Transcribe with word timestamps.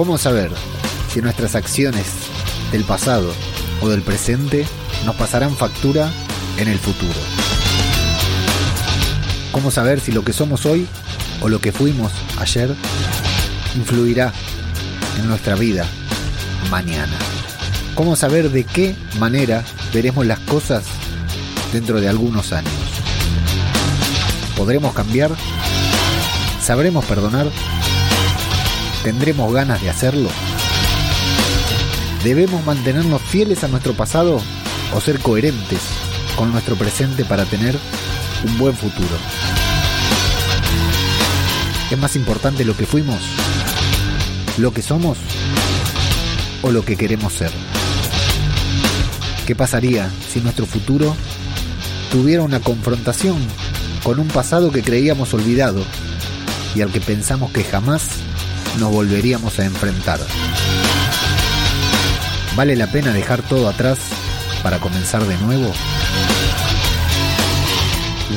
¿Cómo 0.00 0.16
saber 0.16 0.50
si 1.12 1.20
nuestras 1.20 1.54
acciones 1.54 2.06
del 2.72 2.84
pasado 2.84 3.34
o 3.82 3.88
del 3.90 4.00
presente 4.00 4.66
nos 5.04 5.14
pasarán 5.14 5.54
factura 5.54 6.10
en 6.56 6.68
el 6.68 6.78
futuro? 6.78 7.20
¿Cómo 9.52 9.70
saber 9.70 10.00
si 10.00 10.10
lo 10.10 10.24
que 10.24 10.32
somos 10.32 10.64
hoy 10.64 10.86
o 11.42 11.50
lo 11.50 11.60
que 11.60 11.70
fuimos 11.70 12.12
ayer 12.38 12.74
influirá 13.76 14.32
en 15.18 15.28
nuestra 15.28 15.54
vida 15.54 15.84
mañana? 16.70 17.18
¿Cómo 17.94 18.16
saber 18.16 18.48
de 18.48 18.64
qué 18.64 18.96
manera 19.18 19.62
veremos 19.92 20.24
las 20.24 20.38
cosas 20.38 20.84
dentro 21.74 22.00
de 22.00 22.08
algunos 22.08 22.54
años? 22.54 22.72
¿Podremos 24.56 24.94
cambiar? 24.94 25.30
¿Sabremos 26.64 27.04
perdonar? 27.04 27.48
¿Tendremos 29.02 29.50
ganas 29.54 29.80
de 29.80 29.88
hacerlo? 29.88 30.28
¿Debemos 32.22 32.64
mantenernos 32.66 33.22
fieles 33.22 33.64
a 33.64 33.68
nuestro 33.68 33.94
pasado 33.94 34.42
o 34.94 35.00
ser 35.00 35.20
coherentes 35.20 35.80
con 36.36 36.52
nuestro 36.52 36.76
presente 36.76 37.24
para 37.24 37.46
tener 37.46 37.78
un 38.44 38.58
buen 38.58 38.74
futuro? 38.74 39.16
¿Es 41.90 41.98
más 41.98 42.14
importante 42.14 42.62
lo 42.66 42.76
que 42.76 42.84
fuimos, 42.84 43.20
lo 44.58 44.70
que 44.74 44.82
somos 44.82 45.16
o 46.60 46.70
lo 46.70 46.84
que 46.84 46.96
queremos 46.96 47.32
ser? 47.32 47.50
¿Qué 49.46 49.56
pasaría 49.56 50.10
si 50.30 50.40
nuestro 50.40 50.66
futuro 50.66 51.16
tuviera 52.12 52.42
una 52.42 52.60
confrontación 52.60 53.38
con 54.02 54.20
un 54.20 54.28
pasado 54.28 54.70
que 54.70 54.82
creíamos 54.82 55.32
olvidado 55.32 55.82
y 56.74 56.82
al 56.82 56.92
que 56.92 57.00
pensamos 57.00 57.50
que 57.50 57.64
jamás 57.64 58.02
nos 58.78 58.90
volveríamos 58.92 59.58
a 59.58 59.64
enfrentar? 59.64 60.20
¿Vale 62.56 62.76
la 62.76 62.86
pena 62.86 63.12
dejar 63.12 63.42
todo 63.42 63.68
atrás 63.68 63.98
para 64.62 64.78
comenzar 64.78 65.24
de 65.24 65.36
nuevo? 65.38 65.72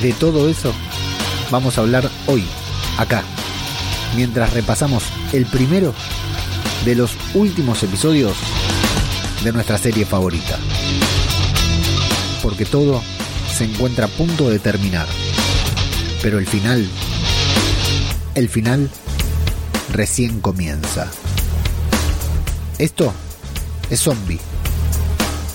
De 0.02 0.14
todo 0.14 0.50
eso 0.50 0.74
vamos 1.52 1.78
a 1.78 1.82
hablar 1.82 2.10
hoy, 2.28 2.44
acá, 2.98 3.24
mientras 4.16 4.54
repasamos 4.54 5.04
el 5.34 5.46
primero 5.46 5.94
de 6.86 6.96
los 6.96 7.12
últimos 7.34 7.84
episodios 7.84 8.36
de 9.44 9.52
nuestra 9.52 9.78
serie 9.78 10.06
favorita. 10.06 10.58
Porque 12.42 12.66
todo 12.66 13.02
se 13.54 13.66
encuentra 13.66 14.06
a 14.06 14.10
punto 14.10 14.50
de 14.50 14.60
terminar. 14.60 15.08
Pero 16.22 16.40
el 16.40 16.48
final, 16.48 16.88
el 18.36 18.50
final 18.50 18.90
recién 19.92 20.40
comienza. 20.42 21.12
Esto 22.78 23.14
es 23.90 24.00
Zombie, 24.00 24.40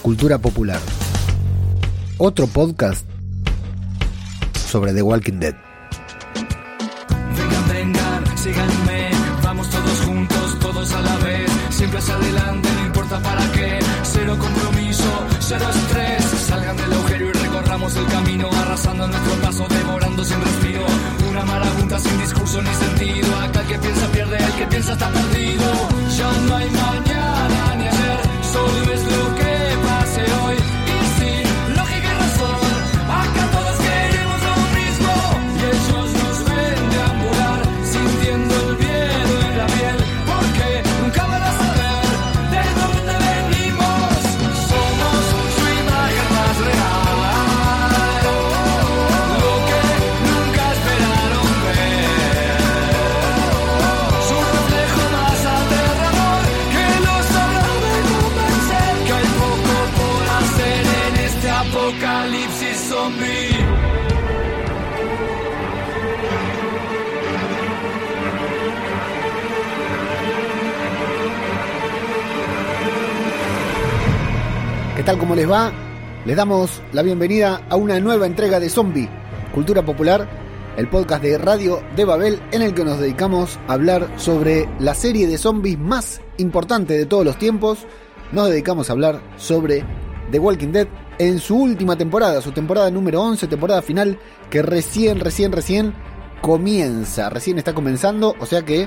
Cultura 0.03 0.39
Popular. 0.39 0.81
Otro 2.19 2.47
podcast 2.47 3.07
sobre 4.71 4.93
The 4.93 5.03
Walking 5.03 5.41
Dead. 5.41 5.55
Vengan, 7.37 7.69
vengan, 7.69 8.39
síganme, 8.39 9.11
vamos 9.43 9.71
todos 9.71 10.01
juntos, 10.01 10.59
todos 10.61 10.93
a 10.93 11.01
la 11.01 11.17
vez, 11.19 11.51
siempre 11.71 11.99
hacia 11.99 12.15
adelante, 12.15 12.68
el 24.89 24.97
que 24.97 24.97
piensa 24.97 25.07
está 25.07 25.11
perdido, 25.11 25.58
tal? 75.09 75.19
¿Cómo 75.19 75.35
les 75.35 75.51
va? 75.51 75.73
Les 76.27 76.37
damos 76.37 76.83
la 76.93 77.01
bienvenida 77.01 77.63
a 77.71 77.77
una 77.77 77.99
nueva 77.99 78.27
entrega 78.27 78.61
de 78.61 78.69
Zombie, 78.69 79.09
Cultura 79.55 79.83
Popular, 79.83 80.29
el 80.77 80.87
podcast 80.91 81.23
de 81.23 81.39
Radio 81.39 81.83
de 81.97 82.05
Babel 82.05 82.43
en 82.53 82.61
el 82.61 82.75
que 82.75 82.85
nos 82.85 83.01
dedicamos 83.01 83.59
a 83.69 83.73
hablar 83.73 84.13
sobre 84.19 84.69
la 84.79 84.93
serie 84.93 85.27
de 85.27 85.39
zombies 85.39 85.79
más 85.79 86.21
importante 86.37 86.93
de 86.93 87.07
todos 87.07 87.25
los 87.25 87.39
tiempos. 87.39 87.87
Nos 88.33 88.51
dedicamos 88.51 88.91
a 88.91 88.93
hablar 88.93 89.23
sobre 89.39 89.83
The 90.31 90.39
Walking 90.39 90.73
Dead 90.73 90.89
en 91.19 91.39
su 91.39 91.57
última 91.57 91.97
temporada, 91.97 92.43
su 92.43 92.53
temporada 92.53 92.91
número 92.91 93.23
11, 93.23 93.47
temporada 93.47 93.81
final, 93.81 94.19
que 94.51 94.61
recién, 94.61 95.21
recién, 95.21 95.53
recién 95.53 95.95
comienza, 96.43 97.31
recién 97.31 97.57
está 97.57 97.73
comenzando, 97.73 98.37
o 98.39 98.45
sea 98.45 98.61
que 98.61 98.87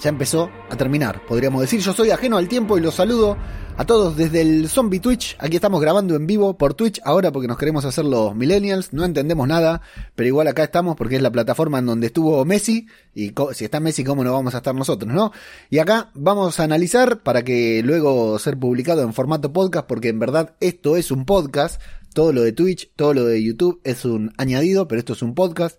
ya 0.00 0.08
empezó 0.08 0.50
a 0.68 0.76
terminar, 0.76 1.24
podríamos 1.24 1.60
decir. 1.60 1.78
Yo 1.78 1.92
soy 1.92 2.10
ajeno 2.10 2.36
al 2.36 2.48
tiempo 2.48 2.76
y 2.76 2.80
los 2.80 2.96
saludo 2.96 3.36
a 3.78 3.84
todos 3.84 4.16
desde 4.16 4.40
el 4.40 4.68
Zombie 4.68 5.00
Twitch. 5.00 5.36
Aquí 5.38 5.56
estamos 5.56 5.82
grabando 5.82 6.14
en 6.16 6.26
vivo 6.26 6.56
por 6.56 6.72
Twitch 6.72 7.00
ahora 7.04 7.30
porque 7.30 7.46
nos 7.46 7.58
queremos 7.58 7.84
hacer 7.84 8.06
los 8.06 8.34
millennials. 8.34 8.94
No 8.94 9.04
entendemos 9.04 9.46
nada, 9.46 9.82
pero 10.14 10.28
igual 10.28 10.48
acá 10.48 10.64
estamos 10.64 10.96
porque 10.96 11.16
es 11.16 11.22
la 11.22 11.30
plataforma 11.30 11.78
en 11.78 11.86
donde 11.86 12.06
estuvo 12.06 12.42
Messi. 12.46 12.86
Y 13.14 13.34
si 13.52 13.64
está 13.64 13.80
Messi, 13.80 14.02
¿cómo 14.02 14.24
no 14.24 14.32
vamos 14.32 14.54
a 14.54 14.58
estar 14.58 14.74
nosotros, 14.74 15.12
no? 15.12 15.30
Y 15.68 15.78
acá 15.78 16.10
vamos 16.14 16.58
a 16.58 16.64
analizar 16.64 17.22
para 17.22 17.42
que 17.42 17.82
luego 17.84 18.38
ser 18.38 18.58
publicado 18.58 19.02
en 19.02 19.12
formato 19.12 19.52
podcast 19.52 19.86
porque 19.86 20.08
en 20.08 20.20
verdad 20.20 20.54
esto 20.60 20.96
es 20.96 21.10
un 21.10 21.26
podcast. 21.26 21.80
Todo 22.14 22.32
lo 22.32 22.40
de 22.42 22.52
Twitch, 22.52 22.92
todo 22.96 23.12
lo 23.12 23.24
de 23.26 23.44
YouTube 23.44 23.80
es 23.84 24.06
un 24.06 24.32
añadido, 24.38 24.88
pero 24.88 25.00
esto 25.00 25.12
es 25.12 25.20
un 25.20 25.34
podcast 25.34 25.78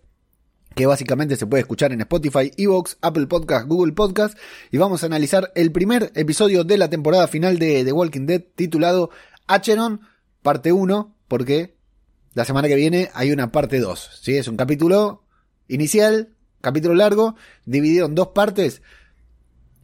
que 0.77 0.85
básicamente 0.85 1.35
se 1.37 1.47
puede 1.47 1.61
escuchar 1.61 1.91
en 1.91 2.01
Spotify, 2.01 2.51
Evox, 2.55 2.99
Apple 3.01 3.25
Podcast, 3.25 3.67
Google 3.67 3.93
Podcast, 3.93 4.37
y 4.69 4.77
vamos 4.77 5.01
a 5.01 5.07
analizar 5.07 5.51
el 5.55 5.71
primer 5.71 6.11
episodio 6.13 6.63
de 6.63 6.77
la 6.77 6.87
temporada 6.87 7.27
final 7.27 7.57
de 7.57 7.83
The 7.83 7.91
Walking 7.91 8.27
Dead 8.27 8.43
titulado 8.55 9.09
Acheron, 9.47 10.01
parte 10.43 10.71
1, 10.71 11.15
porque 11.27 11.75
la 12.35 12.45
semana 12.45 12.67
que 12.67 12.75
viene 12.75 13.09
hay 13.15 13.31
una 13.31 13.51
parte 13.51 13.79
2, 13.79 14.19
¿sí? 14.21 14.37
Es 14.37 14.47
un 14.47 14.55
capítulo 14.55 15.23
inicial, 15.67 16.35
capítulo 16.61 16.93
largo, 16.93 17.33
dividido 17.65 18.05
en 18.05 18.13
dos 18.13 18.27
partes, 18.27 18.83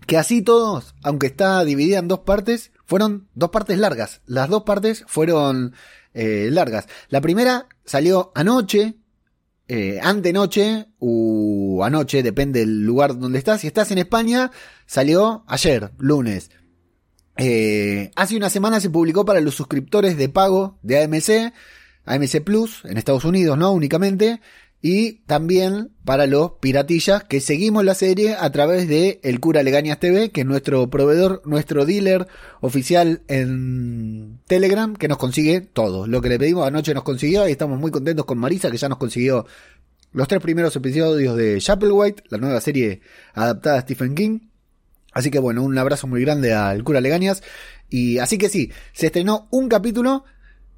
que 0.06 0.20
así 0.20 0.44
todos, 0.44 0.94
aunque 1.02 1.26
está 1.26 1.66
dividida 1.66 1.98
en 1.98 2.08
dos 2.08 2.20
partes, 2.20 2.72
fueron 2.86 3.28
dos 3.34 3.50
partes 3.50 3.80
largas. 3.80 4.22
Las 4.28 4.48
dos 4.48 4.62
partes 4.62 5.06
fueron 5.08 5.74
eh, 6.14 6.50
largas. 6.52 6.86
La 7.10 7.20
primera 7.20 7.68
salió 7.84 8.32
anoche, 8.36 9.00
eh, 9.76 10.00
antenoche 10.04 10.86
o 11.00 11.84
anoche, 11.84 12.22
depende 12.22 12.60
del 12.60 12.84
lugar 12.86 13.18
donde 13.18 13.40
estás. 13.40 13.62
Si 13.62 13.66
estás 13.66 13.90
en 13.90 13.98
España, 13.98 14.52
salió 14.86 15.44
ayer, 15.48 15.90
lunes. 15.98 16.52
Eh, 17.38 18.12
hace 18.16 18.38
una 18.38 18.52
semana 18.52 18.80
se 18.80 18.92
publicó 18.92 19.26
para 19.26 19.42
los 19.42 19.56
suscriptores 19.56 20.16
de 20.16 20.30
pago 20.30 20.78
de 20.84 21.02
AMC, 21.02 21.54
AMC 22.06 22.44
Plus, 22.44 22.86
en 22.86 23.00
Estados 23.00 23.26
Unidos, 23.26 23.58
¿no? 23.58 23.72
Únicamente. 23.72 24.42
Y 24.86 25.20
también 25.28 25.92
para 26.04 26.28
los 26.28 26.56
piratillas 26.60 27.24
que 27.24 27.40
seguimos 27.40 27.86
la 27.86 27.96
serie 27.96 28.36
a 28.38 28.52
través 28.52 28.90
de 28.90 29.22
El 29.24 29.40
Cura 29.40 29.64
Legañas 29.64 29.98
TV, 29.98 30.30
que 30.30 30.42
es 30.42 30.46
nuestro 30.46 30.90
proveedor, 30.90 31.42
nuestro 31.46 31.86
dealer 31.86 32.28
oficial 32.60 33.22
en 33.30 34.42
Telegram, 34.46 34.94
que 34.94 35.08
nos 35.08 35.18
consigue 35.18 35.62
todo. 35.62 36.06
Lo 36.06 36.22
que 36.22 36.28
le 36.28 36.38
pedimos 36.38 36.68
anoche 36.68 36.94
nos 36.94 37.04
consiguió 37.04 37.48
y 37.48 37.52
estamos 37.52 37.80
muy 37.80 37.92
contentos 37.92 38.26
con 38.26 38.38
Marisa, 38.38 38.70
que 38.70 38.76
ya 38.76 38.90
nos 38.90 38.98
consiguió 38.98 39.46
los 40.12 40.28
tres 40.28 40.42
primeros 40.42 40.76
episodios 40.76 41.38
de 41.38 41.62
Chapelwhite, 41.62 42.24
la 42.28 42.40
nueva 42.40 42.60
serie 42.60 43.00
adaptada 43.34 43.78
a 43.78 43.82
Stephen 43.84 44.16
King. 44.16 44.40
Así 45.14 45.32
que 45.32 45.40
bueno, 45.40 45.64
un 45.64 45.78
abrazo 45.78 46.08
muy 46.08 46.20
grande 46.20 46.54
al 46.54 46.84
cura 46.84 47.00
Legañas. 47.00 47.42
Y 47.90 48.18
así 48.18 48.38
que 48.38 48.50
sí, 48.50 48.70
se 48.92 49.06
estrenó 49.06 49.48
un 49.50 49.70
capítulo 49.70 50.26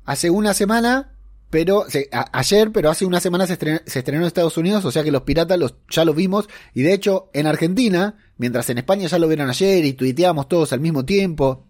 hace 0.05 0.29
una 0.29 0.53
semana 0.53 1.14
pero 1.49 1.85
ayer, 2.33 2.71
pero 2.71 2.89
hace 2.89 3.05
una 3.05 3.19
semana 3.19 3.47
se 3.47 3.53
estrenó, 3.53 3.79
se 3.85 3.99
en 3.99 4.23
Estados 4.23 4.57
Unidos, 4.57 4.83
o 4.85 4.91
sea 4.91 5.03
que 5.03 5.11
los 5.11 5.21
piratas 5.21 5.57
los, 5.57 5.75
ya 5.89 6.03
los 6.03 6.15
vimos, 6.15 6.49
y 6.73 6.81
de 6.81 6.93
hecho 6.93 7.29
en 7.33 7.47
Argentina, 7.47 8.17
mientras 8.37 8.69
en 8.69 8.79
España 8.79 9.07
ya 9.07 9.19
lo 9.19 9.27
vieron 9.27 9.49
ayer 9.49 9.85
y 9.85 9.93
tuiteábamos 9.93 10.49
todos 10.49 10.73
al 10.73 10.79
mismo 10.79 11.05
tiempo, 11.05 11.67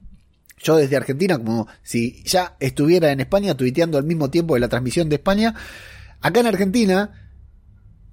yo 0.58 0.78
desde 0.78 0.96
Argentina 0.96 1.38
como 1.38 1.68
si 1.84 2.24
ya 2.24 2.56
estuviera 2.60 3.12
en 3.12 3.20
España 3.20 3.56
tuiteando 3.56 3.98
al 3.98 4.06
mismo 4.06 4.30
tiempo 4.30 4.54
de 4.54 4.62
la 4.62 4.70
transmisión 4.70 5.10
de 5.10 5.18
España, 5.18 5.54
acá 6.22 6.40
en 6.40 6.48
Argentina 6.48 7.22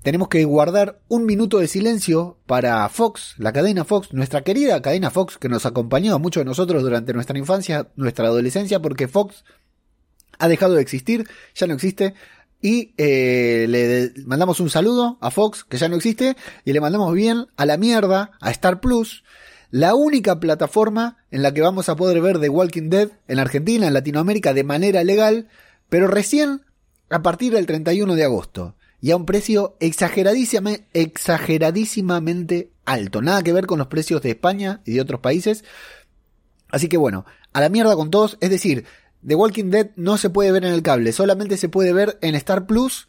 tenemos 0.03 0.29
que 0.29 0.45
guardar 0.45 1.01
un 1.09 1.25
minuto 1.25 1.59
de 1.59 1.69
silencio 1.69 2.41
para 2.47 2.89
Fox, 2.89 3.35
la 3.39 3.53
cadena 3.53 3.85
Fox, 3.85 4.13
nuestra 4.13 4.43
querida 4.43 4.83
cadena 4.83 5.11
Fox 5.11 5.39
que 5.39 5.49
nos 5.49 5.65
acompañó 5.65 6.15
a 6.15 6.19
muchos 6.19 6.41
de 6.41 6.45
nosotros 6.47 6.83
durante 6.83 7.13
nuestra 7.13 7.39
infancia, 7.39 7.89
nuestra 7.95 8.27
adolescencia, 8.27 8.83
porque 8.83 9.07
Fox 9.07 9.45
ha 10.39 10.49
dejado 10.49 10.75
de 10.75 10.83
existir, 10.83 11.29
ya 11.55 11.67
no 11.67 11.75
existe. 11.75 12.15
Y 12.61 12.95
eh, 12.97 13.67
le 13.69 14.13
mandamos 14.25 14.61
un 14.61 14.71
saludo 14.71 15.19
a 15.21 15.31
Fox, 15.31 15.65
que 15.65 15.79
ya 15.79 15.89
no 15.89 15.97
existe, 15.97 16.37
y 16.65 16.73
le 16.73 16.81
mandamos 16.81 17.13
bien 17.13 17.47
a 17.57 17.67
la 17.67 17.77
mierda, 17.77 18.33
a 18.41 18.51
Star 18.53 18.81
Plus, 18.81 19.25
la 19.73 19.95
única 19.95 20.39
plataforma 20.39 21.17
en 21.31 21.43
la 21.43 21.53
que 21.53 21.63
vamos 21.63 21.89
a 21.89 21.97
poder 21.97 22.21
ver 22.21 22.39
The 22.39 22.51
Walking 22.51 22.91
Dead 22.91 23.09
en 23.27 23.39
Argentina, 23.39 23.87
en 23.87 23.95
Latinoamérica, 23.95 24.53
de 24.53 24.65
manera 24.65 25.03
legal, 25.03 25.49
pero 25.89 26.07
recién 26.07 26.61
a 27.09 27.23
partir 27.23 27.53
del 27.55 27.67
31 27.67 28.15
de 28.15 28.25
agosto. 28.25 28.77
Y 29.01 29.11
a 29.11 29.17
un 29.17 29.27
precio 29.27 29.77
exageradísimamente, 29.81 30.87
exageradísimamente 30.93 32.71
alto. 32.85 33.23
Nada 33.23 33.43
que 33.43 33.53
ver 33.53 33.67
con 33.67 33.79
los 33.79 33.89
precios 33.89 34.23
de 34.23 34.31
España 34.31 34.81
y 34.85 34.93
de 34.93 35.01
otros 35.01 35.21
países. 35.21 35.65
Así 36.71 36.89
que 36.89 36.97
bueno, 36.97 37.25
a 37.53 37.61
la 37.61 37.69
mierda 37.69 37.97
con 37.97 38.11
todos. 38.11 38.39
Es 38.41 38.51
decir, 38.51 38.85
The 39.27 39.35
Walking 39.35 39.71
Dead 39.71 39.91
no 39.97 40.17
se 40.19 40.31
puede 40.31 40.53
ver 40.53 40.65
en 40.65 40.73
el 40.73 40.83
cable, 40.83 41.13
solamente 41.13 41.57
se 41.57 41.69
puede 41.69 41.93
ver 41.93 42.19
en 42.23 42.35
Star 42.35 42.67
Plus, 42.67 43.09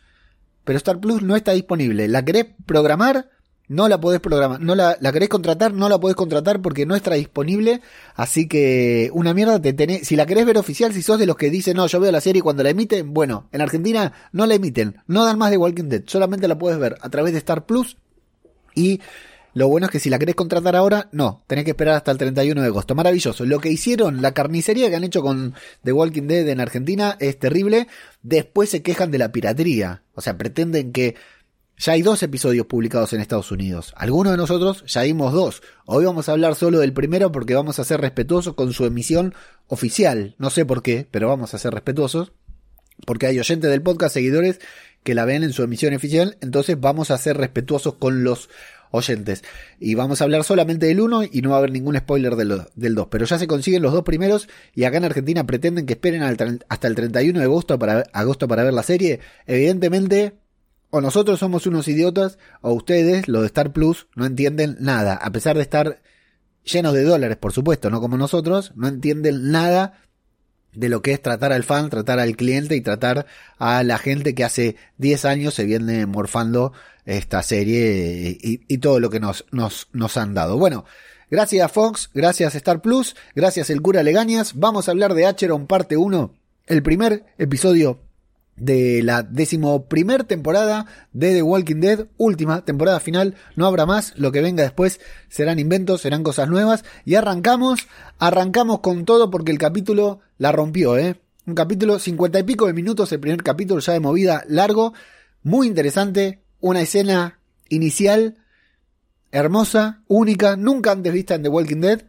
pero 0.64 0.78
Star 0.78 1.00
Plus 1.00 1.22
no 1.22 1.36
está 1.36 1.52
disponible. 1.52 2.08
¿La 2.08 2.24
querés 2.24 2.48
programar? 2.66 3.30
No 3.68 3.88
la 3.88 4.00
podés 4.00 4.20
programar. 4.20 4.60
No 4.62 4.76
la, 4.76 4.98
querés 5.12 5.30
contratar, 5.30 5.74
no 5.74 5.90
la 5.90 6.00
podés 6.00 6.16
contratar 6.16 6.62
porque 6.62 6.86
no 6.86 6.96
está 6.96 7.14
disponible. 7.14 7.82
Así 8.16 8.48
que 8.48 9.10
una 9.14 9.34
mierda 9.34 9.62
te 9.62 9.74
tenés. 9.74 10.08
Si 10.08 10.16
la 10.16 10.26
querés 10.26 10.46
ver 10.46 10.58
oficial, 10.58 10.94
si 10.94 11.02
sos 11.02 11.18
de 11.18 11.26
los 11.26 11.38
que 11.38 11.50
dicen, 11.50 11.78
no, 11.78 11.88
yo 11.88 12.00
veo 12.00 12.12
la 12.12 12.22
serie 12.22 12.42
cuando 12.42 12.64
la 12.64 12.70
emiten, 12.70 13.14
bueno, 13.14 13.48
en 13.52 13.62
Argentina 13.62 14.14
no 14.32 14.46
la 14.46 14.56
emiten. 14.56 14.98
No 15.08 15.26
dan 15.26 15.38
más 15.38 15.50
de 15.50 15.58
Walking 15.58 15.86
Dead. 15.86 16.04
Solamente 16.06 16.48
la 16.48 16.58
puedes 16.58 16.78
ver 16.78 16.98
a 17.02 17.10
través 17.10 17.32
de 17.32 17.40
Star 17.40 17.66
Plus. 17.66 17.98
Y 18.76 19.02
lo 19.54 19.68
bueno 19.68 19.86
es 19.86 19.92
que 19.92 20.00
si 20.00 20.10
la 20.10 20.20
querés 20.20 20.36
contratar 20.36 20.76
ahora, 20.76 21.10
no, 21.12 21.44
tenés 21.48 21.66
que 21.66 21.72
esperar 21.72 21.96
hasta 21.96 22.12
el 22.12 22.18
31 22.18 22.62
de 22.62 22.68
agosto. 22.68 22.96
Maravilloso. 22.96 23.46
Lo 23.46 23.60
que 23.60 23.70
hicieron, 23.70 24.22
la 24.22 24.34
carnicería 24.34 24.90
que 24.90 24.96
han 24.96 25.04
hecho 25.04 25.22
con 25.22 25.54
The 25.84 25.94
Walking 25.94 26.28
Dead 26.28 26.48
en 26.50 26.60
Argentina 26.60 27.18
es 27.20 27.38
terrible. 27.38 27.88
Después 28.24 28.70
se 28.70 28.82
quejan 28.82 29.12
de 29.12 29.20
la 29.20 29.32
piratería. 29.32 30.04
O 30.16 30.22
sea, 30.22 30.38
pretenden 30.38 30.92
que 30.92 31.16
ya 31.78 31.94
hay 31.94 32.02
dos 32.02 32.24
episodios 32.24 32.66
publicados 32.66 33.14
en 33.14 33.22
Estados 33.22 33.52
Unidos. 33.52 33.94
Algunos 33.98 34.34
de 34.34 34.38
nosotros 34.38 34.84
ya 34.88 35.04
vimos 35.04 35.34
dos. 35.34 35.62
Hoy 35.86 36.06
vamos 36.06 36.30
a 36.30 36.32
hablar 36.32 36.56
solo 36.56 36.80
del 36.80 36.94
primero 36.94 37.32
porque 37.32 37.56
vamos 37.56 37.80
a 37.80 37.84
ser 37.84 38.02
respetuosos 38.02 38.54
con 38.54 38.74
su 38.74 38.86
emisión 38.86 39.34
oficial. 39.68 40.36
No 40.38 40.50
sé 40.50 40.66
por 40.66 40.82
qué, 40.82 41.08
pero 41.10 41.28
vamos 41.28 41.54
a 41.54 41.58
ser 41.58 41.74
respetuosos. 41.74 42.32
Porque 43.06 43.28
hay 43.28 43.40
oyentes 43.40 43.70
del 43.70 43.82
podcast, 43.82 44.14
seguidores, 44.14 44.60
que 45.04 45.16
la 45.16 45.26
ven 45.26 45.44
en 45.44 45.52
su 45.52 45.64
emisión 45.64 45.94
oficial. 45.94 46.38
Entonces 46.42 46.80
vamos 46.80 47.12
a 47.12 47.18
ser 47.18 47.38
respetuosos 47.38 47.96
con 47.96 48.24
los 48.24 48.50
oyentes. 48.94 49.44
Y 49.80 49.96
vamos 49.96 50.22
a 50.22 50.24
hablar 50.24 50.44
solamente 50.44 50.86
del 50.86 51.02
1 51.02 51.24
y 51.32 51.42
no 51.42 51.50
va 51.50 51.56
a 51.56 51.60
haber 51.60 51.72
ningún 51.72 51.98
spoiler 51.98 52.36
del, 52.36 52.62
del 52.76 52.96
2. 52.96 53.08
Pero 53.10 53.26
ya 53.26 53.40
se 53.40 53.48
consiguen 53.48 53.82
los 53.82 53.92
dos 53.92 54.04
primeros 54.04 54.48
y 54.76 54.84
acá 54.84 54.98
en 54.98 55.06
Argentina 55.06 55.46
pretenden 55.46 55.86
que 55.86 55.94
esperen 55.94 56.22
hasta 56.24 56.88
el 56.88 56.96
31 56.96 57.40
de 57.40 57.46
agosto 57.46 57.80
para, 57.80 58.04
agosto 58.14 58.48
para 58.48 58.64
ver 58.64 58.74
la 58.74 58.84
serie. 58.84 59.20
Evidentemente, 59.48 60.36
o 60.92 61.02
nosotros 61.02 61.40
somos 61.40 61.66
unos 61.66 61.88
idiotas 61.88 62.38
o 62.62 62.72
ustedes, 62.72 63.28
los 63.28 63.42
de 63.42 63.48
Star 63.48 63.74
Plus, 63.74 64.08
no 64.16 64.28
entienden 64.28 64.78
nada. 64.80 65.16
A 65.16 65.32
pesar 65.32 65.56
de 65.56 65.64
estar 65.64 66.02
llenos 66.64 66.94
de 66.94 67.04
dólares, 67.04 67.38
por 67.38 67.52
supuesto, 67.52 67.90
no 67.90 68.00
como 68.00 68.16
nosotros, 68.16 68.74
no 68.76 68.88
entienden 68.88 69.52
nada 69.52 70.00
de 70.76 70.90
lo 70.90 71.02
que 71.02 71.14
es 71.14 71.22
tratar 71.22 71.52
al 71.52 71.64
fan, 71.64 71.90
tratar 71.90 72.20
al 72.20 72.36
cliente 72.36 72.76
y 72.76 72.82
tratar 72.82 73.26
a 73.58 73.84
la 73.84 73.98
gente 73.98 74.36
que 74.36 74.44
hace 74.44 74.76
10 74.98 75.26
años 75.26 75.54
se 75.54 75.66
viene 75.66 76.06
morfando 76.06 76.74
esta 77.06 77.44
serie 77.44 78.38
y, 78.42 78.78
todo 78.78 79.00
lo 79.00 79.10
que 79.10 79.20
nos, 79.20 79.46
nos, 79.52 79.88
nos 79.92 80.18
han 80.18 80.34
dado. 80.34 80.58
Bueno, 80.58 80.86
gracias 81.30 81.72
Fox, 81.72 82.10
gracias 82.14 82.56
Star 82.56 82.82
Plus, 82.82 83.16
gracias 83.36 83.70
El 83.70 83.82
Cura 83.82 84.04
Legañas. 84.04 84.54
Vamos 84.56 84.88
a 84.88 84.92
hablar 84.92 85.14
de 85.14 85.26
Acheron 85.26 85.68
parte 85.68 85.98
1, 85.98 86.34
el 86.68 86.84
primer 86.84 87.26
episodio 87.38 88.00
de 88.56 89.02
la 89.04 89.24
decimoprimer 89.24 90.24
temporada 90.24 90.86
de 91.12 91.34
The 91.34 91.42
Walking 91.42 91.80
Dead, 91.80 92.08
última 92.18 92.64
temporada 92.64 93.00
final, 93.00 93.36
no 93.56 93.66
habrá 93.66 93.86
más, 93.86 94.14
lo 94.18 94.32
que 94.32 94.42
venga 94.42 94.64
después 94.64 95.00
serán 95.30 95.60
inventos, 95.60 96.02
serán 96.02 96.24
cosas 96.24 96.50
nuevas 96.50 96.84
y 97.06 97.16
arrancamos, 97.16 97.88
arrancamos 98.20 98.80
con 98.80 99.06
todo 99.06 99.32
porque 99.32 99.52
el 99.52 99.58
capítulo 99.58 100.20
la 100.38 100.52
rompió, 100.52 100.98
eh. 100.98 101.20
Un 101.46 101.56
capítulo 101.56 102.00
cincuenta 102.00 102.40
y 102.40 102.44
pico 102.44 102.68
de 102.68 102.74
minutos, 102.74 103.12
el 103.12 103.20
primer 103.20 103.44
capítulo 103.44 103.82
ya 103.82 103.94
de 103.94 104.00
movida 104.00 104.44
largo, 104.48 104.94
muy 105.42 105.68
interesante, 105.68 106.44
una 106.62 106.82
escena 106.82 107.40
inicial 107.68 108.38
hermosa, 109.32 110.04
única, 110.08 110.56
nunca 110.56 110.92
antes 110.92 111.12
vista 111.12 111.36
en 111.36 111.44
The 111.44 111.50
Walking 111.50 111.82
Dead. 111.82 112.04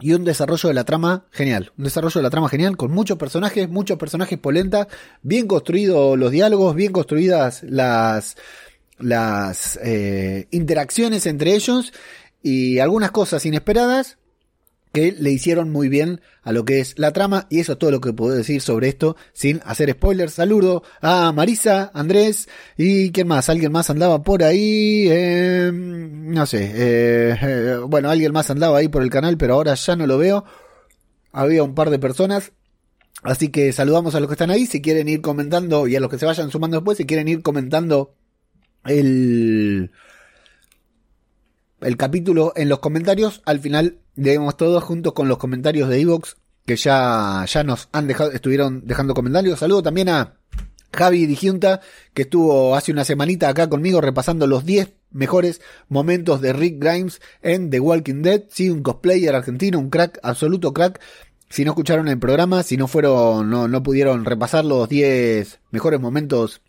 Y 0.00 0.12
un 0.12 0.24
desarrollo 0.24 0.68
de 0.68 0.74
la 0.74 0.84
trama 0.84 1.26
genial. 1.30 1.72
Un 1.78 1.84
desarrollo 1.84 2.18
de 2.18 2.22
la 2.22 2.30
trama 2.30 2.48
genial 2.48 2.76
con 2.76 2.90
muchos 2.90 3.16
personajes, 3.16 3.68
muchos 3.68 3.98
personajes 3.98 4.38
polentas, 4.38 4.88
bien 5.22 5.46
construidos 5.46 6.18
los 6.18 6.30
diálogos, 6.30 6.74
bien 6.74 6.92
construidas 6.92 7.62
las, 7.62 8.36
las 8.98 9.78
eh, 9.82 10.48
interacciones 10.50 11.26
entre 11.26 11.54
ellos 11.54 11.92
y 12.42 12.80
algunas 12.80 13.12
cosas 13.12 13.46
inesperadas 13.46 14.18
que 14.94 15.10
le 15.10 15.32
hicieron 15.32 15.72
muy 15.72 15.88
bien 15.88 16.20
a 16.42 16.52
lo 16.52 16.64
que 16.64 16.78
es 16.78 16.96
la 17.00 17.12
trama 17.12 17.48
y 17.50 17.58
eso 17.58 17.72
es 17.72 17.78
todo 17.78 17.90
lo 17.90 18.00
que 18.00 18.12
puedo 18.12 18.32
decir 18.32 18.60
sobre 18.60 18.88
esto 18.88 19.16
sin 19.32 19.60
hacer 19.64 19.90
spoilers. 19.90 20.34
Saludo 20.34 20.84
a 21.00 21.32
Marisa, 21.32 21.90
Andrés 21.94 22.48
y 22.78 23.10
quién 23.10 23.26
más, 23.26 23.48
alguien 23.48 23.72
más 23.72 23.90
andaba 23.90 24.22
por 24.22 24.44
ahí, 24.44 25.08
eh, 25.10 25.72
no 25.74 26.46
sé, 26.46 26.70
eh, 26.76 27.36
eh, 27.42 27.76
bueno, 27.88 28.08
alguien 28.08 28.32
más 28.32 28.48
andaba 28.50 28.78
ahí 28.78 28.86
por 28.86 29.02
el 29.02 29.10
canal 29.10 29.36
pero 29.36 29.54
ahora 29.54 29.74
ya 29.74 29.96
no 29.96 30.06
lo 30.06 30.16
veo. 30.16 30.44
Había 31.32 31.64
un 31.64 31.74
par 31.74 31.90
de 31.90 31.98
personas. 31.98 32.52
Así 33.24 33.48
que 33.48 33.72
saludamos 33.72 34.14
a 34.14 34.20
los 34.20 34.28
que 34.28 34.34
están 34.34 34.50
ahí, 34.52 34.66
si 34.66 34.80
quieren 34.80 35.08
ir 35.08 35.22
comentando 35.22 35.88
y 35.88 35.96
a 35.96 36.00
los 36.00 36.08
que 36.08 36.18
se 36.18 36.26
vayan 36.26 36.52
sumando 36.52 36.76
después, 36.76 36.98
si 36.98 37.06
quieren 37.06 37.26
ir 37.26 37.42
comentando 37.42 38.14
el, 38.84 39.90
el 41.80 41.96
capítulo 41.96 42.52
en 42.54 42.68
los 42.68 42.78
comentarios, 42.78 43.42
al 43.44 43.58
final 43.58 44.03
leemos 44.16 44.56
todos 44.56 44.82
juntos 44.82 45.12
con 45.12 45.28
los 45.28 45.38
comentarios 45.38 45.88
de 45.88 46.00
Evox 46.00 46.36
que 46.66 46.76
ya, 46.76 47.44
ya 47.46 47.64
nos 47.64 47.88
han 47.92 48.06
dejado, 48.06 48.32
estuvieron 48.32 48.86
dejando 48.86 49.14
comentarios. 49.14 49.58
Saludo 49.58 49.82
también 49.82 50.08
a 50.08 50.34
Javi 50.92 51.26
Dijunta, 51.26 51.80
que 52.14 52.22
estuvo 52.22 52.74
hace 52.74 52.92
una 52.92 53.04
semanita 53.04 53.48
acá 53.48 53.68
conmigo 53.68 54.00
repasando 54.00 54.46
los 54.46 54.64
10 54.64 54.92
mejores 55.10 55.60
momentos 55.88 56.40
de 56.40 56.52
Rick 56.52 56.82
Grimes 56.82 57.20
en 57.42 57.70
The 57.70 57.80
Walking 57.80 58.22
Dead. 58.22 58.42
Sí, 58.50 58.70
un 58.70 58.82
cosplayer 58.82 59.34
argentino, 59.34 59.78
un 59.78 59.90
crack, 59.90 60.18
absoluto 60.22 60.72
crack. 60.72 61.00
Si 61.50 61.64
no 61.64 61.72
escucharon 61.72 62.08
el 62.08 62.18
programa, 62.18 62.62
si 62.62 62.76
no 62.76 62.88
fueron, 62.88 63.50
no, 63.50 63.68
no 63.68 63.82
pudieron 63.82 64.24
repasar 64.24 64.64
los 64.64 64.88
10 64.88 65.60
mejores 65.70 66.00
momentos 66.00 66.62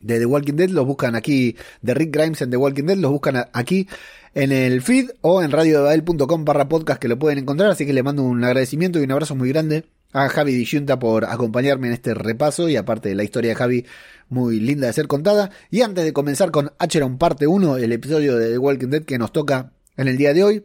de 0.00 0.18
The 0.18 0.26
Walking 0.26 0.54
Dead, 0.54 0.70
los 0.70 0.86
buscan 0.86 1.14
aquí, 1.14 1.56
de 1.82 1.94
Rick 1.94 2.14
Grimes 2.14 2.42
en 2.42 2.50
The 2.50 2.56
Walking 2.56 2.84
Dead, 2.84 2.96
los 2.96 3.10
buscan 3.10 3.48
aquí 3.52 3.88
en 4.34 4.52
el 4.52 4.82
feed 4.82 5.10
o 5.20 5.42
en 5.42 5.50
radiodebael.com 5.50 6.44
barra 6.44 6.68
podcast 6.68 7.00
que 7.00 7.08
lo 7.08 7.18
pueden 7.18 7.38
encontrar, 7.38 7.70
así 7.70 7.86
que 7.86 7.92
le 7.92 8.02
mando 8.02 8.22
un 8.22 8.44
agradecimiento 8.44 9.00
y 9.00 9.04
un 9.04 9.12
abrazo 9.12 9.34
muy 9.34 9.48
grande 9.48 9.84
a 10.12 10.28
Javi 10.28 10.54
Disyunta 10.54 10.98
por 10.98 11.24
acompañarme 11.24 11.88
en 11.88 11.94
este 11.94 12.14
repaso 12.14 12.68
y 12.68 12.76
aparte 12.76 13.10
de 13.10 13.14
la 13.14 13.24
historia 13.24 13.50
de 13.50 13.56
Javi 13.56 13.86
muy 14.28 14.60
linda 14.60 14.86
de 14.86 14.92
ser 14.92 15.06
contada. 15.06 15.50
Y 15.70 15.82
antes 15.82 16.04
de 16.04 16.12
comenzar 16.12 16.50
con 16.50 16.72
Acheron 16.78 17.18
parte 17.18 17.46
1, 17.46 17.76
el 17.76 17.92
episodio 17.92 18.36
de 18.36 18.52
The 18.52 18.58
Walking 18.58 18.88
Dead 18.88 19.02
que 19.04 19.18
nos 19.18 19.32
toca 19.32 19.72
en 19.96 20.08
el 20.08 20.16
día 20.16 20.32
de 20.34 20.44
hoy, 20.44 20.64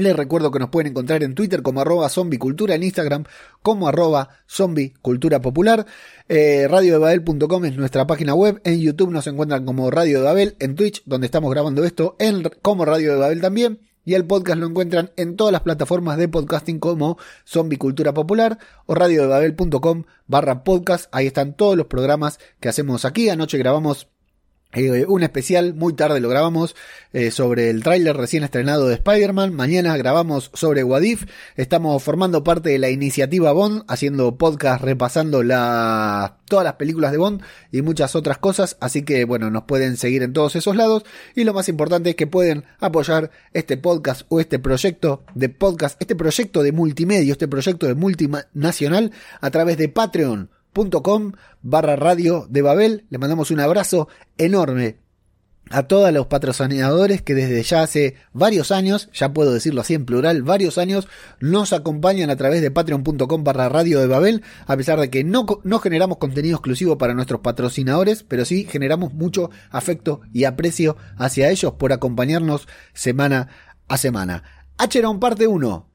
les 0.00 0.16
recuerdo 0.16 0.50
que 0.50 0.58
nos 0.58 0.70
pueden 0.70 0.90
encontrar 0.90 1.22
en 1.22 1.34
Twitter 1.34 1.62
como 1.62 1.80
arroba 1.80 2.08
zombicultura, 2.08 2.74
en 2.74 2.82
Instagram 2.82 3.24
como 3.62 3.88
arroba 3.88 4.30
zombicultura 4.48 5.40
popular. 5.40 5.86
Eh, 6.28 6.66
Babel.com 6.68 7.64
es 7.64 7.76
nuestra 7.76 8.06
página 8.06 8.34
web. 8.34 8.60
En 8.64 8.80
YouTube 8.80 9.10
nos 9.10 9.26
encuentran 9.26 9.64
como 9.64 9.90
Radio 9.90 10.18
de 10.18 10.24
Babel. 10.24 10.56
En 10.58 10.74
Twitch, 10.74 11.02
donde 11.04 11.26
estamos 11.26 11.50
grabando 11.50 11.84
esto, 11.84 12.16
en, 12.18 12.42
como 12.62 12.84
Radio 12.84 13.12
de 13.12 13.18
Babel 13.18 13.40
también. 13.40 13.80
Y 14.04 14.14
el 14.14 14.24
podcast 14.24 14.58
lo 14.58 14.66
encuentran 14.66 15.10
en 15.16 15.36
todas 15.36 15.52
las 15.52 15.60
plataformas 15.60 16.16
de 16.16 16.28
podcasting 16.28 16.78
como 16.78 17.18
Zombie 17.46 17.76
Cultura 17.76 18.14
Popular 18.14 18.58
o 18.86 18.94
radiodebabel.com 18.94 20.04
barra 20.26 20.64
podcast. 20.64 21.10
Ahí 21.12 21.26
están 21.26 21.54
todos 21.54 21.76
los 21.76 21.88
programas 21.88 22.40
que 22.58 22.70
hacemos 22.70 23.04
aquí. 23.04 23.28
Anoche 23.28 23.58
grabamos 23.58 24.08
eh, 24.72 25.06
un 25.08 25.22
especial, 25.22 25.72
muy 25.72 25.94
tarde 25.94 26.20
lo 26.20 26.28
grabamos, 26.28 26.76
eh, 27.14 27.30
sobre 27.30 27.70
el 27.70 27.82
tráiler 27.82 28.14
recién 28.14 28.44
estrenado 28.44 28.86
de 28.86 28.94
Spider-Man. 28.96 29.54
Mañana 29.54 29.96
grabamos 29.96 30.50
sobre 30.52 30.84
Wadif. 30.84 31.24
Estamos 31.56 32.02
formando 32.02 32.44
parte 32.44 32.68
de 32.68 32.78
la 32.78 32.90
iniciativa 32.90 33.52
Bond, 33.52 33.84
haciendo 33.88 34.36
podcast 34.36 34.82
repasando 34.82 35.42
la, 35.42 36.36
todas 36.44 36.64
las 36.64 36.74
películas 36.74 37.12
de 37.12 37.18
Bond 37.18 37.42
y 37.72 37.80
muchas 37.80 38.14
otras 38.14 38.36
cosas. 38.36 38.76
Así 38.78 39.02
que 39.02 39.24
bueno, 39.24 39.50
nos 39.50 39.62
pueden 39.62 39.96
seguir 39.96 40.22
en 40.22 40.34
todos 40.34 40.54
esos 40.54 40.76
lados. 40.76 41.04
Y 41.34 41.44
lo 41.44 41.54
más 41.54 41.70
importante 41.70 42.10
es 42.10 42.16
que 42.16 42.26
pueden 42.26 42.64
apoyar 42.78 43.30
este 43.54 43.78
podcast 43.78 44.26
o 44.28 44.38
este 44.38 44.58
proyecto 44.58 45.24
de 45.34 45.48
podcast, 45.48 45.96
este 45.98 46.14
proyecto 46.14 46.62
de 46.62 46.72
multimedia, 46.72 47.32
este 47.32 47.48
proyecto 47.48 47.86
de 47.86 47.94
multinacional 47.94 49.12
a 49.40 49.50
través 49.50 49.78
de 49.78 49.88
Patreon 49.88 50.50
com 50.72 51.32
barra 51.62 51.96
radio 51.96 52.46
de 52.48 52.62
Babel. 52.62 53.04
Le 53.10 53.18
mandamos 53.18 53.50
un 53.50 53.60
abrazo 53.60 54.08
enorme 54.36 54.98
a 55.70 55.82
todos 55.84 56.12
los 56.12 56.26
patrocinadores 56.26 57.22
que 57.22 57.34
desde 57.34 57.62
ya 57.62 57.82
hace 57.82 58.14
varios 58.32 58.70
años, 58.72 59.08
ya 59.12 59.32
puedo 59.32 59.52
decirlo 59.52 59.80
así 59.80 59.94
en 59.94 60.04
plural, 60.04 60.42
varios 60.42 60.78
años, 60.78 61.08
nos 61.40 61.72
acompañan 61.72 62.30
a 62.30 62.36
través 62.36 62.62
de 62.62 62.70
patreon.com 62.70 63.44
barra 63.44 63.68
radio 63.68 64.00
de 64.00 64.06
Babel, 64.06 64.42
a 64.66 64.76
pesar 64.76 64.98
de 65.00 65.10
que 65.10 65.24
no, 65.24 65.46
no 65.64 65.78
generamos 65.78 66.18
contenido 66.18 66.56
exclusivo 66.56 66.98
para 66.98 67.14
nuestros 67.14 67.40
patrocinadores, 67.40 68.22
pero 68.22 68.44
sí 68.44 68.66
generamos 68.68 69.12
mucho 69.12 69.50
afecto 69.70 70.20
y 70.32 70.44
aprecio 70.44 70.96
hacia 71.16 71.50
ellos 71.50 71.74
por 71.74 71.92
acompañarnos 71.92 72.66
semana 72.94 73.48
a 73.88 73.98
semana. 73.98 74.42
Acheron 74.78 75.20
parte 75.20 75.46
1 75.46 75.86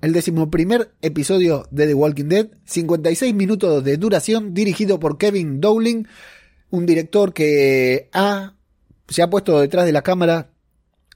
el 0.00 0.12
decimoprimer 0.12 0.92
episodio 1.02 1.66
de 1.70 1.86
The 1.86 1.94
Walking 1.94 2.28
Dead, 2.28 2.48
56 2.64 3.34
minutos 3.34 3.84
de 3.84 3.96
duración, 3.96 4.54
dirigido 4.54 4.98
por 4.98 5.18
Kevin 5.18 5.60
Dowling, 5.60 6.04
un 6.70 6.86
director 6.86 7.32
que 7.32 8.08
ha, 8.12 8.54
se 9.08 9.22
ha 9.22 9.30
puesto 9.30 9.60
detrás 9.60 9.84
de 9.84 9.92
la 9.92 10.02
cámara 10.02 10.50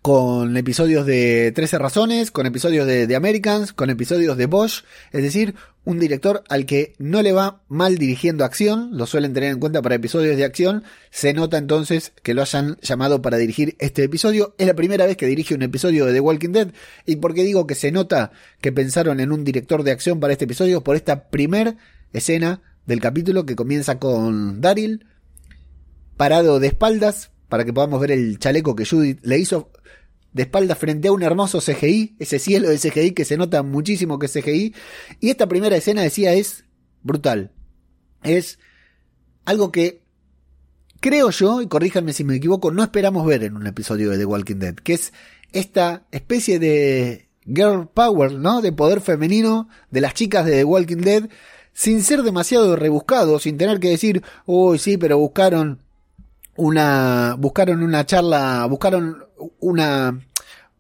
con 0.03 0.55
episodios 0.57 1.07
de 1.07 1.50
13 1.53 1.79
razones, 1.79 2.31
con 2.31 2.45
episodios 2.45 2.87
de 2.87 3.07
The 3.07 3.17
Americans, 3.17 3.73
con 3.73 3.88
episodios 3.88 4.37
de 4.37 4.47
Bosch, 4.47 4.85
es 5.12 5.23
decir, 5.23 5.55
un 5.85 5.99
director 5.99 6.43
al 6.49 6.67
que 6.67 6.95
no 6.99 7.23
le 7.23 7.33
va 7.33 7.62
mal 7.69 7.99
dirigiendo 7.99 8.45
acción, 8.45 8.97
lo 8.97 9.07
suelen 9.07 9.35
tener 9.35 9.50
en 9.50 9.61
cuenta 9.61 9.83
para 9.83 9.95
episodios 9.95 10.37
de 10.37 10.45
acción, 10.45 10.83
se 11.11 11.35
nota 11.35 11.59
entonces 11.59 12.12
que 12.23 12.35
lo 12.35 12.43
hayan 12.43 12.79
llamado 12.81 13.21
para 13.21 13.37
dirigir 13.37 13.76
este 13.79 14.05
episodio, 14.05 14.55
es 14.59 14.67
la 14.67 14.75
primera 14.75 15.07
vez 15.07 15.17
que 15.17 15.26
dirige 15.26 15.55
un 15.55 15.62
episodio 15.62 16.07
de 16.07 16.14
The 16.14 16.21
Walking 16.21 16.50
Dead, 16.50 16.69
y 17.05 17.17
porque 17.17 17.45
digo 17.45 17.67
que 17.67 17.75
se 17.75 17.93
nota 17.93 18.33
que 18.61 18.73
pensaron 18.73 19.21
en 19.21 19.33
un 19.33 19.45
director 19.45 19.83
de 19.83 19.93
acción 19.93 20.21
para 20.21 20.33
este 20.33 20.47
episodio, 20.47 20.83
por 20.83 20.97
esta 20.97 21.29
primer 21.29 21.76
escena 22.12 22.62
del 22.87 23.00
capítulo 23.00 23.45
que 23.45 23.57
comienza 23.57 23.99
con 23.99 24.61
Daryl 24.61 25.07
parado 26.17 26.61
de 26.61 26.69
espaldas, 26.69 27.31
para 27.49 27.64
que 27.64 27.73
podamos 27.73 28.00
ver 28.00 28.12
el 28.12 28.38
chaleco 28.38 28.75
que 28.75 28.87
Judith 28.87 29.21
le 29.23 29.38
hizo 29.38 29.71
de 30.35 30.43
espalda 30.43 30.75
frente 30.75 31.09
a 31.09 31.12
un 31.12 31.23
hermoso 31.23 31.61
CGI, 31.61 32.17
ese 32.19 32.38
cielo 32.38 32.69
de 32.69 32.79
CGI 32.79 33.12
que 33.12 33.25
se 33.25 33.38
nota 33.38 33.62
muchísimo 33.62 34.19
que 34.19 34.26
es 34.26 34.33
CGI. 34.33 34.75
Y 35.21 35.31
esta 35.31 35.47
primera 35.47 35.76
escena, 35.76 36.03
decía, 36.03 36.35
es 36.35 36.64
brutal. 37.03 37.53
Es 38.23 38.59
algo 39.45 39.73
que 39.73 40.03
creo 41.00 41.31
yo, 41.31 41.62
y 41.62 41.69
corríjanme 41.69 42.12
si 42.12 42.25
me 42.25 42.37
equivoco, 42.37 42.71
no 42.73 42.83
esperamos 42.83 43.25
ver 43.26 43.45
en 43.45 43.57
un 43.57 43.67
episodio 43.67 44.11
de 44.11 44.19
The 44.19 44.25
Walking 44.25 44.57
Dead, 44.57 44.75
que 44.75 44.95
es 44.95 45.12
esta 45.53 46.05
especie 46.11 46.59
de 46.59 47.29
girl 47.45 47.88
power, 47.93 48.33
¿no? 48.33 48.61
De 48.61 48.73
poder 48.73 49.00
femenino 49.00 49.69
de 49.91 50.00
las 50.00 50.14
chicas 50.14 50.47
de 50.47 50.53
The 50.53 50.64
Walking 50.64 51.03
Dead, 51.03 51.29
sin 51.73 52.03
ser 52.03 52.23
demasiado 52.23 52.75
rebuscado, 52.75 53.38
sin 53.38 53.57
tener 53.57 53.79
que 53.79 53.91
decir, 53.91 54.23
uy, 54.47 54.79
sí, 54.79 54.97
pero 54.97 55.19
buscaron 55.19 55.81
una, 56.57 57.37
buscaron 57.38 57.83
una 57.83 58.07
charla, 58.07 58.67
buscaron 58.67 59.24
una, 59.61 60.21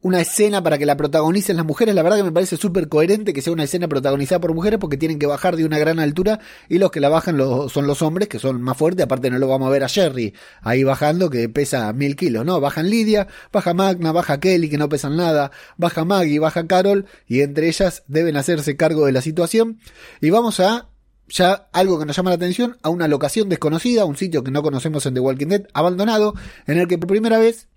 una 0.04 0.20
escena 0.20 0.62
para 0.62 0.76
que 0.76 0.84
la 0.84 0.98
protagonicen 0.98 1.56
las 1.56 1.64
mujeres. 1.64 1.94
La 1.94 2.02
verdad 2.02 2.18
que 2.18 2.24
me 2.24 2.32
parece 2.32 2.58
súper 2.58 2.90
coherente 2.90 3.32
que 3.32 3.40
sea 3.40 3.54
una 3.54 3.64
escena 3.64 3.88
protagonizada 3.88 4.38
por 4.38 4.52
mujeres 4.52 4.78
porque 4.78 4.98
tienen 4.98 5.18
que 5.18 5.24
bajar 5.24 5.56
de 5.56 5.64
una 5.64 5.78
gran 5.78 5.98
altura 5.98 6.40
y 6.68 6.76
los 6.76 6.90
que 6.90 7.00
la 7.00 7.08
bajan 7.08 7.38
son 7.70 7.86
los 7.86 8.02
hombres 8.02 8.28
que 8.28 8.38
son 8.38 8.60
más 8.60 8.76
fuertes. 8.76 9.04
Aparte 9.04 9.30
no 9.30 9.38
lo 9.38 9.48
vamos 9.48 9.66
a 9.66 9.70
ver 9.70 9.82
a 9.82 9.88
Jerry 9.88 10.34
ahí 10.60 10.84
bajando 10.84 11.30
que 11.30 11.48
pesa 11.48 11.90
mil 11.94 12.16
kilos, 12.16 12.44
¿no? 12.44 12.60
Bajan 12.60 12.90
Lidia, 12.90 13.28
baja 13.50 13.72
Magna, 13.72 14.12
baja 14.12 14.38
Kelly 14.40 14.68
que 14.68 14.76
no 14.76 14.90
pesan 14.90 15.16
nada, 15.16 15.50
baja 15.78 16.04
Maggie, 16.04 16.38
baja 16.38 16.66
Carol 16.66 17.06
y 17.26 17.40
entre 17.40 17.68
ellas 17.68 18.02
deben 18.06 18.36
hacerse 18.36 18.76
cargo 18.76 19.06
de 19.06 19.12
la 19.12 19.22
situación. 19.22 19.80
Y 20.20 20.28
vamos 20.28 20.60
a 20.60 20.90
ya 21.28 21.68
algo 21.72 21.98
que 21.98 22.04
nos 22.04 22.14
llama 22.14 22.28
la 22.28 22.36
atención, 22.36 22.76
a 22.82 22.90
una 22.90 23.08
locación 23.08 23.48
desconocida, 23.48 24.04
un 24.04 24.16
sitio 24.16 24.44
que 24.44 24.50
no 24.50 24.62
conocemos 24.62 25.06
en 25.06 25.14
The 25.14 25.20
Walking 25.20 25.46
Dead, 25.46 25.62
abandonado, 25.72 26.34
en 26.66 26.78
el 26.78 26.88
que 26.88 26.98
por 26.98 27.08
primera 27.08 27.38
vez 27.38 27.68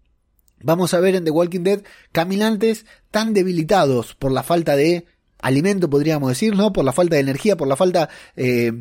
vamos 0.62 0.94
a 0.94 1.00
ver 1.00 1.16
en 1.16 1.24
The 1.24 1.32
Walking 1.32 1.62
Dead 1.62 1.82
caminantes 2.12 2.86
tan 3.12 3.34
debilitados 3.34 4.16
por 4.16 4.32
la 4.32 4.44
falta 4.44 4.76
de 4.76 5.06
alimento, 5.40 5.90
podríamos 5.90 6.30
decir, 6.30 6.56
¿no? 6.56 6.74
Por 6.74 6.86
la 6.86 6.94
falta 6.94 7.16
de 7.16 7.22
energía, 7.22 7.58
por 7.58 7.68
la 7.68 7.76
falta 7.76 8.10
eh, 8.36 8.72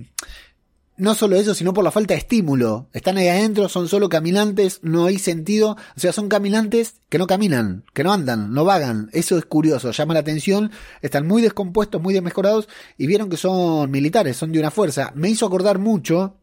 no 0.98 1.14
solo 1.14 1.36
eso, 1.36 1.54
sino 1.54 1.74
por 1.74 1.84
la 1.84 1.90
falta 1.90 2.14
de 2.14 2.18
estímulo. 2.18 2.88
Están 2.92 3.18
ahí 3.18 3.28
adentro, 3.28 3.68
son 3.68 3.88
solo 3.88 4.08
caminantes, 4.08 4.80
no 4.82 5.06
hay 5.06 5.18
sentido. 5.18 5.76
O 5.96 6.00
sea, 6.00 6.12
son 6.12 6.28
caminantes 6.28 6.94
que 7.08 7.18
no 7.18 7.26
caminan, 7.26 7.84
que 7.92 8.02
no 8.02 8.12
andan, 8.12 8.52
no 8.52 8.64
vagan. 8.64 9.10
Eso 9.12 9.36
es 9.36 9.44
curioso, 9.44 9.90
llama 9.90 10.14
la 10.14 10.20
atención. 10.20 10.70
Están 11.02 11.26
muy 11.26 11.42
descompuestos, 11.42 12.00
muy 12.00 12.14
desmejorados 12.14 12.68
y 12.96 13.06
vieron 13.06 13.28
que 13.28 13.36
son 13.36 13.90
militares, 13.90 14.36
son 14.36 14.52
de 14.52 14.58
una 14.58 14.70
fuerza. 14.70 15.12
Me 15.14 15.28
hizo 15.28 15.46
acordar 15.46 15.78
mucho, 15.78 16.38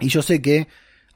y 0.00 0.08
yo 0.08 0.22
sé 0.22 0.42
que 0.42 0.66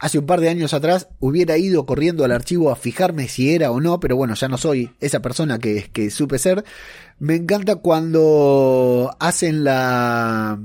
hace 0.01 0.19
un 0.19 0.27
par 0.27 0.41
de 0.41 0.49
años 0.49 0.75
atrás 0.75 1.09
hubiera 1.21 1.59
ido 1.59 1.87
corriendo 1.87 2.25
al 2.25 2.33
archivo 2.33 2.71
a 2.71 2.77
fijarme 2.77 3.29
si 3.29 3.55
era 3.55 3.71
o 3.71 3.81
no, 3.81 4.01
pero 4.01 4.17
bueno, 4.17 4.35
ya 4.35 4.49
no 4.49 4.57
soy 4.57 4.91
esa 4.99 5.21
persona 5.21 5.59
que, 5.59 5.91
que 5.93 6.11
supe 6.11 6.39
ser. 6.39 6.65
Me 7.19 7.37
encanta 7.37 7.77
cuando 7.77 9.15
hacen 9.21 9.63
la... 9.63 10.59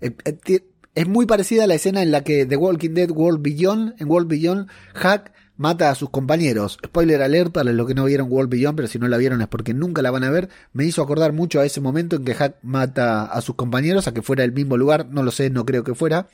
Eh, 0.00 0.14
eh, 0.24 0.64
es 0.94 1.06
muy 1.06 1.26
parecida 1.26 1.64
a 1.64 1.66
la 1.66 1.74
escena 1.74 2.02
en 2.02 2.10
la 2.10 2.24
que 2.24 2.44
The 2.44 2.56
Walking 2.56 2.94
Dead 2.94 3.10
World 3.10 3.40
Beyond, 3.42 3.94
en 4.00 4.10
World 4.10 4.28
Beyond, 4.28 4.68
Hack 4.94 5.32
mata 5.56 5.90
a 5.90 5.94
sus 5.94 6.10
compañeros. 6.10 6.78
Spoiler 6.84 7.22
alert 7.22 7.52
para 7.52 7.72
los 7.72 7.86
que 7.86 7.94
no 7.94 8.04
vieron 8.04 8.30
World 8.30 8.50
Beyond, 8.50 8.76
pero 8.76 8.88
si 8.88 8.98
no 8.98 9.06
la 9.06 9.16
vieron 9.16 9.40
es 9.42 9.48
porque 9.48 9.74
nunca 9.74 10.02
la 10.02 10.10
van 10.10 10.24
a 10.24 10.30
ver. 10.30 10.48
Me 10.72 10.84
hizo 10.84 11.02
acordar 11.02 11.32
mucho 11.32 11.60
a 11.60 11.66
ese 11.66 11.80
momento 11.80 12.16
en 12.16 12.24
que 12.24 12.34
Hack 12.34 12.56
mata 12.62 13.26
a 13.26 13.40
sus 13.42 13.54
compañeros, 13.54 14.08
a 14.08 14.14
que 14.14 14.22
fuera 14.22 14.42
el 14.42 14.52
mismo 14.52 14.76
lugar, 14.76 15.06
no 15.10 15.22
lo 15.22 15.30
sé, 15.30 15.50
no 15.50 15.64
creo 15.64 15.84
que 15.84 15.94
fuera. 15.94 16.28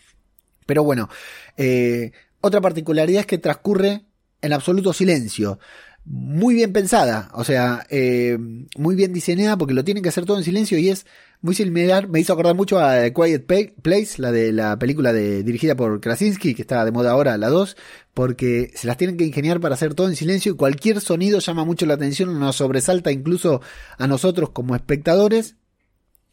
Pero 0.67 0.85
bueno, 0.85 1.09
eh, 1.57 2.13
otra 2.41 2.61
particularidad 2.61 3.21
es 3.21 3.27
que 3.27 3.39
transcurre 3.39 4.03
en 4.41 4.53
absoluto 4.53 4.93
silencio. 4.93 5.59
Muy 6.05 6.57
bien 6.57 6.73
pensada, 6.73 7.31
o 7.33 7.45
sea, 7.45 7.87
eh, 7.89 8.37
muy 8.77 8.97
bien 8.97 9.13
diseñada 9.13 9.57
porque 9.57 9.73
lo 9.73 9.85
tienen 9.85 10.03
que 10.03 10.09
hacer 10.09 10.25
todo 10.25 10.37
en 10.37 10.43
silencio 10.43 10.77
y 10.77 10.89
es 10.89 11.07
muy 11.43 11.55
similar, 11.55 12.09
me 12.09 12.19
hizo 12.19 12.33
acordar 12.33 12.57
mucho 12.57 12.81
a 12.81 13.09
Quiet 13.11 13.47
Place, 13.47 14.15
la 14.17 14.33
de 14.33 14.53
la 14.53 14.77
película 14.81 15.13
de, 15.13 15.45
dirigida 15.45 15.77
por 15.77 16.01
Krasinski, 16.01 16.55
que 16.55 16.63
está 16.63 16.85
de 16.85 16.91
moda 16.91 17.13
ahora, 17.13 17.39
la 17.39 17.49
2, 17.49 17.77
porque 18.15 18.73
se 18.75 18.89
las 18.89 18.97
tienen 18.97 19.17
que 19.17 19.25
ingeniar 19.25 19.61
para 19.61 19.77
hacer 19.77 19.95
todo 19.95 20.09
en 20.09 20.17
silencio 20.17 20.53
y 20.53 20.57
cualquier 20.57 21.01
sonido 21.01 21.39
llama 21.39 21.65
mucho 21.65 21.87
la 21.87 21.95
atención, 21.95 22.37
nos 22.39 22.57
sobresalta 22.57 23.13
incluso 23.13 23.61
a 23.97 24.09
nosotros 24.09 24.51
como 24.51 24.75
espectadores 24.75 25.55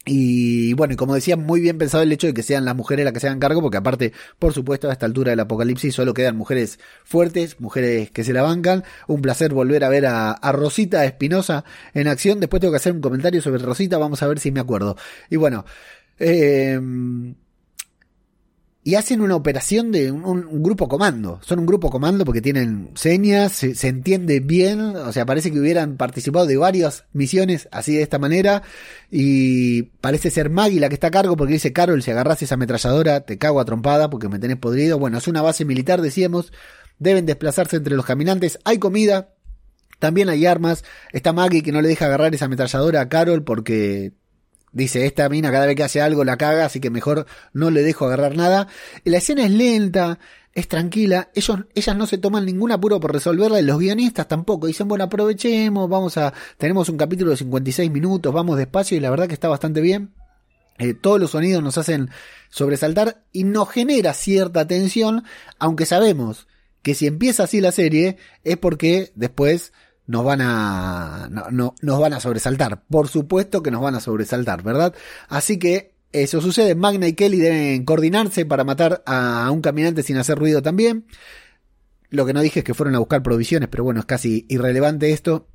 y 0.06 0.72
bueno, 0.72 0.94
y 0.94 0.96
como 0.96 1.14
decía, 1.14 1.36
muy 1.36 1.60
bien 1.60 1.76
pensado 1.76 2.02
el 2.02 2.10
hecho 2.10 2.26
de 2.26 2.32
que 2.32 2.42
sean 2.42 2.64
las 2.64 2.74
mujeres 2.74 3.04
las 3.04 3.12
que 3.12 3.20
se 3.20 3.26
hagan 3.26 3.38
cargo, 3.38 3.60
porque 3.60 3.76
aparte, 3.76 4.12
por 4.38 4.54
supuesto, 4.54 4.88
a 4.88 4.92
esta 4.92 5.04
altura 5.04 5.30
del 5.30 5.40
apocalipsis 5.40 5.94
solo 5.94 6.14
quedan 6.14 6.36
mujeres 6.36 6.78
fuertes, 7.04 7.60
mujeres 7.60 8.10
que 8.10 8.24
se 8.24 8.32
la 8.32 8.42
bancan. 8.42 8.82
Un 9.08 9.20
placer 9.20 9.52
volver 9.52 9.84
a 9.84 9.90
ver 9.90 10.06
a, 10.06 10.36
Rosita 10.52 11.04
Espinosa 11.04 11.64
en 11.92 12.08
acción. 12.08 12.40
Después 12.40 12.60
tengo 12.60 12.72
que 12.72 12.78
hacer 12.78 12.92
un 12.94 13.02
comentario 13.02 13.42
sobre 13.42 13.62
Rosita, 13.62 13.98
vamos 13.98 14.22
a 14.22 14.26
ver 14.26 14.38
si 14.40 14.50
me 14.50 14.60
acuerdo. 14.60 14.96
Y 15.28 15.36
bueno, 15.36 15.66
eh, 16.18 16.80
y 18.90 18.96
hacen 18.96 19.20
una 19.20 19.36
operación 19.36 19.92
de 19.92 20.10
un, 20.10 20.64
grupo 20.64 20.88
comando. 20.88 21.38
Son 21.44 21.60
un 21.60 21.66
grupo 21.66 21.90
comando 21.90 22.24
porque 22.24 22.40
tienen 22.40 22.90
señas, 22.96 23.52
se, 23.52 23.86
entiende 23.86 24.40
bien, 24.40 24.80
o 24.80 25.12
sea, 25.12 25.24
parece 25.24 25.52
que 25.52 25.60
hubieran 25.60 25.96
participado 25.96 26.44
de 26.44 26.56
varias 26.56 27.04
misiones 27.12 27.68
así 27.70 27.94
de 27.94 28.02
esta 28.02 28.18
manera. 28.18 28.64
Y 29.08 29.82
parece 30.00 30.32
ser 30.32 30.50
Maggie 30.50 30.80
la 30.80 30.88
que 30.88 30.94
está 30.94 31.06
a 31.06 31.12
cargo 31.12 31.36
porque 31.36 31.52
dice, 31.52 31.72
Carol, 31.72 32.02
si 32.02 32.10
agarras 32.10 32.42
esa 32.42 32.56
ametralladora, 32.56 33.20
te 33.20 33.38
cago 33.38 33.60
a 33.60 33.64
trompada 33.64 34.10
porque 34.10 34.28
me 34.28 34.40
tenés 34.40 34.56
podrido. 34.56 34.98
Bueno, 34.98 35.18
es 35.18 35.28
una 35.28 35.40
base 35.40 35.64
militar, 35.64 36.02
decíamos. 36.02 36.52
Deben 36.98 37.26
desplazarse 37.26 37.76
entre 37.76 37.94
los 37.94 38.04
caminantes. 38.04 38.58
Hay 38.64 38.78
comida, 38.78 39.34
también 40.00 40.28
hay 40.30 40.46
armas. 40.46 40.82
Está 41.12 41.32
Maggie 41.32 41.62
que 41.62 41.70
no 41.70 41.80
le 41.80 41.90
deja 41.90 42.06
agarrar 42.06 42.34
esa 42.34 42.46
ametralladora 42.46 43.02
a 43.02 43.08
Carol 43.08 43.44
porque 43.44 44.14
Dice, 44.72 45.06
esta 45.06 45.28
mina 45.28 45.50
cada 45.50 45.66
vez 45.66 45.74
que 45.74 45.82
hace 45.82 46.00
algo 46.00 46.24
la 46.24 46.36
caga, 46.36 46.66
así 46.66 46.78
que 46.78 46.90
mejor 46.90 47.26
no 47.52 47.70
le 47.70 47.82
dejo 47.82 48.06
agarrar 48.06 48.36
nada. 48.36 48.68
la 49.04 49.18
escena 49.18 49.44
es 49.44 49.50
lenta, 49.50 50.18
es 50.54 50.68
tranquila. 50.68 51.30
Ellos, 51.34 51.58
ellas 51.74 51.96
no 51.96 52.06
se 52.06 52.18
toman 52.18 52.46
ningún 52.46 52.70
apuro 52.72 53.00
por 53.00 53.12
resolverla 53.12 53.60
y 53.60 53.64
los 53.64 53.78
guionistas 53.78 54.28
tampoco. 54.28 54.66
Dicen, 54.66 54.86
bueno, 54.86 55.04
aprovechemos, 55.04 55.88
vamos 55.88 56.16
a, 56.16 56.32
tenemos 56.56 56.88
un 56.88 56.96
capítulo 56.96 57.32
de 57.32 57.36
56 57.36 57.90
minutos, 57.90 58.32
vamos 58.32 58.58
despacio 58.58 58.96
y 58.96 59.00
la 59.00 59.10
verdad 59.10 59.26
que 59.26 59.34
está 59.34 59.48
bastante 59.48 59.80
bien. 59.80 60.12
Eh, 60.78 60.94
todos 60.94 61.20
los 61.20 61.32
sonidos 61.32 61.62
nos 61.62 61.76
hacen 61.76 62.08
sobresaltar 62.48 63.22
y 63.32 63.44
nos 63.44 63.68
genera 63.68 64.14
cierta 64.14 64.66
tensión, 64.66 65.24
aunque 65.58 65.84
sabemos 65.84 66.46
que 66.82 66.94
si 66.94 67.06
empieza 67.06 67.44
así 67.44 67.60
la 67.60 67.72
serie 67.72 68.16
es 68.44 68.56
porque 68.56 69.12
después 69.14 69.72
nos 70.10 70.24
van 70.24 70.40
a 70.42 71.28
no, 71.30 71.50
no, 71.52 71.74
nos 71.82 72.00
van 72.00 72.12
a 72.12 72.20
sobresaltar. 72.20 72.82
Por 72.88 73.06
supuesto 73.06 73.62
que 73.62 73.70
nos 73.70 73.80
van 73.80 73.94
a 73.94 74.00
sobresaltar, 74.00 74.64
¿verdad? 74.64 74.92
Así 75.28 75.56
que 75.56 75.94
eso 76.10 76.40
sucede. 76.40 76.74
Magna 76.74 77.06
y 77.06 77.12
Kelly 77.12 77.38
deben 77.38 77.84
coordinarse 77.84 78.44
para 78.44 78.64
matar 78.64 79.04
a 79.06 79.48
un 79.52 79.60
caminante 79.60 80.02
sin 80.02 80.16
hacer 80.16 80.36
ruido 80.36 80.62
también. 80.62 81.06
Lo 82.08 82.26
que 82.26 82.32
no 82.32 82.40
dije 82.40 82.60
es 82.60 82.64
que 82.64 82.74
fueron 82.74 82.96
a 82.96 82.98
buscar 82.98 83.22
provisiones, 83.22 83.68
pero 83.68 83.84
bueno, 83.84 84.00
es 84.00 84.06
casi 84.06 84.46
irrelevante 84.48 85.12
esto. 85.12 85.46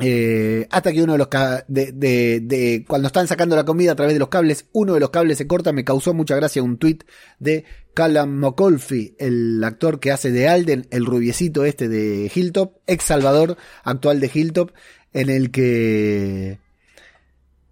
Eh, 0.00 0.68
hasta 0.70 0.92
que 0.92 1.02
uno 1.02 1.12
de 1.12 1.18
los 1.18 1.28
de, 1.66 1.92
de, 1.92 2.40
de, 2.40 2.84
cuando 2.86 3.08
están 3.08 3.26
sacando 3.26 3.56
la 3.56 3.64
comida 3.64 3.92
a 3.92 3.96
través 3.96 4.14
de 4.14 4.20
los 4.20 4.28
cables, 4.28 4.66
uno 4.72 4.94
de 4.94 5.00
los 5.00 5.10
cables 5.10 5.38
se 5.38 5.46
corta, 5.46 5.72
me 5.72 5.84
causó 5.84 6.14
mucha 6.14 6.36
gracia 6.36 6.62
un 6.62 6.78
tweet 6.78 6.98
de 7.40 7.64
Callum 7.94 8.30
McColfie, 8.30 9.16
el 9.18 9.62
actor 9.64 9.98
que 9.98 10.12
hace 10.12 10.30
de 10.30 10.48
Alden, 10.48 10.86
el 10.90 11.04
rubiecito 11.04 11.64
este 11.64 11.88
de 11.88 12.30
Hilltop, 12.32 12.76
ex 12.86 13.04
Salvador, 13.04 13.56
actual 13.82 14.20
de 14.20 14.30
Hilltop, 14.32 14.70
en 15.12 15.30
el 15.30 15.50
que 15.50 16.60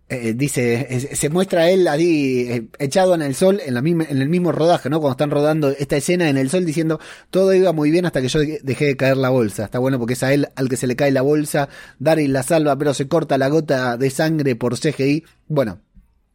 eh, 0.08 0.34
dice, 0.34 1.16
se 1.16 1.28
muestra 1.30 1.68
él 1.68 1.88
ahí 1.88 2.46
eh, 2.48 2.68
echado 2.78 3.16
en 3.16 3.22
el 3.22 3.34
sol 3.34 3.60
en, 3.64 3.74
la 3.74 3.82
misma, 3.82 4.04
en 4.08 4.22
el 4.22 4.28
mismo 4.28 4.52
rodaje, 4.52 4.88
¿no? 4.88 5.00
Cuando 5.00 5.14
están 5.14 5.32
rodando 5.32 5.70
esta 5.70 5.96
escena 5.96 6.28
en 6.28 6.36
el 6.36 6.48
sol 6.48 6.64
diciendo 6.64 7.00
todo 7.30 7.52
iba 7.52 7.72
muy 7.72 7.90
bien 7.90 8.06
hasta 8.06 8.22
que 8.22 8.28
yo 8.28 8.38
dejé 8.62 8.84
de 8.84 8.96
caer 8.96 9.16
la 9.16 9.30
bolsa. 9.30 9.64
Está 9.64 9.80
bueno 9.80 9.98
porque 9.98 10.14
es 10.14 10.22
a 10.22 10.32
él 10.32 10.48
al 10.54 10.68
que 10.68 10.76
se 10.76 10.86
le 10.86 10.94
cae 10.94 11.10
la 11.10 11.22
bolsa, 11.22 11.68
Daryl 11.98 12.32
la 12.32 12.44
salva, 12.44 12.78
pero 12.78 12.94
se 12.94 13.08
corta 13.08 13.36
la 13.36 13.48
gota 13.48 13.96
de 13.96 14.10
sangre 14.10 14.54
por 14.54 14.78
CGI. 14.78 15.24
Bueno, 15.48 15.80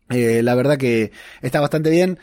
eh, 0.10 0.44
la 0.44 0.56
verdad 0.56 0.78
que 0.78 1.12
está 1.42 1.62
bastante 1.62 1.90
bien. 1.90 2.20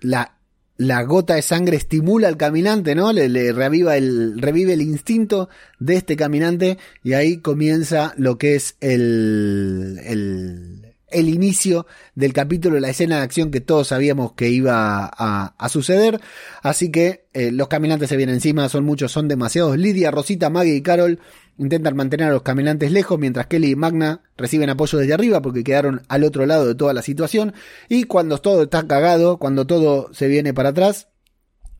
La 0.00 0.39
la 0.80 1.02
gota 1.02 1.34
de 1.34 1.42
sangre 1.42 1.76
estimula 1.76 2.26
al 2.26 2.38
caminante, 2.38 2.94
¿no? 2.94 3.12
Le, 3.12 3.52
reviva 3.52 3.98
el, 3.98 4.40
revive 4.40 4.72
el 4.72 4.80
instinto 4.80 5.50
de 5.78 5.96
este 5.96 6.16
caminante 6.16 6.78
y 7.04 7.12
ahí 7.12 7.36
comienza 7.36 8.14
lo 8.16 8.38
que 8.38 8.54
es 8.54 8.76
el, 8.80 10.00
el, 10.06 10.89
el 11.10 11.28
inicio 11.28 11.86
del 12.14 12.32
capítulo, 12.32 12.80
la 12.80 12.90
escena 12.90 13.16
de 13.16 13.22
acción 13.22 13.50
que 13.50 13.60
todos 13.60 13.88
sabíamos 13.88 14.32
que 14.32 14.48
iba 14.48 15.10
a, 15.12 15.68
suceder. 15.68 16.20
Así 16.62 16.90
que 16.90 17.26
eh, 17.32 17.52
los 17.52 17.68
caminantes 17.68 18.08
se 18.08 18.16
vienen 18.16 18.36
encima, 18.36 18.68
son 18.68 18.84
muchos, 18.84 19.12
son 19.12 19.28
demasiados. 19.28 19.76
Lidia, 19.76 20.10
Rosita, 20.10 20.50
Maggie 20.50 20.76
y 20.76 20.82
Carol 20.82 21.20
intentan 21.58 21.94
mantener 21.94 22.28
a 22.28 22.32
los 22.32 22.42
caminantes 22.42 22.90
lejos 22.90 23.18
mientras 23.18 23.46
Kelly 23.46 23.72
y 23.72 23.76
Magna 23.76 24.22
reciben 24.36 24.70
apoyo 24.70 24.98
desde 24.98 25.12
arriba 25.12 25.42
porque 25.42 25.62
quedaron 25.62 26.02
al 26.08 26.24
otro 26.24 26.46
lado 26.46 26.66
de 26.66 26.74
toda 26.74 26.94
la 26.94 27.02
situación 27.02 27.52
y 27.88 28.04
cuando 28.04 28.38
todo 28.38 28.62
está 28.62 28.86
cagado, 28.86 29.36
cuando 29.36 29.66
todo 29.66 30.12
se 30.14 30.26
viene 30.26 30.54
para 30.54 30.70
atrás, 30.70 31.08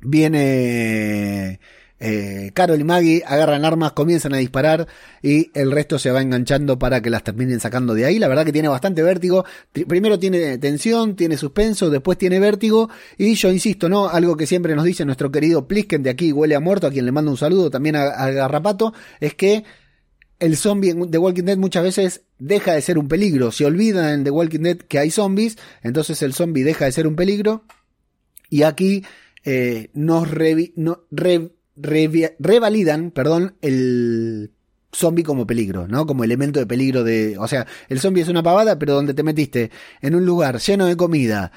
viene 0.00 1.60
eh, 2.00 2.50
Carol 2.54 2.80
y 2.80 2.84
Maggie 2.84 3.22
agarran 3.26 3.64
armas, 3.64 3.92
comienzan 3.92 4.32
a 4.32 4.38
disparar 4.38 4.88
y 5.22 5.50
el 5.54 5.70
resto 5.70 5.98
se 5.98 6.10
va 6.10 6.22
enganchando 6.22 6.78
para 6.78 7.02
que 7.02 7.10
las 7.10 7.22
terminen 7.22 7.60
sacando 7.60 7.94
de 7.94 8.06
ahí. 8.06 8.18
La 8.18 8.26
verdad 8.26 8.46
que 8.46 8.52
tiene 8.52 8.68
bastante 8.68 9.02
vértigo. 9.02 9.44
Primero 9.72 10.18
tiene 10.18 10.56
tensión, 10.58 11.14
tiene 11.14 11.36
suspenso, 11.36 11.90
después 11.90 12.16
tiene 12.16 12.40
vértigo 12.40 12.88
y 13.18 13.34
yo 13.34 13.52
insisto, 13.52 13.88
¿no? 13.88 14.08
Algo 14.08 14.36
que 14.36 14.46
siempre 14.46 14.74
nos 14.74 14.84
dice 14.84 15.04
nuestro 15.04 15.30
querido 15.30 15.68
Plisken 15.68 16.02
de 16.02 16.10
aquí 16.10 16.32
huele 16.32 16.54
a 16.54 16.60
muerto, 16.60 16.86
a 16.86 16.90
quien 16.90 17.04
le 17.04 17.12
mando 17.12 17.30
un 17.30 17.36
saludo 17.36 17.70
también 17.70 17.96
a, 17.96 18.04
a 18.04 18.30
Garrapato, 18.30 18.94
es 19.20 19.34
que 19.34 19.64
el 20.38 20.56
zombie 20.56 20.94
The 21.10 21.18
Walking 21.18 21.44
Dead 21.44 21.58
muchas 21.58 21.82
veces 21.82 22.22
deja 22.38 22.72
de 22.72 22.80
ser 22.80 22.98
un 22.98 23.08
peligro. 23.08 23.52
Se 23.52 23.66
olvidan 23.66 24.14
en 24.14 24.24
The 24.24 24.30
Walking 24.30 24.60
Dead 24.60 24.78
que 24.78 24.98
hay 24.98 25.10
zombies, 25.10 25.58
entonces 25.82 26.22
el 26.22 26.32
zombie 26.32 26.64
deja 26.64 26.86
de 26.86 26.92
ser 26.92 27.06
un 27.06 27.14
peligro. 27.14 27.64
Y 28.48 28.62
aquí 28.62 29.04
eh, 29.44 29.90
nos 29.92 30.30
revi 30.30 30.72
no, 30.76 31.04
re 31.10 31.50
revalidan, 31.82 33.10
perdón, 33.10 33.56
el 33.60 34.52
zombie 34.92 35.24
como 35.24 35.46
peligro, 35.46 35.86
¿no? 35.88 36.06
Como 36.06 36.24
elemento 36.24 36.58
de 36.58 36.66
peligro 36.66 37.04
de, 37.04 37.38
o 37.38 37.46
sea, 37.48 37.66
el 37.88 38.00
zombie 38.00 38.22
es 38.22 38.28
una 38.28 38.42
pavada, 38.42 38.78
pero 38.78 38.94
donde 38.94 39.14
te 39.14 39.22
metiste 39.22 39.70
en 40.00 40.14
un 40.14 40.26
lugar 40.26 40.58
lleno 40.58 40.86
de 40.86 40.96
comida, 40.96 41.52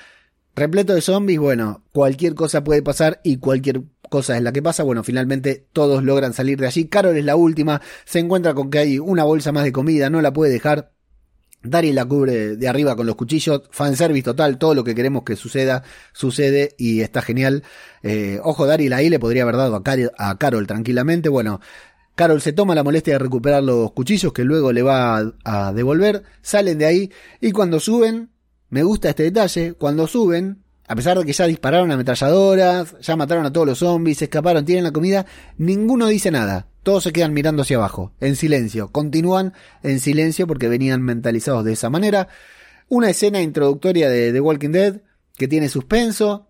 repleto 0.56 0.94
de 0.94 1.02
zombies, 1.02 1.40
bueno, 1.40 1.84
cualquier 1.92 2.36
cosa 2.36 2.64
puede 2.64 2.82
pasar 2.84 3.20
y 3.24 3.38
cualquier 3.38 3.84
cosa 4.10 4.38
es 4.38 4.44
la 4.44 4.52
que 4.52 4.62
pasa. 4.62 4.84
Bueno, 4.84 5.04
finalmente 5.04 5.66
todos 5.74 6.04
logran 6.04 6.34
salir 6.34 6.60
de 6.60 6.68
allí. 6.68 6.86
Carol 6.86 7.18
es 7.18 7.26
la 7.26 7.36
última, 7.36 7.82
se 8.06 8.20
encuentra 8.20 8.54
con 8.54 8.70
que 8.70 8.80
hay 8.80 9.00
una 9.00 9.24
bolsa 9.24 9.52
más 9.52 9.64
de 9.64 9.72
comida, 9.72 10.10
no 10.10 10.22
la 10.22 10.34
puede 10.34 10.52
dejar. 10.52 10.92
Daryl 11.64 11.96
la 11.96 12.06
cubre 12.06 12.56
de 12.56 12.68
arriba 12.68 12.96
con 12.96 13.06
los 13.06 13.16
cuchillos, 13.16 13.64
fanservice 13.72 14.24
total, 14.24 14.58
todo 14.58 14.76
lo 14.76 14.84
que 14.84 14.96
queremos 14.96 15.24
que 15.24 15.36
suceda, 15.36 15.84
sucede 16.12 16.76
y 16.78 17.02
está 17.02 17.22
genial. 17.22 17.64
Eh, 18.04 18.40
ojo, 18.44 18.66
Daryl 18.66 18.94
ahí 18.94 19.10
le 19.10 19.20
podría 19.20 19.44
haber 19.44 19.58
dado 19.58 19.76
a, 19.76 20.30
a 20.30 20.38
Carol 20.38 20.68
tranquilamente. 20.68 21.30
Bueno, 21.30 21.62
Carol 22.16 22.42
se 22.42 22.54
toma 22.54 22.76
la 22.76 22.84
molestia 22.84 23.14
de 23.14 23.20
recuperar 23.20 23.64
los 23.64 23.92
cuchillos 23.94 24.34
que 24.34 24.44
luego 24.44 24.72
le 24.72 24.84
va 24.84 25.34
a, 25.44 25.74
devolver, 25.74 26.24
salen 26.42 26.78
de 26.78 26.86
ahí 26.86 27.12
y 27.42 27.52
cuando 27.52 27.80
suben, 27.80 28.30
me 28.70 28.84
gusta 28.84 29.10
este 29.10 29.24
detalle, 29.24 29.74
cuando 29.74 30.06
suben, 30.06 30.64
a 30.88 30.96
pesar 30.96 31.18
de 31.18 31.26
que 31.26 31.34
ya 31.34 31.48
dispararon 31.48 31.92
ametralladoras, 31.92 32.96
ya 33.02 33.16
mataron 33.16 33.46
a 33.46 33.54
todos 33.54 33.66
los 33.66 33.80
zombies, 33.80 34.22
escaparon, 34.22 34.64
tienen 34.64 34.84
la 34.84 34.92
comida, 34.92 35.26
ninguno 35.58 36.08
dice 36.08 36.30
nada. 36.30 36.68
Todos 36.84 37.04
se 37.04 37.14
quedan 37.14 37.34
mirando 37.34 37.62
hacia 37.62 37.78
abajo, 37.78 38.12
en 38.20 38.36
silencio. 38.36 38.92
Continúan 38.92 39.54
en 39.84 40.00
silencio 40.00 40.48
porque 40.48 40.68
venían 40.68 41.02
mentalizados 41.02 41.64
de 41.64 41.74
esa 41.74 41.90
manera. 41.90 42.28
Una 42.90 43.10
escena 43.10 43.42
introductoria 43.42 44.10
de 44.10 44.34
The 44.34 44.42
Walking 44.42 44.72
Dead 44.72 45.02
que 45.38 45.48
tiene 45.48 45.70
suspenso, 45.70 46.50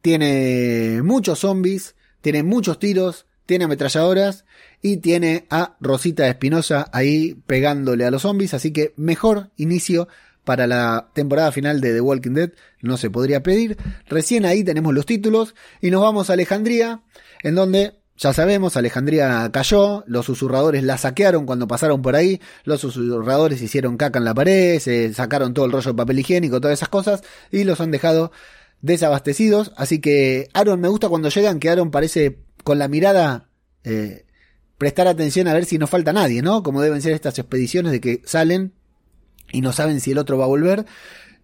tiene 0.00 1.02
muchos 1.02 1.40
zombies, 1.40 1.96
tiene 2.20 2.42
muchos 2.42 2.78
tiros, 2.78 3.26
tiene 3.44 3.64
ametralladoras 3.64 4.44
y 4.80 4.98
tiene 4.98 5.46
a 5.50 5.76
Rosita 5.80 6.28
Espinosa 6.28 6.88
ahí 6.92 7.34
pegándole 7.46 8.04
a 8.04 8.10
los 8.12 8.22
zombies. 8.22 8.54
Así 8.54 8.72
que 8.72 8.94
mejor 8.96 9.50
inicio 9.56 10.06
para 10.44 10.66
la 10.66 11.10
temporada 11.12 11.52
final 11.52 11.80
de 11.80 11.92
The 11.92 12.00
Walking 12.00 12.32
Dead 12.32 12.52
no 12.80 12.96
se 12.96 13.10
podría 13.10 13.42
pedir. 13.42 13.76
Recién 14.08 14.46
ahí 14.46 14.62
tenemos 14.62 14.94
los 14.94 15.06
títulos 15.06 15.54
y 15.80 15.90
nos 15.90 16.02
vamos 16.02 16.30
a 16.30 16.34
Alejandría, 16.34 17.02
en 17.42 17.56
donde 17.56 17.99
ya 18.20 18.34
sabemos, 18.34 18.76
Alejandría 18.76 19.48
cayó, 19.50 20.04
los 20.06 20.26
susurradores 20.26 20.84
la 20.84 20.98
saquearon 20.98 21.46
cuando 21.46 21.66
pasaron 21.66 22.02
por 22.02 22.16
ahí, 22.16 22.38
los 22.64 22.82
susurradores 22.82 23.62
hicieron 23.62 23.96
caca 23.96 24.18
en 24.18 24.26
la 24.26 24.34
pared, 24.34 24.78
se 24.78 25.14
sacaron 25.14 25.54
todo 25.54 25.64
el 25.64 25.72
rollo 25.72 25.92
de 25.92 25.96
papel 25.96 26.18
higiénico, 26.18 26.60
todas 26.60 26.78
esas 26.78 26.90
cosas, 26.90 27.22
y 27.50 27.64
los 27.64 27.80
han 27.80 27.90
dejado 27.90 28.30
desabastecidos. 28.82 29.72
Así 29.74 30.00
que 30.00 30.50
Aaron 30.52 30.82
me 30.82 30.88
gusta 30.88 31.08
cuando 31.08 31.30
llegan, 31.30 31.60
que 31.60 31.70
Aaron 31.70 31.90
parece 31.90 32.40
con 32.62 32.78
la 32.78 32.88
mirada 32.88 33.48
eh, 33.84 34.26
prestar 34.76 35.08
atención 35.08 35.48
a 35.48 35.54
ver 35.54 35.64
si 35.64 35.78
no 35.78 35.86
falta 35.86 36.12
nadie, 36.12 36.42
¿no? 36.42 36.62
Como 36.62 36.82
deben 36.82 37.00
ser 37.00 37.14
estas 37.14 37.38
expediciones 37.38 37.90
de 37.90 38.02
que 38.02 38.20
salen 38.26 38.74
y 39.50 39.62
no 39.62 39.72
saben 39.72 39.98
si 39.98 40.10
el 40.10 40.18
otro 40.18 40.36
va 40.36 40.44
a 40.44 40.48
volver. 40.48 40.84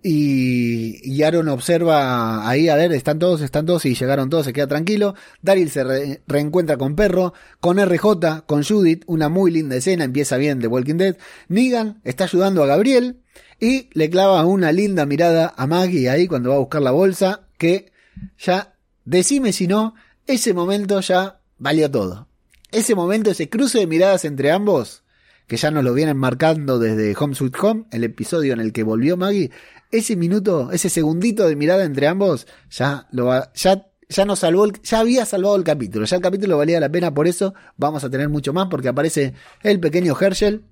Y, 0.03 1.23
Aaron 1.23 1.49
observa 1.49 2.49
ahí, 2.49 2.69
a 2.69 2.77
ver, 2.77 2.93
están 2.93 3.19
todos, 3.19 3.41
están 3.41 3.67
todos 3.67 3.85
y 3.87 3.95
llegaron 3.95 4.31
todos, 4.31 4.47
se 4.47 4.53
queda 4.53 4.67
tranquilo. 4.69 5.15
Daryl 5.43 5.71
se 5.71 6.21
reencuentra 6.27 6.77
con 6.77 6.95
Perro, 6.95 7.35
con 7.61 7.79
RJ, 7.79 8.43
con 8.47 8.63
Judith, 8.63 9.03
una 9.07 9.29
muy 9.29 9.51
linda 9.51 9.77
escena, 9.77 10.05
empieza 10.05 10.37
bien 10.37 10.61
de 10.61 10.69
Walking 10.69 10.97
Dead. 10.97 11.17
Negan 11.49 12.01
está 12.05 12.25
ayudando 12.25 12.63
a 12.63 12.67
Gabriel 12.67 13.21
y 13.59 13.89
le 13.93 14.11
clava 14.11 14.45
una 14.45 14.71
linda 14.71 15.07
mirada 15.07 15.55
a 15.57 15.67
Maggie 15.67 16.09
ahí 16.09 16.29
cuando 16.29 16.51
va 16.51 16.57
a 16.57 16.61
buscar 16.61 16.83
la 16.83 16.91
bolsa, 16.91 17.49
que 17.59 17.93
ya, 18.39 18.75
decime 19.05 19.53
si 19.53 19.67
no, 19.67 19.95
ese 20.27 20.55
momento 20.55 21.01
ya 21.01 21.41
valió 21.59 21.91
todo. 21.91 22.29
Ese 22.71 22.95
momento, 22.95 23.31
ese 23.31 23.49
cruce 23.49 23.79
de 23.79 23.87
miradas 23.87 24.25
entre 24.25 24.51
ambos, 24.51 25.05
que 25.47 25.57
ya 25.57 25.71
nos 25.71 25.85
lo 25.85 25.95
vienen 25.95 26.17
marcando 26.17 26.79
desde 26.79 27.15
Home 27.19 27.35
Sweet 27.35 27.57
Home, 27.63 27.85
el 27.93 28.05
episodio 28.05 28.53
en 28.53 28.61
el 28.61 28.73
que 28.73 28.83
volvió 28.83 29.17
Maggie, 29.17 29.51
ese 29.91 30.17
minuto, 30.17 30.71
ese 30.73 30.89
segundito 30.89 31.47
de 31.49 31.57
mirada 31.57 31.85
entre 31.85 32.07
ambos, 32.07 32.47
ya 32.71 33.07
lo 33.13 33.31
ya 33.55 33.87
ya 34.09 34.25
nos 34.25 34.41
salvó, 34.41 34.69
ya 34.83 35.01
había 35.01 35.27
salvado 35.27 35.57
el 35.57 35.65
capítulo, 35.65 36.05
ya 36.05 36.17
el 36.17 36.23
capítulo 36.23 36.59
valía 36.59 36.81
la 36.81 36.91
pena, 36.91 37.13
por 37.13 37.27
eso 37.27 37.55
vamos 37.77 38.05
a 38.05 38.11
tener 38.11 38.29
mucho 38.29 38.53
más, 38.53 38.69
porque 38.71 38.89
aparece 38.89 39.35
el 39.63 39.81
pequeño 39.81 40.17
Herschel. 40.19 40.65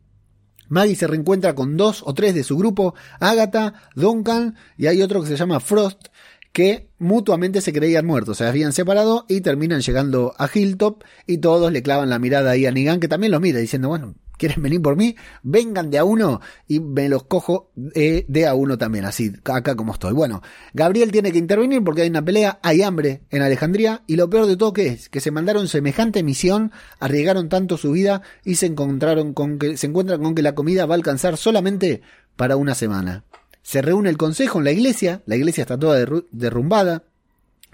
Maggie 0.68 0.96
se 0.96 1.06
reencuentra 1.06 1.54
con 1.54 1.76
dos 1.76 2.02
o 2.06 2.14
tres 2.14 2.34
de 2.34 2.42
su 2.42 2.56
grupo, 2.56 2.94
Agatha, 3.20 3.74
Duncan 3.94 4.56
y 4.78 4.86
hay 4.86 5.02
otro 5.02 5.20
que 5.20 5.28
se 5.28 5.36
llama 5.36 5.60
Frost, 5.60 6.06
que 6.52 6.88
mutuamente 6.98 7.60
se 7.60 7.72
creían 7.72 8.06
muertos, 8.06 8.38
se 8.38 8.46
habían 8.46 8.72
separado 8.72 9.26
y 9.28 9.40
terminan 9.40 9.80
llegando 9.80 10.32
a 10.38 10.48
Hilltop 10.52 11.02
y 11.26 11.38
todos 11.38 11.70
le 11.70 11.82
clavan 11.82 12.08
la 12.08 12.18
mirada 12.18 12.52
ahí 12.52 12.64
a 12.64 12.70
Nigan, 12.70 13.00
que 13.00 13.08
también 13.08 13.32
lo 13.32 13.40
mira 13.40 13.58
diciendo, 13.58 13.88
bueno, 13.88 14.14
quieren 14.36 14.62
venir 14.62 14.82
por 14.82 14.96
mí, 14.96 15.16
vengan 15.42 15.90
de 15.90 15.98
a 15.98 16.04
uno 16.04 16.40
y 16.66 16.80
me 16.80 17.08
los 17.08 17.24
cojo 17.24 17.70
de 17.74 18.46
a 18.46 18.54
uno 18.54 18.78
también, 18.78 19.04
así, 19.04 19.32
acá 19.44 19.74
como 19.76 19.92
estoy. 19.92 20.12
Bueno, 20.12 20.42
Gabriel 20.72 21.12
tiene 21.12 21.32
que 21.32 21.38
intervenir 21.38 21.82
porque 21.82 22.02
hay 22.02 22.08
una 22.08 22.24
pelea, 22.24 22.58
hay 22.62 22.82
hambre 22.82 23.22
en 23.30 23.42
Alejandría 23.42 24.02
y 24.06 24.16
lo 24.16 24.28
peor 24.30 24.46
de 24.46 24.56
todo 24.56 24.72
que 24.72 24.86
es 24.86 25.08
que 25.08 25.20
se 25.20 25.30
mandaron 25.30 25.68
semejante 25.68 26.22
misión, 26.22 26.72
arriesgaron 27.00 27.48
tanto 27.48 27.76
su 27.76 27.92
vida 27.92 28.22
y 28.44 28.56
se 28.56 28.66
encontraron 28.66 29.34
con 29.34 29.58
que 29.58 29.76
se 29.76 29.86
encuentran 29.86 30.22
con 30.22 30.34
que 30.34 30.42
la 30.42 30.54
comida 30.54 30.86
va 30.86 30.94
a 30.94 30.96
alcanzar 30.96 31.36
solamente 31.36 32.02
para 32.36 32.56
una 32.56 32.74
semana. 32.74 33.24
Se 33.62 33.80
reúne 33.80 34.10
el 34.10 34.18
consejo 34.18 34.58
en 34.58 34.64
la 34.64 34.72
iglesia, 34.72 35.22
la 35.26 35.36
iglesia 35.36 35.62
está 35.62 35.78
toda 35.78 36.04
derrumbada, 36.32 37.04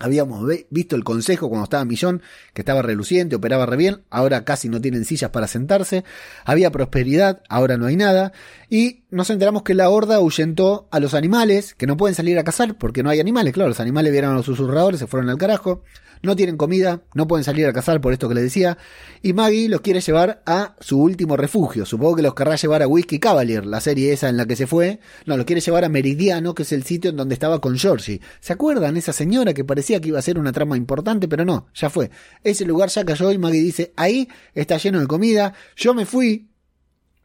Habíamos 0.01 0.45
visto 0.71 0.97
el 0.97 1.05
consejo 1.05 1.49
cuando 1.49 1.65
estaba 1.65 1.85
Millón, 1.85 2.23
que 2.55 2.63
estaba 2.63 2.83
reluciente, 2.83 3.37
operaba 3.37 3.67
re 3.67 3.77
bien, 3.77 4.03
ahora 4.11 4.45
casi 4.45 4.69
no 4.69 4.81
tienen 4.81 5.05
sillas 5.05 5.31
para 5.31 5.47
sentarse. 5.47 6.05
Había 6.45 6.73
prosperidad, 6.73 7.43
ahora 7.49 7.77
no 7.77 7.87
hay 7.87 7.97
nada. 7.97 8.33
Y 8.69 9.05
nos 9.11 9.31
enteramos 9.31 9.63
que 9.63 9.75
la 9.75 9.91
horda 9.91 10.17
ahuyentó 10.17 10.89
a 10.91 11.01
los 11.01 11.15
animales, 11.15 11.75
que 11.75 11.87
no 11.87 11.97
pueden 11.97 12.15
salir 12.15 12.39
a 12.39 12.45
cazar 12.45 12.79
porque 12.79 13.03
no 13.03 13.11
hay 13.11 13.21
animales. 13.21 13.53
Claro, 13.53 13.69
los 13.69 13.81
animales 13.81 14.11
vieron 14.11 14.33
a 14.33 14.37
los 14.37 14.47
susurradores, 14.47 15.01
se 15.01 15.07
fueron 15.07 15.29
al 15.29 15.39
carajo 15.39 15.83
no 16.23 16.37
tienen 16.37 16.57
comida, 16.57 17.03
no 17.15 17.27
pueden 17.27 17.45
salir 17.45 17.67
a 17.67 17.73
cazar 17.73 18.01
por 18.01 18.13
esto 18.13 18.29
que 18.29 18.35
les 18.35 18.45
decía, 18.45 18.79
y 19.23 19.33
Maggie 19.33 19.69
los 19.69 19.81
quiere 19.81 20.01
llevar 20.01 20.43
a 20.47 20.77
su 20.81 21.01
último 21.01 21.37
refugio. 21.37 21.87
Supongo 21.87 22.17
que 22.17 22.23
los 22.23 22.35
querrá 22.35 22.57
llevar 22.57 22.83
a 22.83 22.87
Whiskey 22.87 23.19
Cavalier, 23.19 23.65
la 23.67 23.81
serie 23.81 24.13
esa 24.13 24.29
en 24.29 24.37
la 24.37 24.47
que 24.47 24.57
se 24.57 24.67
fue. 24.67 25.01
No, 25.27 25.37
los 25.37 25.47
quiere 25.47 25.61
llevar 25.61 25.85
a 25.85 25.89
Meridiano, 25.89 26.55
que 26.55 26.63
es 26.63 26.73
el 26.73 26.85
sitio 26.85 27.11
en 27.11 27.17
donde 27.17 27.35
estaba 27.35 27.61
con 27.61 27.79
Georgie. 27.79 28.21
¿Se 28.41 28.53
acuerdan? 28.53 28.97
Esa 28.97 29.13
señora 29.13 29.55
que 29.55 29.65
parecía 29.65 30.01
que 30.01 30.09
iba 30.09 30.19
a 30.19 30.23
ser 30.23 30.39
una 30.39 30.53
trama 30.53 30.77
importante, 30.77 31.29
pero 31.29 31.45
no, 31.45 31.67
ya 31.75 31.91
fue. 31.91 32.11
Ese 32.45 32.65
lugar 32.65 32.89
ya 32.91 33.05
cayó 33.05 33.33
y 33.33 33.39
Maggie 33.39 33.63
dice, 33.63 33.93
ahí 33.97 34.29
está 34.55 34.77
lleno 34.77 35.01
de 35.01 35.07
comida. 35.07 35.55
Yo 35.77 35.95
me 35.95 36.07
fui, 36.07 36.50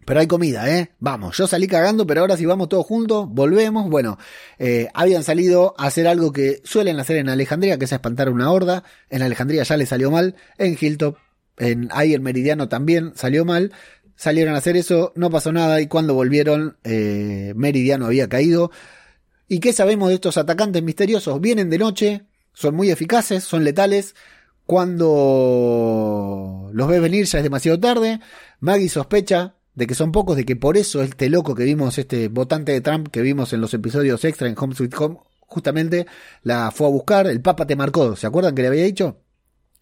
pero 0.06 0.20
hay 0.20 0.28
comida, 0.28 0.70
¿eh? 0.70 0.92
Vamos, 1.00 1.36
yo 1.36 1.48
salí 1.48 1.68
cagando, 1.68 2.06
pero 2.06 2.22
ahora 2.22 2.38
si 2.38 2.46
vamos 2.46 2.70
todos 2.70 2.86
juntos, 2.86 3.28
volvemos. 3.28 3.90
Bueno, 3.90 4.20
eh, 4.60 4.88
habían 4.94 5.24
salido 5.24 5.74
a 5.80 5.88
hacer 5.88 6.08
algo 6.08 6.32
que 6.32 6.62
suelen 6.64 7.00
hacer 7.00 7.18
en 7.18 7.28
Alejandría, 7.28 7.80
que 7.80 7.86
es 7.86 7.92
espantar 7.92 8.30
una 8.30 8.52
horda. 8.52 8.84
En 9.10 9.24
Alejandría 9.24 9.64
ya 9.64 9.78
le 9.78 9.88
salió 9.88 10.12
mal. 10.12 10.36
En 10.60 10.78
Hilltop, 10.80 11.18
en, 11.58 11.90
ahí 11.92 12.14
en 12.14 12.22
Meridiano 12.22 12.70
también 12.70 13.14
salió 13.16 13.46
mal. 13.46 13.74
Salieron 14.16 14.54
a 14.54 14.60
hacer 14.60 14.78
eso, 14.78 15.12
no 15.16 15.32
pasó 15.32 15.52
nada 15.52 15.82
y 15.82 15.88
cuando 15.88 16.14
volvieron, 16.14 16.78
eh, 16.84 17.54
Meridiano 17.56 18.06
había 18.06 18.30
caído. 18.30 18.70
¿Y 19.48 19.60
qué 19.60 19.74
sabemos 19.74 20.10
de 20.10 20.16
estos 20.16 20.38
atacantes 20.38 20.84
misteriosos? 20.84 21.42
Vienen 21.42 21.72
de 21.72 21.80
noche, 21.80 22.26
son 22.54 22.76
muy 22.76 22.92
eficaces, 22.92 23.44
son 23.44 23.64
letales. 23.64 24.16
Cuando 24.68 25.10
los 26.74 26.88
ves 26.88 27.02
venir 27.02 27.26
ya 27.26 27.40
es 27.40 27.44
demasiado 27.44 27.80
tarde. 27.80 28.20
Maggie 28.60 28.90
sospecha 28.90 29.56
de 29.76 29.88
que 29.88 29.96
son 29.96 30.12
pocos, 30.12 30.36
de 30.36 30.46
que 30.46 30.56
por 30.56 30.78
eso 30.78 31.02
este 31.04 31.30
loco 31.30 31.54
que 31.54 31.64
vimos, 31.64 31.98
este 31.98 32.30
votante 32.30 32.72
de 32.72 32.82
Trump 32.82 33.10
que 33.10 33.22
vimos 33.22 33.54
en 33.54 33.62
los 33.62 33.74
episodios 33.74 34.24
extra 34.26 34.48
en 34.48 34.56
Home 34.58 34.76
Sweet 34.76 34.94
Home, 35.00 35.18
justamente 35.42 36.08
la 36.44 36.72
fue 36.72 36.88
a 36.88 36.90
buscar, 36.90 37.28
el 37.28 37.42
Papa 37.42 37.68
te 37.68 37.76
marcó, 37.76 38.16
¿se 38.16 38.28
acuerdan 38.28 38.56
que 38.56 38.62
le 38.62 38.70
había 38.70 38.84
dicho? 38.84 39.22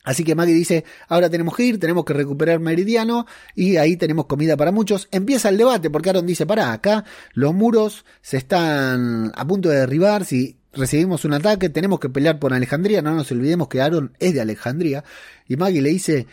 Así 0.04 0.26
que 0.26 0.36
Maggie 0.36 0.54
dice, 0.54 0.84
ahora 1.08 1.30
tenemos 1.30 1.56
que 1.56 1.64
ir, 1.64 1.80
tenemos 1.80 2.04
que 2.04 2.14
recuperar 2.14 2.60
Meridiano 2.60 3.26
y 3.56 3.78
ahí 3.78 3.96
tenemos 3.96 4.26
comida 4.26 4.58
para 4.58 4.74
muchos. 4.74 5.08
Empieza 5.12 5.48
el 5.48 5.58
debate 5.58 5.90
porque 5.90 6.10
Aaron 6.10 6.26
dice, 6.26 6.46
para 6.46 6.74
acá 6.74 7.06
los 7.34 7.54
muros 7.54 8.04
se 8.22 8.36
están 8.36 9.32
a 9.34 9.48
punto 9.48 9.70
de 9.70 9.78
derribar, 9.78 10.26
si 10.26 10.60
recibimos 10.74 11.24
un 11.24 11.34
ataque 11.34 11.70
tenemos 11.70 12.00
que 12.00 12.10
pelear 12.10 12.38
por 12.38 12.54
Alejandría, 12.54 13.02
no 13.02 13.14
nos 13.14 13.32
olvidemos 13.32 13.70
que 13.70 13.80
Aaron 13.80 14.14
es 14.20 14.34
de 14.34 14.42
Alejandría. 14.42 15.06
Y 15.48 15.56
Maggie 15.56 15.82
le 15.82 15.90
dice, 15.90 16.28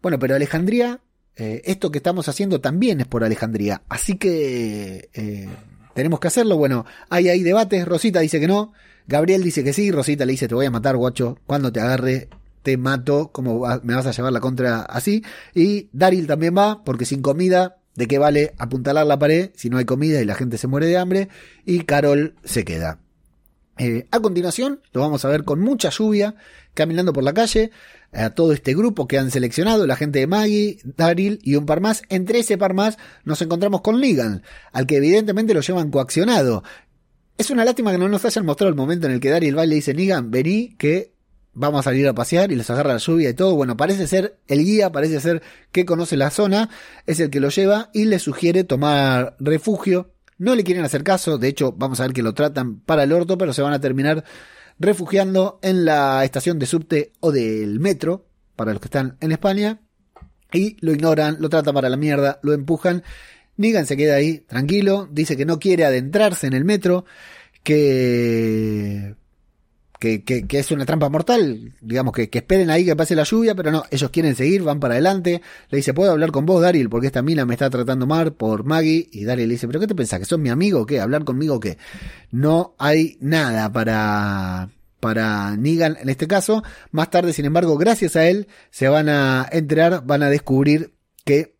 bueno, 0.00 0.20
pero 0.20 0.36
Alejandría 0.36 1.00
eh, 1.38 1.62
esto 1.66 1.92
que 1.92 1.98
estamos 1.98 2.28
haciendo 2.28 2.60
también 2.60 3.00
es 3.00 3.06
por 3.06 3.22
Alejandría. 3.22 3.82
Así 3.88 4.16
que 4.16 5.08
eh, 5.14 5.48
tenemos 5.94 6.18
que 6.18 6.26
hacerlo. 6.26 6.56
Bueno, 6.56 6.84
hay 7.08 7.28
ahí 7.28 7.44
debates. 7.44 7.86
Rosita 7.86 8.18
dice 8.20 8.40
que 8.40 8.48
no. 8.48 8.72
Gabriel 9.06 9.44
dice 9.44 9.62
que 9.62 9.72
sí. 9.72 9.92
Rosita 9.92 10.26
le 10.26 10.32
dice, 10.32 10.48
te 10.48 10.56
voy 10.56 10.66
a 10.66 10.70
matar, 10.72 10.96
guacho. 10.96 11.38
Cuando 11.46 11.72
te 11.72 11.80
agarre, 11.80 12.28
te 12.64 12.76
mato. 12.76 13.30
¿Cómo 13.32 13.64
me 13.84 13.94
vas 13.94 14.06
a 14.06 14.10
llevar 14.10 14.32
la 14.32 14.40
contra 14.40 14.80
así? 14.80 15.22
Y 15.54 15.88
Daryl 15.92 16.26
también 16.26 16.56
va, 16.58 16.82
porque 16.82 17.04
sin 17.04 17.22
comida, 17.22 17.76
¿de 17.94 18.08
qué 18.08 18.18
vale 18.18 18.54
apuntalar 18.58 19.06
la 19.06 19.18
pared 19.20 19.50
si 19.54 19.70
no 19.70 19.78
hay 19.78 19.84
comida 19.84 20.20
y 20.20 20.24
la 20.24 20.34
gente 20.34 20.58
se 20.58 20.66
muere 20.66 20.86
de 20.86 20.98
hambre? 20.98 21.28
Y 21.64 21.84
Carol 21.84 22.34
se 22.42 22.64
queda. 22.64 22.98
Eh, 23.78 24.08
a 24.10 24.18
continuación, 24.18 24.80
lo 24.92 25.02
vamos 25.02 25.24
a 25.24 25.28
ver 25.28 25.44
con 25.44 25.60
mucha 25.60 25.90
lluvia, 25.90 26.34
caminando 26.74 27.12
por 27.12 27.22
la 27.22 27.32
calle 27.32 27.70
a 28.12 28.30
todo 28.30 28.52
este 28.52 28.74
grupo 28.74 29.06
que 29.06 29.18
han 29.18 29.30
seleccionado, 29.30 29.86
la 29.86 29.96
gente 29.96 30.18
de 30.18 30.26
Maggie, 30.26 30.78
Daryl 30.84 31.40
y 31.42 31.56
un 31.56 31.66
par 31.66 31.80
más. 31.80 32.02
Entre 32.08 32.38
ese 32.40 32.58
par 32.58 32.74
más 32.74 32.98
nos 33.24 33.42
encontramos 33.42 33.82
con 33.82 34.00
Negan, 34.00 34.42
al 34.72 34.86
que 34.86 34.96
evidentemente 34.96 35.54
lo 35.54 35.60
llevan 35.60 35.90
coaccionado. 35.90 36.62
Es 37.36 37.50
una 37.50 37.64
lástima 37.64 37.92
que 37.92 37.98
no 37.98 38.08
nos 38.08 38.24
hayan 38.24 38.46
mostrado 38.46 38.70
el 38.70 38.76
momento 38.76 39.06
en 39.06 39.12
el 39.12 39.20
que 39.20 39.30
Daryl 39.30 39.56
va 39.56 39.64
y 39.64 39.68
le 39.68 39.74
dice, 39.76 39.94
Negan, 39.94 40.30
vení 40.30 40.74
que 40.76 41.14
vamos 41.52 41.80
a 41.80 41.82
salir 41.90 42.06
a 42.06 42.14
pasear 42.14 42.52
y 42.52 42.56
les 42.56 42.70
agarra 42.70 42.94
la 42.94 42.98
lluvia 42.98 43.30
y 43.30 43.34
todo. 43.34 43.54
Bueno, 43.54 43.76
parece 43.76 44.06
ser 44.06 44.38
el 44.46 44.64
guía, 44.64 44.90
parece 44.90 45.20
ser 45.20 45.42
que 45.72 45.84
conoce 45.84 46.16
la 46.16 46.30
zona, 46.30 46.70
es 47.06 47.20
el 47.20 47.30
que 47.30 47.40
lo 47.40 47.48
lleva 47.48 47.90
y 47.92 48.06
le 48.06 48.18
sugiere 48.18 48.64
tomar 48.64 49.36
refugio. 49.38 50.12
No 50.38 50.54
le 50.54 50.62
quieren 50.62 50.84
hacer 50.84 51.02
caso, 51.02 51.36
de 51.36 51.48
hecho 51.48 51.72
vamos 51.72 51.98
a 51.98 52.04
ver 52.04 52.12
que 52.12 52.22
lo 52.22 52.32
tratan 52.32 52.78
para 52.80 53.02
el 53.02 53.12
orto, 53.12 53.36
pero 53.36 53.52
se 53.52 53.62
van 53.62 53.72
a 53.72 53.80
terminar 53.80 54.24
refugiando 54.78 55.58
en 55.62 55.84
la 55.84 56.24
estación 56.24 56.58
de 56.58 56.66
subte 56.66 57.12
o 57.20 57.32
del 57.32 57.80
metro, 57.80 58.26
para 58.56 58.72
los 58.72 58.80
que 58.80 58.86
están 58.86 59.16
en 59.20 59.32
España, 59.32 59.80
y 60.52 60.76
lo 60.80 60.92
ignoran, 60.92 61.36
lo 61.40 61.48
tratan 61.48 61.74
para 61.74 61.88
la 61.88 61.96
mierda, 61.96 62.40
lo 62.42 62.52
empujan. 62.52 63.02
Negan 63.56 63.86
se 63.86 63.96
queda 63.96 64.16
ahí 64.16 64.38
tranquilo, 64.40 65.08
dice 65.10 65.36
que 65.36 65.44
no 65.44 65.58
quiere 65.58 65.84
adentrarse 65.84 66.46
en 66.46 66.52
el 66.54 66.64
metro, 66.64 67.04
que 67.62 69.14
que, 69.98 70.22
que, 70.22 70.58
es 70.58 70.70
una 70.70 70.86
trampa 70.86 71.08
mortal, 71.08 71.72
digamos 71.80 72.12
que, 72.12 72.30
que, 72.30 72.38
esperen 72.38 72.70
ahí 72.70 72.84
que 72.84 72.94
pase 72.94 73.16
la 73.16 73.24
lluvia, 73.24 73.54
pero 73.54 73.70
no, 73.70 73.84
ellos 73.90 74.10
quieren 74.10 74.36
seguir, 74.36 74.62
van 74.62 74.78
para 74.78 74.94
adelante, 74.94 75.42
le 75.70 75.76
dice, 75.76 75.92
¿puedo 75.92 76.12
hablar 76.12 76.30
con 76.30 76.46
vos, 76.46 76.62
Daryl? 76.62 76.88
Porque 76.88 77.08
esta 77.08 77.22
mina 77.22 77.44
me 77.44 77.54
está 77.54 77.68
tratando 77.68 78.06
mal 78.06 78.32
por 78.32 78.64
Maggie, 78.64 79.08
y 79.10 79.24
Daryl 79.24 79.48
le 79.48 79.54
dice, 79.54 79.66
¿pero 79.66 79.80
qué 79.80 79.86
te 79.88 79.94
pensás? 79.94 80.20
¿Que 80.20 80.24
sos 80.24 80.38
mi 80.38 80.50
amigo 80.50 80.82
o 80.82 80.86
qué? 80.86 81.00
¿Hablar 81.00 81.24
conmigo 81.24 81.56
o 81.56 81.60
qué? 81.60 81.78
No 82.30 82.74
hay 82.78 83.16
nada 83.20 83.72
para, 83.72 84.70
para 85.00 85.56
Negan 85.56 85.96
en 86.00 86.08
este 86.08 86.28
caso, 86.28 86.62
más 86.92 87.10
tarde, 87.10 87.32
sin 87.32 87.44
embargo, 87.44 87.76
gracias 87.76 88.14
a 88.14 88.28
él, 88.28 88.46
se 88.70 88.88
van 88.88 89.08
a 89.08 89.48
enterar, 89.50 90.04
van 90.06 90.22
a 90.22 90.30
descubrir 90.30 90.94
que 91.24 91.57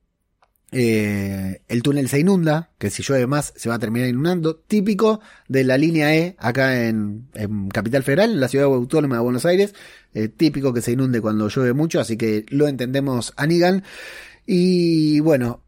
eh, 0.70 1.62
el 1.68 1.82
túnel 1.82 2.08
se 2.08 2.18
inunda, 2.18 2.70
que 2.78 2.90
si 2.90 3.02
llueve 3.02 3.26
más 3.26 3.54
se 3.56 3.68
va 3.68 3.76
a 3.76 3.78
terminar 3.78 4.08
inundando, 4.08 4.56
típico 4.56 5.20
de 5.48 5.64
la 5.64 5.78
línea 5.78 6.14
E 6.14 6.36
acá 6.38 6.86
en, 6.86 7.28
Capital 7.72 8.02
Federal, 8.02 8.32
en 8.32 8.40
la 8.40 8.48
ciudad 8.48 8.66
autónoma 8.66 9.16
de 9.16 9.22
Buenos 9.22 9.46
Aires, 9.46 9.74
eh, 10.12 10.28
típico 10.28 10.72
que 10.74 10.82
se 10.82 10.92
inunde 10.92 11.20
cuando 11.20 11.48
llueve 11.48 11.72
mucho, 11.72 12.00
así 12.00 12.16
que 12.16 12.44
lo 12.48 12.68
entendemos 12.68 13.32
a. 13.36 13.46
Y 14.46 15.20
bueno, 15.20 15.62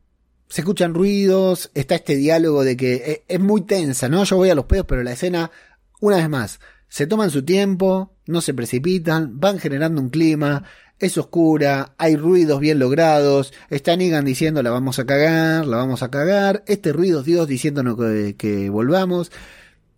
se 0.48 0.62
escuchan 0.62 0.94
ruidos, 0.94 1.70
está 1.74 1.94
este 1.94 2.16
diálogo 2.16 2.64
de 2.64 2.76
que 2.76 2.94
eh, 2.94 3.24
es, 3.28 3.40
muy 3.40 3.62
tensa, 3.62 4.08
¿no? 4.08 4.24
Yo 4.24 4.36
voy 4.36 4.50
a 4.50 4.54
los 4.54 4.66
pedos, 4.66 4.86
pero 4.86 5.02
la 5.02 5.12
escena, 5.12 5.50
una 6.00 6.16
vez 6.16 6.28
más, 6.28 6.60
se 6.88 7.06
toman 7.06 7.30
su 7.30 7.44
tiempo, 7.44 8.16
no 8.26 8.40
se 8.40 8.52
precipitan, 8.52 9.38
van 9.38 9.58
generando 9.58 10.00
un 10.00 10.10
clima, 10.10 10.64
es 11.00 11.16
oscura, 11.16 11.94
hay 11.96 12.16
ruidos 12.16 12.60
bien 12.60 12.78
logrados, 12.78 13.52
está 13.70 13.96
Negan 13.96 14.24
diciendo 14.24 14.62
la 14.62 14.70
vamos 14.70 14.98
a 14.98 15.06
cagar, 15.06 15.66
la 15.66 15.78
vamos 15.78 16.02
a 16.02 16.10
cagar, 16.10 16.62
este 16.66 16.92
ruido 16.92 17.20
es 17.20 17.26
Dios 17.26 17.48
diciéndonos 17.48 17.96
que, 18.36 18.68
volvamos. 18.70 19.32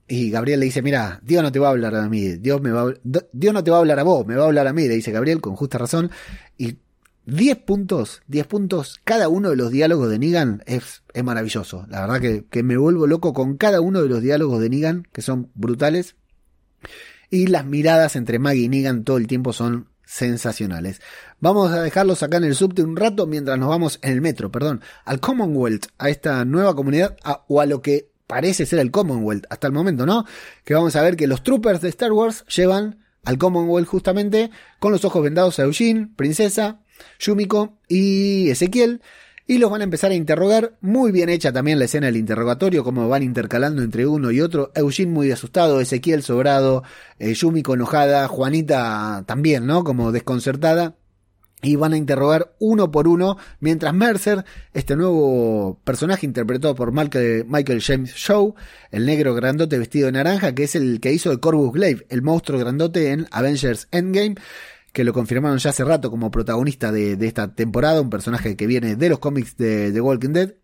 Y 0.08 0.30
Gabriel 0.30 0.60
le 0.60 0.66
dice, 0.66 0.82
mira, 0.82 1.20
Dios 1.22 1.42
no 1.42 1.50
te 1.50 1.58
va 1.58 1.68
a 1.68 1.70
hablar 1.70 1.94
a 1.96 2.08
mí, 2.08 2.36
Dios, 2.36 2.60
me 2.60 2.70
va 2.70 2.92
Dios 3.02 3.54
no 3.54 3.64
te 3.64 3.70
va 3.70 3.78
a 3.78 3.80
hablar 3.80 3.98
a 3.98 4.02
vos, 4.02 4.26
me 4.26 4.36
va 4.36 4.44
a 4.44 4.46
hablar 4.46 4.66
a 4.66 4.72
mí, 4.72 4.86
le 4.86 4.94
dice 4.94 5.10
Gabriel 5.10 5.40
con 5.40 5.56
justa 5.56 5.78
razón. 5.78 6.10
Y 6.56 6.76
10 7.26 7.58
puntos, 7.58 8.22
10 8.28 8.46
puntos, 8.46 9.00
cada 9.04 9.28
uno 9.28 9.50
de 9.50 9.56
los 9.56 9.70
diálogos 9.70 10.10
de 10.10 10.18
Negan 10.18 10.62
es, 10.66 11.02
es 11.14 11.24
maravilloso. 11.24 11.86
La 11.88 12.02
verdad 12.02 12.20
que, 12.20 12.44
que 12.48 12.62
me 12.62 12.76
vuelvo 12.76 13.06
loco 13.06 13.32
con 13.32 13.56
cada 13.56 13.80
uno 13.80 14.02
de 14.02 14.08
los 14.08 14.22
diálogos 14.22 14.60
de 14.60 14.68
Negan, 14.68 15.08
que 15.12 15.22
son 15.22 15.50
brutales. 15.54 16.16
Y 17.30 17.46
las 17.46 17.64
miradas 17.64 18.14
entre 18.14 18.38
Maggie 18.38 18.64
y 18.64 18.68
Negan 18.68 19.04
todo 19.04 19.16
el 19.16 19.26
tiempo 19.26 19.52
son 19.52 19.91
sensacionales. 20.12 21.00
Vamos 21.40 21.72
a 21.72 21.82
dejarlos 21.82 22.22
acá 22.22 22.36
en 22.36 22.44
el 22.44 22.54
subte 22.54 22.82
un 22.82 22.96
rato 22.96 23.26
mientras 23.26 23.58
nos 23.58 23.70
vamos 23.70 23.98
en 24.02 24.12
el 24.12 24.20
metro, 24.20 24.52
perdón, 24.52 24.82
al 25.06 25.20
Commonwealth, 25.20 25.86
a 25.96 26.10
esta 26.10 26.44
nueva 26.44 26.76
comunidad 26.76 27.16
o 27.48 27.60
a 27.62 27.66
lo 27.66 27.80
que 27.80 28.10
parece 28.26 28.66
ser 28.66 28.78
el 28.80 28.90
Commonwealth 28.90 29.46
hasta 29.48 29.68
el 29.68 29.72
momento, 29.72 30.04
¿no? 30.04 30.26
Que 30.64 30.74
vamos 30.74 30.96
a 30.96 31.02
ver 31.02 31.16
que 31.16 31.26
los 31.26 31.42
troopers 31.42 31.80
de 31.80 31.88
Star 31.88 32.12
Wars 32.12 32.44
llevan 32.54 32.98
al 33.24 33.38
Commonwealth 33.38 33.88
justamente 33.88 34.50
con 34.78 34.92
los 34.92 35.04
ojos 35.06 35.22
vendados 35.22 35.58
a 35.58 35.62
Eugene, 35.62 36.10
Princesa, 36.14 36.80
Yumiko 37.18 37.78
y 37.88 38.50
Ezequiel 38.50 39.00
y 39.46 39.58
los 39.58 39.70
van 39.70 39.80
a 39.80 39.84
empezar 39.84 40.10
a 40.10 40.14
interrogar. 40.14 40.76
Muy 40.80 41.12
bien 41.12 41.28
hecha 41.28 41.52
también 41.52 41.78
la 41.78 41.86
escena 41.86 42.06
del 42.06 42.16
interrogatorio, 42.16 42.84
como 42.84 43.08
van 43.08 43.22
intercalando 43.22 43.82
entre 43.82 44.06
uno 44.06 44.30
y 44.30 44.40
otro. 44.40 44.70
Eugene 44.74 45.12
muy 45.12 45.30
asustado, 45.30 45.80
Ezequiel 45.80 46.22
sobrado, 46.22 46.82
eh, 47.18 47.34
Yumiko 47.34 47.74
enojada, 47.74 48.28
Juanita 48.28 49.24
también, 49.26 49.66
¿no? 49.66 49.84
Como 49.84 50.12
desconcertada. 50.12 50.96
Y 51.64 51.76
van 51.76 51.92
a 51.92 51.96
interrogar 51.96 52.56
uno 52.58 52.90
por 52.90 53.06
uno, 53.06 53.36
mientras 53.60 53.94
Mercer, 53.94 54.44
este 54.74 54.96
nuevo 54.96 55.78
personaje 55.84 56.26
interpretado 56.26 56.74
por 56.74 56.90
Michael 56.92 57.80
James 57.80 58.14
Shaw, 58.16 58.56
el 58.90 59.06
negro 59.06 59.32
grandote 59.32 59.78
vestido 59.78 60.06
de 60.06 60.12
naranja, 60.12 60.56
que 60.56 60.64
es 60.64 60.74
el 60.74 60.98
que 60.98 61.12
hizo 61.12 61.30
de 61.30 61.38
Corvus 61.38 61.72
Glaive, 61.72 62.04
el 62.08 62.20
monstruo 62.20 62.58
grandote 62.58 63.12
en 63.12 63.28
Avengers 63.30 63.86
Endgame, 63.92 64.34
que 64.92 65.04
lo 65.04 65.12
confirmaron 65.12 65.58
ya 65.58 65.70
hace 65.70 65.84
rato 65.84 66.10
como 66.10 66.30
protagonista 66.30 66.92
de, 66.92 67.16
esta 67.26 67.54
temporada, 67.54 68.00
un 68.00 68.10
personaje 68.10 68.56
que 68.56 68.66
viene 68.66 68.96
de 68.96 69.08
los 69.08 69.18
cómics 69.18 69.56
de 69.56 69.90
The 69.90 70.00
Walking 70.00 70.32
Dead. 70.32 70.54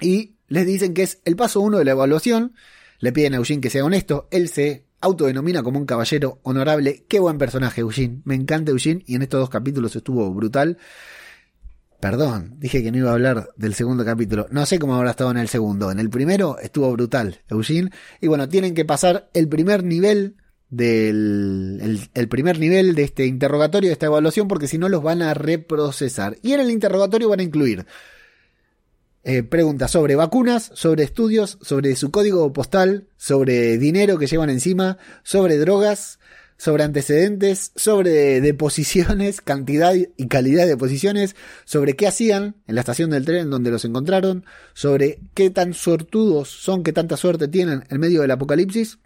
Y 0.00 0.36
les 0.48 0.66
dicen 0.66 0.94
que 0.94 1.02
es 1.02 1.20
el 1.24 1.34
paso 1.34 1.60
uno 1.60 1.78
de 1.78 1.84
la 1.84 1.92
evaluación. 1.92 2.54
Le 3.00 3.12
piden 3.12 3.34
a 3.34 3.36
Eugene 3.38 3.60
que 3.60 3.70
sea 3.70 3.84
honesto. 3.84 4.28
Él 4.30 4.48
se 4.48 4.84
autodenomina 5.00 5.62
como 5.62 5.78
un 5.78 5.86
caballero 5.86 6.40
honorable. 6.42 7.04
Qué 7.08 7.20
buen 7.20 7.38
personaje, 7.38 7.80
Eugene. 7.80 8.20
Me 8.24 8.34
encanta 8.34 8.70
Eugene 8.70 9.02
y 9.06 9.14
en 9.14 9.22
estos 9.22 9.40
dos 9.40 9.50
capítulos 9.50 9.96
estuvo 9.96 10.32
brutal. 10.32 10.78
Perdón, 12.00 12.54
dije 12.58 12.82
que 12.82 12.92
no 12.92 12.98
iba 12.98 13.10
a 13.10 13.14
hablar 13.14 13.50
del 13.56 13.74
segundo 13.74 14.04
capítulo. 14.04 14.46
No 14.50 14.66
sé 14.66 14.78
cómo 14.78 14.94
habrá 14.94 15.10
estado 15.10 15.30
en 15.30 15.38
el 15.38 15.48
segundo. 15.48 15.90
En 15.90 15.98
el 15.98 16.10
primero 16.10 16.58
estuvo 16.58 16.92
brutal, 16.92 17.40
Eugene. 17.48 17.90
Y 18.20 18.28
bueno, 18.28 18.48
tienen 18.48 18.74
que 18.74 18.84
pasar 18.84 19.30
el 19.34 19.48
primer 19.48 19.82
nivel 19.82 20.36
del 20.70 22.08
el, 22.12 22.28
primer 22.28 22.58
nivel 22.58 22.94
de 22.94 23.04
este 23.04 23.26
interrogatorio, 23.26 23.88
de 23.88 23.92
esta 23.92 24.06
evaluación, 24.06 24.48
porque 24.48 24.68
si 24.68 24.78
no 24.78 24.88
los 24.88 25.02
van 25.02 25.22
a 25.22 25.34
reprocesar. 25.34 26.36
Y 26.42 26.52
en 26.52 26.60
el 26.60 26.70
interrogatorio 26.70 27.28
van 27.28 27.40
a 27.40 27.44
incluir 27.44 27.86
eh, 29.24 29.42
preguntas 29.42 29.90
sobre 29.90 30.14
vacunas, 30.14 30.70
sobre 30.74 31.04
estudios, 31.04 31.58
sobre 31.62 31.96
su 31.96 32.10
código 32.10 32.52
postal, 32.52 33.08
sobre 33.16 33.78
dinero 33.78 34.18
que 34.18 34.26
llevan 34.26 34.50
encima, 34.50 34.98
sobre 35.22 35.58
drogas, 35.58 36.18
sobre 36.58 36.82
antecedentes, 36.82 37.72
sobre 37.76 38.40
deposiciones, 38.40 39.40
cantidad 39.42 39.94
y 39.94 40.26
calidad 40.28 40.64
de 40.64 40.70
deposiciones, 40.70 41.34
sobre 41.64 41.96
qué 41.96 42.06
hacían 42.06 42.56
en 42.66 42.74
la 42.74 42.82
estación 42.82 43.10
del 43.10 43.24
tren 43.24 43.48
donde 43.48 43.70
los 43.70 43.84
encontraron, 43.84 44.44
sobre 44.74 45.20
qué 45.34 45.50
tan 45.50 45.72
suertudos 45.72 46.48
son, 46.48 46.82
qué 46.82 46.92
tanta 46.92 47.16
suerte 47.16 47.48
tienen 47.48 47.84
en 47.88 48.00
medio 48.00 48.20
del 48.22 48.32
apocalipsis 48.32 48.98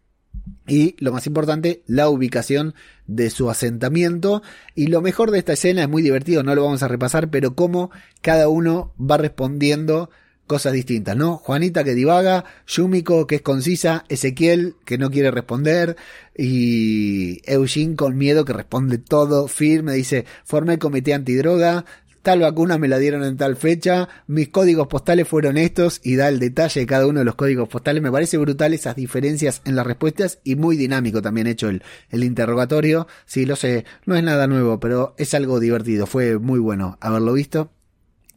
y 0.67 0.97
lo 0.99 1.13
más 1.13 1.27
importante, 1.27 1.83
la 1.87 2.09
ubicación 2.09 2.75
de 3.07 3.31
su 3.31 3.51
asentamiento. 3.51 4.43
Y 4.75 4.87
lo 4.87 5.01
mejor 5.01 5.31
de 5.31 5.39
esta 5.39 5.53
escena 5.53 5.83
es 5.83 5.89
muy 5.89 6.03
divertido, 6.03 6.43
no 6.43 6.55
lo 6.55 6.65
vamos 6.65 6.83
a 6.83 6.89
repasar, 6.89 7.31
pero 7.31 7.55
cómo 7.55 7.91
cada 8.21 8.49
uno 8.49 8.93
va 8.99 9.17
respondiendo 9.17 10.11
cosas 10.47 10.73
distintas, 10.73 11.17
¿no? 11.17 11.39
Juanita 11.39 11.85
que 11.85 11.95
divaga, 11.95 12.45
Yumiko 12.67 13.27
que 13.27 13.37
es 13.37 13.43
concisa, 13.43 14.05
Ezequiel 14.09 14.75
que 14.85 14.99
no 14.99 15.11
quiere 15.11 15.31
responder 15.31 15.97
y 16.37 17.41
Eugene 17.51 17.97
con 17.97 18.19
miedo 18.19 18.45
que 18.45 18.53
responde 18.53 18.99
todo 18.99 19.49
firme, 19.49 19.95
dice, 19.95 20.27
formé 20.45 20.75
el 20.75 20.79
comité 20.79 21.15
antidroga, 21.15 21.87
tal 22.23 22.41
vacuna 22.41 22.79
me 22.79 22.89
la 22.89 22.99
dieron 22.99 23.25
en 23.25 23.37
tal 23.37 23.57
fecha, 23.57 24.09
mis 24.27 24.49
códigos 24.49 24.87
postales 24.87 25.29
fueron 25.29 25.59
estos 25.59 26.01
y 26.03 26.17
da 26.17 26.29
el 26.29 26.39
detalle 26.39 26.81
de 26.81 26.87
cada 26.87 27.07
uno 27.07 27.19
de 27.19 27.25
los 27.25 27.35
códigos 27.35 27.69
postales. 27.69 28.03
Me 28.03 28.11
parece 28.13 28.39
brutal 28.39 28.73
esas 28.75 28.97
diferencias 28.97 29.61
en 29.65 29.77
las 29.77 29.87
respuestas 29.87 30.39
y 30.45 30.57
muy 30.57 30.77
dinámico 30.77 31.21
también 31.21 31.47
hecho 31.47 31.69
el, 31.69 31.83
el 32.11 32.25
interrogatorio. 32.25 33.07
Sí, 33.27 33.45
lo 33.45 33.57
sé, 33.57 33.85
no 34.07 34.17
es 34.17 34.23
nada 34.23 34.47
nuevo, 34.47 34.81
pero 34.81 35.15
es 35.19 35.35
algo 35.35 35.61
divertido, 35.61 36.07
fue 36.07 36.39
muy 36.39 36.61
bueno 36.61 36.97
haberlo 37.01 37.33
visto. 37.33 37.71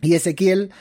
Y 0.01 0.15
Ezequiel 0.15 0.71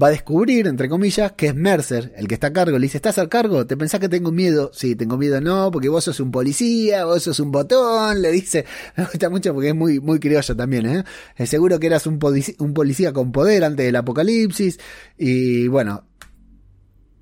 va 0.00 0.08
a 0.08 0.10
descubrir, 0.10 0.66
entre 0.66 0.88
comillas, 0.88 1.32
que 1.32 1.46
es 1.46 1.54
Mercer 1.54 2.12
el 2.16 2.28
que 2.28 2.34
está 2.34 2.48
a 2.48 2.52
cargo. 2.52 2.78
Le 2.78 2.84
dice, 2.84 2.98
¿estás 2.98 3.18
al 3.18 3.28
cargo? 3.28 3.66
¿Te 3.66 3.76
pensás 3.76 4.00
que 4.00 4.08
tengo 4.08 4.30
miedo? 4.30 4.70
Sí, 4.72 4.94
tengo 4.94 5.16
miedo, 5.16 5.40
no, 5.40 5.70
porque 5.70 5.88
vos 5.88 6.04
sos 6.04 6.20
un 6.20 6.30
policía, 6.30 7.04
vos 7.04 7.22
sos 7.22 7.40
un 7.40 7.50
botón, 7.50 8.22
le 8.22 8.30
dice. 8.30 8.64
Me 8.96 9.04
gusta 9.04 9.28
mucho 9.30 9.52
porque 9.52 9.70
es 9.70 9.74
muy, 9.74 10.00
muy 10.00 10.20
criollo 10.20 10.56
también, 10.56 10.86
¿eh? 10.86 11.46
seguro 11.46 11.78
que 11.80 11.86
eras 11.86 12.06
un, 12.06 12.18
un 12.58 12.74
policía 12.74 13.12
con 13.12 13.32
poder 13.32 13.64
antes 13.64 13.86
del 13.86 13.96
apocalipsis. 13.96 14.78
Y 15.16 15.68
bueno, 15.68 16.04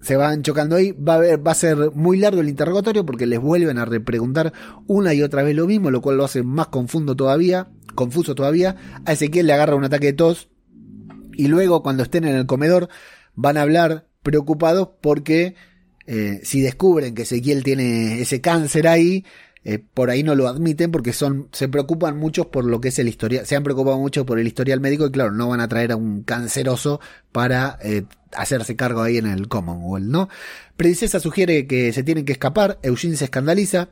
se 0.00 0.16
van 0.16 0.42
chocando 0.42 0.76
ahí. 0.76 0.92
Va 0.92 1.14
a, 1.14 1.18
ver, 1.18 1.46
va 1.46 1.52
a 1.52 1.54
ser 1.54 1.92
muy 1.94 2.18
largo 2.18 2.40
el 2.40 2.48
interrogatorio 2.48 3.06
porque 3.06 3.26
les 3.26 3.40
vuelven 3.40 3.78
a 3.78 3.84
repreguntar 3.84 4.52
una 4.86 5.14
y 5.14 5.22
otra 5.22 5.42
vez 5.42 5.56
lo 5.56 5.66
mismo, 5.66 5.90
lo 5.90 6.02
cual 6.02 6.18
lo 6.18 6.24
hace 6.24 6.42
más 6.42 6.68
confundo 6.68 7.16
todavía, 7.16 7.68
confuso 7.94 8.34
todavía. 8.34 8.76
A 9.04 9.12
Ezequiel 9.12 9.46
le 9.46 9.52
agarra 9.54 9.76
un 9.76 9.84
ataque 9.84 10.06
de 10.06 10.12
tos 10.12 10.48
y 11.36 11.48
luego 11.48 11.82
cuando 11.82 12.02
estén 12.02 12.24
en 12.24 12.36
el 12.36 12.46
comedor 12.46 12.88
van 13.34 13.56
a 13.56 13.62
hablar 13.62 14.06
preocupados 14.22 14.88
porque 15.00 15.54
eh, 16.06 16.40
si 16.42 16.60
descubren 16.60 17.14
que 17.14 17.22
Ezequiel 17.22 17.62
tiene 17.62 18.20
ese 18.20 18.40
cáncer 18.40 18.88
ahí, 18.88 19.24
eh, 19.64 19.80
por 19.80 20.10
ahí 20.10 20.22
no 20.22 20.36
lo 20.36 20.46
admiten 20.46 20.92
porque 20.92 21.12
son, 21.12 21.48
se 21.50 21.68
preocupan 21.68 22.16
mucho 22.16 22.52
por 22.52 22.64
lo 22.64 22.80
que 22.80 22.88
es 22.88 22.98
el 23.00 23.08
historial, 23.08 23.46
se 23.46 23.56
han 23.56 23.64
preocupado 23.64 23.98
mucho 23.98 24.24
por 24.24 24.38
el 24.38 24.46
historial 24.46 24.80
médico 24.80 25.06
y 25.06 25.10
claro, 25.10 25.32
no 25.32 25.48
van 25.48 25.60
a 25.60 25.66
traer 25.66 25.90
a 25.90 25.96
un 25.96 26.22
canceroso 26.22 27.00
para 27.32 27.76
eh, 27.82 28.04
hacerse 28.32 28.76
cargo 28.76 29.02
ahí 29.02 29.18
en 29.18 29.26
el 29.26 29.48
Commonwealth, 29.48 30.06
¿no? 30.06 30.28
Princesa 30.76 31.18
sugiere 31.18 31.66
que 31.66 31.92
se 31.92 32.04
tienen 32.04 32.24
que 32.24 32.32
escapar, 32.32 32.78
Eugene 32.82 33.16
se 33.16 33.24
escandaliza, 33.24 33.88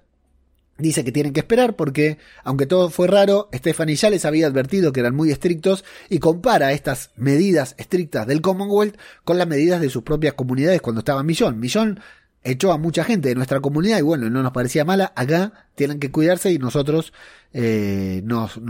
Dice 0.77 1.05
que 1.05 1.13
tienen 1.13 1.33
que 1.33 1.41
esperar 1.41 1.77
porque, 1.77 2.19
aunque 2.43 2.67
todo 2.67 2.91
fue 2.91 3.07
raro, 3.07 3.49
Stephanie 3.55 3.95
ya 3.95 4.11
les 4.11 4.25
había 4.25 4.49
advertido 4.49 4.93
que 4.93 5.01
eran 5.01 5.15
muy 5.15 5.31
estrictos 5.31 5.85
y 6.09 6.19
compara 6.19 6.73
estas 6.73 7.11
medidas 7.17 7.77
estrictas 7.79 8.27
del 8.27 8.41
Commonwealth 8.41 8.97
con 9.23 9.39
las 9.39 9.47
medidas 9.47 9.81
de 9.81 9.89
sus 9.89 10.03
propias 10.03 10.35
comunidades 10.35 10.83
cuando 10.83 10.99
estaba 10.99 11.23
Millón. 11.23 11.61
Millón 11.61 12.01
echó 12.43 12.73
a 12.73 12.79
mucha 12.79 13.05
gente 13.05 13.29
de 13.29 13.37
nuestra 13.37 13.61
comunidad 13.61 13.99
y 13.99 14.03
bueno, 14.03 14.29
no 14.31 14.43
nos 14.43 14.53
parecía 14.53 14.85
mala. 14.85 15.13
Acá 15.15 15.53
tienen 15.77 16.01
que 16.01 16.11
cuidarse 16.11 16.51
y 16.51 16.59
nosotros 16.59 17.13
eh, 17.53 18.21
nos, 18.25 18.61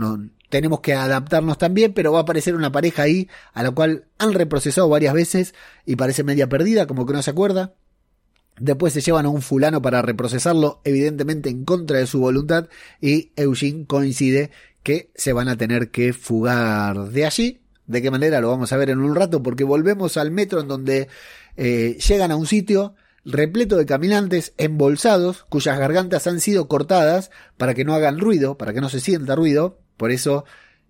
tenemos 0.49 0.81
que 0.81 0.93
adaptarnos 0.93 1.57
también, 1.57 1.93
pero 1.93 2.11
va 2.11 2.19
a 2.19 2.21
aparecer 2.21 2.55
una 2.55 2.71
pareja 2.71 3.03
ahí 3.03 3.27
a 3.53 3.63
la 3.63 3.71
cual 3.71 4.05
han 4.19 4.33
reprocesado 4.33 4.87
varias 4.89 5.13
veces 5.13 5.55
y 5.85 5.95
parece 5.95 6.23
media 6.23 6.47
perdida, 6.47 6.85
como 6.87 7.05
que 7.05 7.13
no 7.13 7.21
se 7.21 7.31
acuerda. 7.31 7.73
Después 8.59 8.93
se 8.93 9.01
llevan 9.01 9.25
a 9.25 9.29
un 9.29 9.41
fulano 9.41 9.81
para 9.81 10.01
reprocesarlo, 10.01 10.81
evidentemente 10.85 11.49
en 11.49 11.65
contra 11.65 11.99
de 11.99 12.07
su 12.07 12.19
voluntad, 12.19 12.69
y 13.01 13.31
Eugene 13.35 13.85
coincide 13.85 14.51
que 14.81 15.09
se 15.15 15.33
van 15.33 15.49
a 15.49 15.57
tener 15.57 15.89
que 15.89 16.13
fugar 16.13 17.09
de 17.09 17.25
allí. 17.25 17.61
¿De 17.87 18.01
qué 18.01 18.09
manera? 18.11 18.39
Lo 18.39 18.49
vamos 18.49 18.71
a 18.71 18.77
ver 18.77 18.89
en 18.89 18.99
un 18.99 19.15
rato, 19.15 19.43
porque 19.43 19.63
volvemos 19.63 20.15
al 20.17 20.31
metro 20.31 20.61
en 20.61 20.67
donde 20.67 21.09
eh, 21.57 21.97
llegan 22.07 22.31
a 22.31 22.35
un 22.35 22.47
sitio 22.47 22.95
repleto 23.25 23.75
de 23.77 23.85
caminantes 23.85 24.53
embolsados, 24.57 25.45
cuyas 25.49 25.77
gargantas 25.77 26.27
han 26.27 26.39
sido 26.39 26.67
cortadas 26.67 27.31
para 27.57 27.73
que 27.73 27.83
no 27.83 27.93
hagan 27.93 28.19
ruido, 28.19 28.57
para 28.57 28.73
que 28.73 28.81
no 28.81 28.89
se 28.89 29.01
sienta 29.01 29.35
ruido. 29.35 29.79
Por 29.97 30.11
eso 30.11 30.45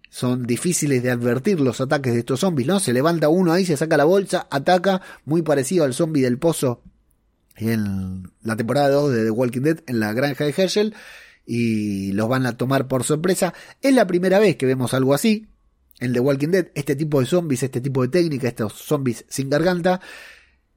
son 0.10 0.46
difíciles 0.46 1.02
de 1.02 1.12
advertir 1.12 1.60
los 1.60 1.82
ataques 1.82 2.14
de 2.14 2.20
estos 2.20 2.42
zombies, 2.42 2.68
¿no? 2.68 2.80
Se 2.80 2.94
levanta 2.94 3.30
uno 3.30 3.54
ahí, 3.54 3.66
se 3.66 3.78
saca 3.78 3.98
la 3.98 4.06
bolsa, 4.06 4.48
ataca, 4.52 5.02
muy 5.26 5.42
parecido 5.42 5.84
al 5.84 5.94
zombie 5.94 6.24
del 6.24 6.38
pozo 6.38 6.82
en 7.58 8.32
la 8.42 8.56
temporada 8.56 8.90
2 8.90 9.12
de 9.12 9.24
The 9.26 9.32
Walking 9.32 9.62
Dead 9.62 9.80
en 9.88 10.00
la 10.00 10.14
granja 10.14 10.44
de 10.44 10.54
Herschel 10.56 10.96
y 11.46 12.12
los 12.14 12.28
van 12.28 12.46
a 12.46 12.58
tomar 12.58 12.88
por 12.88 13.04
sorpresa. 13.04 13.54
Es 13.82 13.94
la 13.94 14.08
primera 14.08 14.40
vez 14.40 14.56
que 14.56 14.66
vemos 14.66 14.94
algo 14.94 15.14
así 15.14 15.48
en 16.00 16.14
The 16.14 16.20
Walking 16.20 16.50
Dead, 16.50 16.68
este 16.76 16.96
tipo 16.96 17.20
de 17.20 17.26
zombies, 17.26 17.64
este 17.64 17.82
tipo 17.82 18.02
de 18.02 18.10
técnica, 18.10 18.48
estos 18.48 18.74
zombies 18.74 19.26
sin 19.30 19.50
garganta. 19.50 20.02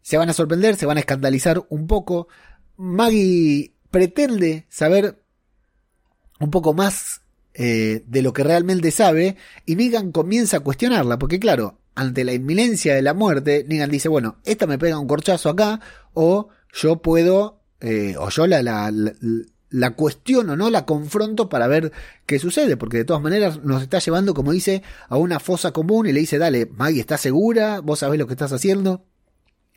Se 0.02 0.16
van 0.16 0.30
a 0.30 0.32
sorprender, 0.32 0.76
se 0.76 0.86
van 0.86 0.96
a 0.96 1.00
escandalizar 1.00 1.64
un 1.68 1.86
poco. 1.86 2.28
Maggie 2.76 3.74
pretende 3.90 4.66
saber 4.68 5.20
un 6.38 6.50
poco 6.50 6.72
más 6.72 7.22
eh, 7.54 8.04
de 8.06 8.22
lo 8.22 8.32
que 8.32 8.44
realmente 8.44 8.90
sabe 8.90 9.36
y 9.66 9.74
Negan 9.74 10.12
comienza 10.12 10.58
a 10.58 10.60
cuestionarla, 10.60 11.18
porque 11.18 11.40
claro, 11.40 11.78
ante 11.94 12.22
la 12.22 12.32
inminencia 12.32 12.94
de 12.94 13.02
la 13.02 13.14
muerte, 13.14 13.64
Negan 13.66 13.90
dice, 13.90 14.08
bueno, 14.08 14.36
esta 14.44 14.66
me 14.66 14.78
pega 14.78 14.98
un 14.98 15.08
corchazo 15.08 15.48
acá 15.48 15.80
o 16.14 16.50
yo 16.72 17.02
puedo, 17.02 17.60
eh, 17.80 18.14
o 18.18 18.28
yo 18.30 18.46
la, 18.46 18.62
la, 18.62 18.92
la, 19.70 19.90
cuestiono, 19.94 20.56
¿no? 20.56 20.70
La 20.70 20.84
confronto 20.84 21.48
para 21.48 21.66
ver 21.66 21.92
qué 22.26 22.38
sucede, 22.38 22.76
porque 22.76 22.98
de 22.98 23.04
todas 23.04 23.22
maneras 23.22 23.62
nos 23.64 23.82
está 23.82 23.98
llevando, 23.98 24.34
como 24.34 24.52
dice, 24.52 24.82
a 25.08 25.16
una 25.16 25.40
fosa 25.40 25.72
común 25.72 26.06
y 26.06 26.12
le 26.12 26.20
dice, 26.20 26.38
dale, 26.38 26.66
Maggie, 26.66 27.00
¿estás 27.00 27.20
segura? 27.20 27.80
¿Vos 27.80 28.00
sabés 28.00 28.18
lo 28.18 28.26
que 28.26 28.34
estás 28.34 28.52
haciendo? 28.52 29.04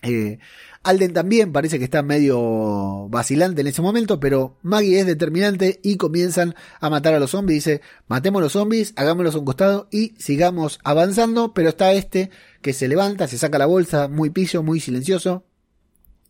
Eh, 0.02 0.40
Alden 0.84 1.14
también 1.14 1.52
parece 1.52 1.78
que 1.78 1.86
está 1.86 2.02
medio 2.02 3.08
vacilante 3.10 3.62
en 3.62 3.68
ese 3.68 3.84
momento, 3.84 4.20
pero 4.20 4.58
Maggie 4.64 5.00
es 5.00 5.06
determinante 5.06 5.80
y 5.84 5.98
comienzan 5.98 6.56
a 6.80 6.90
matar 6.90 7.14
a 7.14 7.20
los 7.20 7.32
zombies. 7.32 7.66
Dice, 7.66 7.82
matemos 8.08 8.40
a 8.40 8.44
los 8.44 8.54
zombies, 8.54 8.94
hagámoslos 8.96 9.36
a 9.36 9.40
un 9.40 9.46
costado 9.46 9.88
y 9.92 10.16
sigamos 10.18 10.80
avanzando, 10.84 11.54
pero 11.54 11.70
está 11.70 11.94
este 11.94 12.32
que 12.64 12.74
se 12.74 12.88
levanta, 12.88 13.28
se 13.28 13.38
saca 13.38 13.60
la 13.60 13.68
bolsa, 13.68 14.08
muy 14.08 14.32
pillo, 14.32 14.64
muy 14.64 14.80
silencioso, 14.80 15.46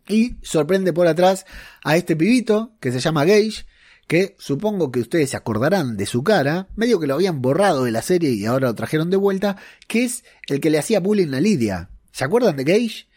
y 0.08 0.36
sorprende 0.42 0.94
por 0.94 1.08
atrás 1.08 1.46
a 1.84 1.98
este 1.98 2.16
pibito 2.16 2.72
que 2.80 2.92
se 2.92 3.00
llama 3.00 3.26
Gage, 3.26 3.66
que 4.08 4.36
supongo 4.40 4.92
que 4.92 5.00
ustedes 5.00 5.30
se 5.30 5.38
acordarán 5.38 5.96
de 5.96 6.06
su 6.06 6.24
cara, 6.24 6.68
medio 6.76 7.00
que 7.00 7.08
lo 7.08 7.14
habían 7.14 7.42
borrado 7.42 7.86
de 7.86 7.92
la 7.92 8.02
serie 8.02 8.32
y 8.32 8.46
ahora 8.46 8.68
lo 8.68 8.76
trajeron 8.76 9.10
de 9.10 9.18
vuelta, 9.18 9.58
que 9.88 10.04
es 10.04 10.26
el 10.48 10.60
que 10.60 10.70
le 10.70 10.80
hacía 10.80 11.00
bullying 11.00 11.34
a 11.34 11.40
Lidia. 11.40 11.90
¿Se 12.12 12.26
acuerdan 12.26 12.58
de 12.58 12.66
Gage? 12.66 13.08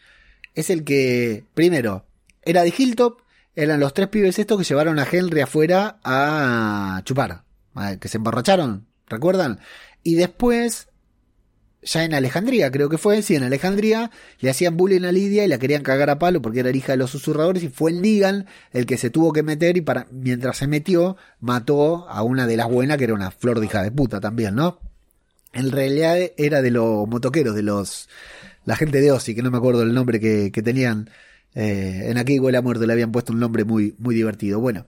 Es 0.53 0.69
el 0.69 0.85
que, 0.85 1.43
primero, 1.53 2.05
era 2.43 2.63
de 2.63 2.73
Hilltop, 2.75 3.19
eran 3.55 3.79
los 3.79 3.93
tres 3.93 4.07
pibes 4.07 4.39
estos 4.39 4.57
que 4.57 4.63
llevaron 4.63 4.99
a 4.99 5.07
Henry 5.09 5.41
afuera 5.41 5.99
a 6.03 7.01
chupar, 7.03 7.43
que 7.99 8.07
se 8.07 8.17
emborracharon, 8.17 8.87
¿recuerdan? 9.07 9.59
Y 10.01 10.15
después 10.15 10.87
ya 11.85 12.03
en 12.03 12.13
Alejandría, 12.13 12.71
creo 12.71 12.89
que 12.89 12.97
fue, 12.97 13.21
sí, 13.21 13.35
en 13.35 13.43
Alejandría, 13.43 14.11
le 14.39 14.49
hacían 14.49 14.75
bullying 14.75 15.03
a 15.03 15.11
Lidia 15.11 15.45
y 15.45 15.47
la 15.47 15.59
querían 15.59 15.83
cagar 15.83 16.09
a 16.09 16.19
palo 16.19 16.41
porque 16.41 16.59
era 16.59 16.71
hija 16.71 16.93
de 16.93 16.97
los 16.97 17.11
susurradores 17.11 17.63
y 17.63 17.69
fue 17.69 17.91
el 17.91 18.01
Negan 18.01 18.47
el 18.73 18.85
que 18.85 18.97
se 18.97 19.11
tuvo 19.11 19.31
que 19.31 19.43
meter 19.43 19.77
y 19.77 19.81
para, 19.81 20.07
mientras 20.11 20.57
se 20.57 20.67
metió, 20.67 21.15
mató 21.39 22.09
a 22.09 22.23
una 22.23 22.47
de 22.47 22.57
las 22.57 22.67
buenas 22.69 22.97
que 22.97 23.05
era 23.05 23.13
una 23.13 23.31
flor 23.31 23.59
de 23.59 23.67
hija 23.67 23.83
de 23.83 23.91
puta 23.91 24.19
también, 24.19 24.55
¿no? 24.55 24.79
En 25.53 25.71
realidad 25.71 26.17
era 26.37 26.61
de 26.61 26.71
los 26.71 27.07
motoqueros, 27.07 27.55
de 27.55 27.63
los, 27.63 28.09
la 28.65 28.75
gente 28.75 28.99
de 28.99 29.11
Ozzy, 29.11 29.35
que 29.35 29.43
no 29.43 29.51
me 29.51 29.57
acuerdo 29.57 29.83
el 29.83 29.93
nombre 29.93 30.19
que, 30.19 30.51
que 30.51 30.61
tenían, 30.63 31.09
eh, 31.53 32.07
en 32.07 32.17
aquí 32.17 32.39
huele 32.39 32.57
a 32.57 32.61
muerto 32.61 32.85
le 32.85 32.93
habían 32.93 33.11
puesto 33.11 33.31
un 33.31 33.39
nombre 33.39 33.63
muy, 33.63 33.95
muy 33.99 34.15
divertido. 34.15 34.59
Bueno, 34.59 34.87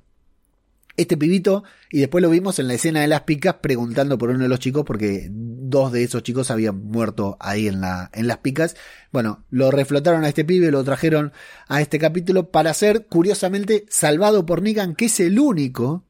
este 0.98 1.16
pibito, 1.16 1.64
y 1.92 2.00
después 2.00 2.22
lo 2.22 2.30
vimos 2.30 2.60
en 2.60 2.68
la 2.68 2.74
escena 2.74 3.02
de 3.02 3.08
las 3.08 3.22
picas 3.22 3.56
preguntando 3.62 4.18
por 4.18 4.32
uno 4.32 4.44
de 4.44 4.50
los 4.50 4.60
chicos 4.60 4.84
porque 4.84 5.28
dos 5.32 5.92
de 5.92 6.04
esos 6.04 6.24
chicos 6.24 6.52
habían 6.52 6.84
muerto 6.84 7.38
ahí 7.40 7.68
en, 7.68 7.82
la, 7.82 8.10
en 8.14 8.28
las 8.28 8.40
picas. 8.40 8.76
Bueno, 9.12 9.46
lo 9.52 9.72
reflotaron 9.72 10.24
a 10.24 10.30
este 10.30 10.44
pibe, 10.44 10.72
lo 10.72 10.84
trajeron 10.84 11.32
a 11.68 11.82
este 11.82 12.00
capítulo 12.00 12.50
para 12.52 12.74
ser, 12.74 13.06
curiosamente, 13.06 13.86
salvado 13.90 14.46
por 14.46 14.62
Negan, 14.62 14.96
que 14.96 15.06
es 15.06 15.20
el 15.20 15.40
único. 15.40 16.04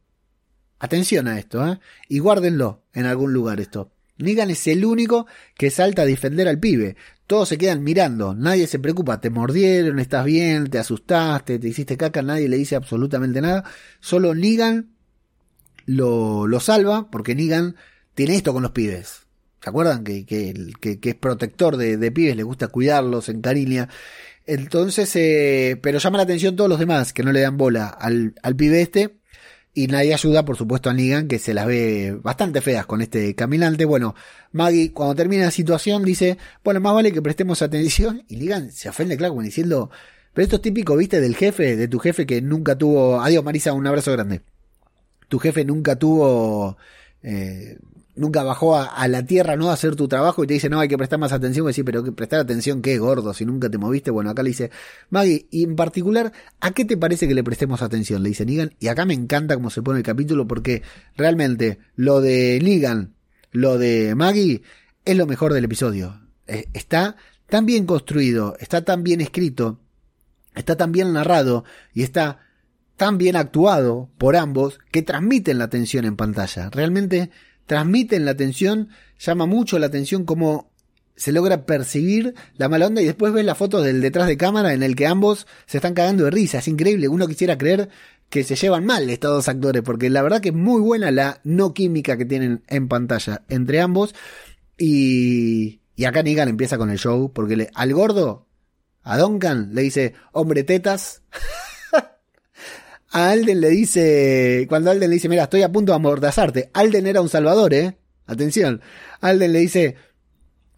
Atención 0.79 1.27
a 1.27 1.37
esto, 1.37 1.67
¿eh? 1.67 1.79
Y 2.07 2.19
guárdenlo 2.19 2.83
en 2.93 3.05
algún 3.05 3.33
lugar 3.33 3.59
esto. 3.59 3.91
Negan 4.17 4.49
es 4.49 4.65
el 4.67 4.85
único 4.85 5.27
que 5.55 5.69
salta 5.69 6.03
a 6.03 6.05
defender 6.05 6.47
al 6.47 6.59
pibe. 6.59 6.95
Todos 7.27 7.49
se 7.49 7.57
quedan 7.57 7.83
mirando, 7.83 8.33
nadie 8.33 8.67
se 8.67 8.79
preocupa, 8.79 9.19
te 9.19 9.29
mordieron, 9.29 9.99
estás 9.99 10.23
bien, 10.23 10.69
te 10.69 10.79
asustaste, 10.79 11.59
te 11.59 11.67
hiciste 11.67 11.97
caca, 11.97 12.21
nadie 12.21 12.47
le 12.47 12.55
dice 12.55 12.77
absolutamente 12.77 13.41
nada. 13.41 13.65
Solo 13.99 14.33
Negan 14.33 14.91
lo, 15.85 16.47
lo 16.47 16.59
salva 16.61 17.11
porque 17.11 17.35
Negan 17.35 17.75
tiene 18.15 18.35
esto 18.35 18.53
con 18.53 18.63
los 18.63 18.71
pibes. 18.71 19.27
¿Se 19.61 19.69
acuerdan? 19.69 20.05
Que, 20.05 20.25
que, 20.25 20.53
que, 20.79 21.09
es 21.09 21.15
protector 21.15 21.75
de, 21.75 21.97
de, 21.97 22.11
pibes, 22.13 22.37
le 22.37 22.43
gusta 22.43 22.69
cuidarlos, 22.69 23.27
en 23.27 23.41
cariña. 23.41 23.89
Entonces, 24.45 25.13
eh, 25.17 25.77
pero 25.81 25.99
llama 25.99 26.17
la 26.17 26.23
atención 26.23 26.55
todos 26.55 26.69
los 26.69 26.79
demás 26.79 27.11
que 27.11 27.23
no 27.23 27.33
le 27.33 27.41
dan 27.41 27.57
bola 27.57 27.87
al, 27.87 28.35
al 28.41 28.55
pibe 28.55 28.81
este 28.81 29.16
y 29.77 29.85
nadie 29.85 30.11
ayuda, 30.11 30.43
por 30.43 30.57
supuesto, 30.57 30.89
a 30.89 30.93
Negan, 30.95 31.27
que 31.27 31.37
se 31.37 31.53
las 31.53 31.67
ve 31.67 32.17
bastante 32.23 32.61
feas 32.61 32.87
con 32.87 32.99
este 33.03 33.35
caminante. 33.35 33.85
Bueno, 33.85 34.15
Maggie, 34.51 34.91
cuando 34.91 35.13
termina 35.13 35.43
la 35.43 35.51
situación, 35.51 36.03
dice, 36.03 36.39
bueno, 36.63 36.79
más 36.79 36.95
vale 36.95 37.11
que 37.11 37.21
prestemos 37.21 37.61
atención. 37.61 38.23
Y 38.27 38.37
Negan 38.37 38.71
se 38.71 38.89
ofende, 38.89 39.17
claro, 39.17 39.39
diciendo, 39.39 39.91
pero 40.33 40.43
esto 40.43 40.55
es 40.55 40.63
típico, 40.63 40.97
viste, 40.97 41.21
del 41.21 41.35
jefe, 41.35 41.75
de 41.75 41.87
tu 41.87 41.99
jefe 41.99 42.25
que 42.25 42.41
nunca 42.41 42.75
tuvo... 42.75 43.21
Adiós, 43.21 43.43
Marisa, 43.43 43.71
un 43.73 43.85
abrazo 43.85 44.11
grande. 44.13 44.41
Tu 45.27 45.37
jefe 45.37 45.63
nunca 45.63 45.95
tuvo... 45.95 46.75
Eh, 47.21 47.77
nunca 48.17 48.43
bajó 48.43 48.75
a, 48.75 49.07
la 49.07 49.25
tierra 49.25 49.55
no 49.55 49.69
a 49.69 49.73
hacer 49.73 49.95
tu 49.95 50.07
trabajo 50.07 50.43
y 50.43 50.47
te 50.47 50.55
dice, 50.55 50.69
no, 50.69 50.79
hay 50.79 50.87
que 50.87 50.97
prestar 50.97 51.19
más 51.19 51.31
atención. 51.31 51.65
Y 51.65 51.69
decir, 51.69 51.85
pero 51.85 52.03
que 52.03 52.11
prestar 52.11 52.39
atención, 52.39 52.81
qué 52.81 52.97
gordo, 52.97 53.33
si 53.33 53.45
nunca 53.45 53.69
te 53.69 53.77
moviste. 53.77 54.11
Bueno, 54.11 54.29
acá 54.29 54.43
le 54.43 54.49
dice, 54.49 54.71
Maggie, 55.09 55.47
y 55.51 55.63
en 55.63 55.75
particular, 55.75 56.33
¿a 56.59 56.71
qué 56.71 56.85
te 56.85 56.97
parece 56.97 57.27
que 57.27 57.35
le 57.35 57.43
prestemos 57.43 57.81
atención? 57.81 58.23
Le 58.23 58.29
dice 58.29 58.45
Negan. 58.45 58.73
Y 58.79 58.87
acá 58.87 59.05
me 59.05 59.13
encanta 59.13 59.55
cómo 59.55 59.69
se 59.69 59.81
pone 59.81 59.99
el 59.99 60.05
capítulo 60.05 60.47
porque 60.47 60.83
realmente 61.15 61.79
lo 61.95 62.21
de 62.21 62.59
Negan, 62.61 63.13
lo 63.51 63.77
de 63.77 64.15
Maggie, 64.15 64.61
es 65.05 65.15
lo 65.15 65.25
mejor 65.25 65.53
del 65.53 65.65
episodio. 65.65 66.19
Eh, 66.47 66.67
está 66.73 67.15
tan 67.47 67.65
bien 67.65 67.85
construido, 67.85 68.55
está 68.59 68.83
tan 68.83 69.03
bien 69.03 69.21
escrito, 69.21 69.79
está 70.55 70.75
tan 70.75 70.91
bien 70.91 71.13
narrado 71.13 71.63
y 71.93 72.03
está 72.03 72.39
tan 72.97 73.17
bien 73.17 73.35
actuado 73.35 74.09
por 74.17 74.35
ambos 74.35 74.79
que 74.91 75.03
transmiten 75.03 75.59
la 75.59 75.65
atención 75.65 76.03
en 76.03 76.17
pantalla. 76.17 76.69
Realmente 76.71 77.29
transmiten 77.67 78.25
la 78.25 78.31
atención, 78.31 78.89
llama 79.19 79.45
mucho 79.45 79.77
la 79.77 79.85
atención 79.85 80.25
cómo 80.25 80.71
se 81.15 81.31
logra 81.31 81.65
percibir 81.65 82.35
la 82.57 82.69
mala 82.69 82.87
onda 82.87 83.01
y 83.01 83.05
después 83.05 83.33
ves 83.33 83.45
la 83.45 83.55
foto 83.55 83.81
del 83.81 84.01
detrás 84.01 84.27
de 84.27 84.37
cámara 84.37 84.73
en 84.73 84.83
el 84.83 84.95
que 84.95 85.07
ambos 85.07 85.47
se 85.65 85.77
están 85.77 85.93
cagando 85.93 86.23
de 86.23 86.31
risa. 86.31 86.59
Es 86.59 86.67
increíble, 86.67 87.07
uno 87.07 87.27
quisiera 87.27 87.57
creer 87.57 87.89
que 88.29 88.43
se 88.43 88.55
llevan 88.55 88.85
mal 88.85 89.09
estos 89.09 89.31
dos 89.31 89.47
actores, 89.47 89.81
porque 89.83 90.09
la 90.09 90.21
verdad 90.21 90.41
que 90.41 90.49
es 90.49 90.55
muy 90.55 90.81
buena 90.81 91.11
la 91.11 91.39
no 91.43 91.73
química 91.73 92.17
que 92.17 92.25
tienen 92.25 92.63
en 92.67 92.87
pantalla 92.87 93.43
entre 93.49 93.81
ambos. 93.81 94.13
Y, 94.77 95.81
y 95.95 96.05
acá 96.05 96.23
Negan 96.23 96.49
empieza 96.49 96.77
con 96.77 96.89
el 96.89 96.99
show, 96.99 97.31
porque 97.33 97.55
le, 97.55 97.69
al 97.73 97.93
gordo, 97.93 98.47
a 99.01 99.17
Duncan, 99.17 99.73
le 99.73 99.81
dice, 99.81 100.13
hombre 100.33 100.63
tetas. 100.63 101.23
a 103.11 103.29
Alden 103.31 103.61
le 103.61 103.69
dice, 103.69 104.65
cuando 104.67 104.91
Alden 104.91 105.09
le 105.09 105.15
dice, 105.15 105.29
mira, 105.29 105.43
estoy 105.43 105.61
a 105.61 105.71
punto 105.71 105.91
de 105.91 105.95
amordazarte. 105.95 106.69
Alden 106.73 107.07
era 107.07 107.21
un 107.21 107.29
salvador, 107.29 107.73
eh. 107.73 107.97
Atención. 108.25 108.81
Alden 109.21 109.53
le 109.53 109.59
dice, 109.59 109.95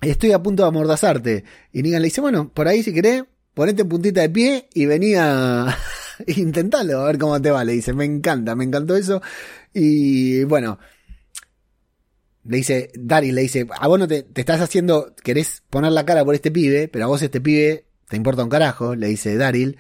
estoy 0.02 0.32
a 0.32 0.42
punto 0.42 0.64
de 0.64 0.70
amordazarte. 0.70 1.44
Y 1.74 1.82
Negan 1.82 2.02
le 2.02 2.08
dice, 2.08 2.22
bueno, 2.22 2.52
por 2.54 2.68
ahí 2.68 2.84
si 2.84 2.94
querés, 2.94 3.24
ponete 3.54 3.82
en 3.82 3.90
puntita 3.90 4.22
de 4.22 4.30
pie 4.30 4.70
y 4.74 4.86
venía, 4.86 5.76
intentalo, 6.28 7.02
a 7.02 7.06
ver 7.06 7.18
cómo 7.18 7.42
te 7.42 7.52
va. 7.52 7.64
Le 7.64 7.74
dice, 7.74 7.94
me 7.94 8.06
encanta, 8.06 8.56
me 8.56 8.64
encantó 8.64 8.96
eso. 8.96 9.22
Y 9.74 10.44
bueno, 10.44 10.80
le 12.46 12.58
dice, 12.58 12.92
Dari 12.96 13.32
le 13.32 13.42
dice, 13.42 13.68
a 13.70 13.88
vos 13.88 14.00
no 14.00 14.08
te, 14.08 14.24
te, 14.24 14.42
estás 14.42 14.62
haciendo, 14.62 15.16
querés 15.24 15.64
poner 15.70 15.92
la 15.92 16.06
cara 16.06 16.24
por 16.24 16.36
este 16.36 16.52
pibe, 16.52 16.88
pero 16.88 17.06
a 17.06 17.08
vos 17.08 17.22
este 17.22 17.42
pibe 17.42 17.86
te 18.08 18.18
importa 18.18 18.44
un 18.44 18.50
carajo, 18.50 18.96
le 18.96 19.08
dice 19.08 19.36
Daryl. 19.36 19.78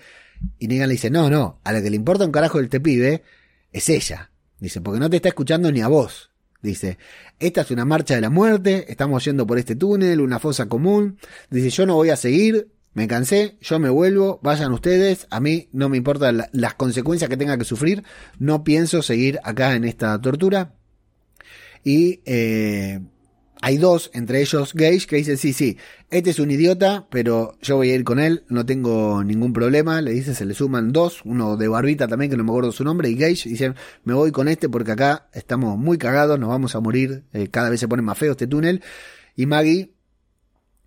Y 0.58 0.68
Negan 0.68 0.88
le 0.90 0.94
dice, 0.94 1.10
no, 1.10 1.30
no, 1.30 1.60
a 1.64 1.72
la 1.72 1.82
que 1.82 1.90
le 1.90 1.96
importa 1.96 2.26
un 2.26 2.32
carajo 2.32 2.60
este 2.60 2.80
pibe 2.80 3.24
es 3.72 3.90
ella. 3.90 4.32
Dice, 4.60 4.82
porque 4.82 5.00
no 5.00 5.10
te 5.10 5.18
está 5.18 5.30
escuchando 5.30 5.72
ni 5.72 5.82
a 5.82 5.88
vos. 5.88 6.32
Dice, 6.62 6.98
esta 7.40 7.62
es 7.62 7.72
una 7.72 7.86
marcha 7.86 8.16
de 8.16 8.22
la 8.22 8.30
muerte, 8.30 8.92
estamos 8.92 9.24
yendo 9.24 9.48
por 9.48 9.58
este 9.58 9.76
túnel, 9.76 10.20
una 10.20 10.40
fosa 10.40 10.68
común. 10.68 11.18
Dice, 11.50 11.70
yo 11.70 11.86
no 11.86 11.96
voy 11.96 12.10
a 12.10 12.18
seguir, 12.18 12.70
me 12.94 13.08
cansé, 13.08 13.58
yo 13.62 13.80
me 13.80 13.90
vuelvo, 13.90 14.40
vayan 14.44 14.74
ustedes, 14.74 15.28
a 15.30 15.40
mí 15.40 15.70
no 15.72 15.88
me 15.88 15.98
importan 15.98 16.44
las 16.52 16.74
consecuencias 16.74 17.30
que 17.30 17.38
tenga 17.38 17.58
que 17.58 17.64
sufrir, 17.64 18.04
no 18.40 18.64
pienso 18.66 19.02
seguir 19.02 19.40
acá 19.44 19.76
en 19.76 19.86
esta 19.86 20.20
tortura. 20.20 20.74
Y 21.84 22.22
eh, 22.26 23.00
hay 23.62 23.78
dos, 23.78 24.10
entre 24.14 24.42
ellos 24.42 24.74
Gage, 24.74 25.06
que 25.06 25.18
dicen, 25.18 25.38
sí, 25.38 25.52
sí, 25.52 25.78
este 26.10 26.30
es 26.30 26.40
un 26.40 26.50
idiota, 26.50 27.08
pero 27.10 27.58
yo 27.62 27.76
voy 27.76 27.92
a 27.92 27.96
ir 27.96 28.06
con 28.06 28.20
él, 28.20 28.44
no 28.48 28.66
tengo 28.66 29.24
ningún 29.24 29.52
problema. 29.52 30.02
Le 30.02 30.12
dice, 30.12 30.34
se 30.34 30.46
le 30.46 30.54
suman 30.54 30.94
dos, 30.94 31.22
uno 31.26 31.58
de 31.58 31.68
barbita 31.68 32.08
también, 32.08 32.32
que 32.32 32.38
no 32.38 32.44
me 32.46 32.52
acuerdo 32.52 32.72
su 32.72 32.86
nombre, 32.86 33.10
y 33.10 33.16
Gage 33.16 33.50
dicen, 33.50 33.76
me 34.06 34.14
voy 34.14 34.32
con 34.32 34.48
este 34.48 34.70
porque 34.70 34.94
acá 34.94 35.28
estamos 35.34 35.78
muy 35.78 35.98
cagados, 35.98 36.40
nos 36.40 36.50
vamos 36.50 36.76
a 36.76 36.80
morir, 36.80 37.26
eh, 37.34 37.50
cada 37.50 37.70
vez 37.70 37.82
se 37.82 37.88
pone 37.88 38.02
más 38.02 38.18
feo 38.18 38.32
este 38.32 38.48
túnel. 38.48 38.82
Y 39.36 39.46
Maggie, 39.46 39.94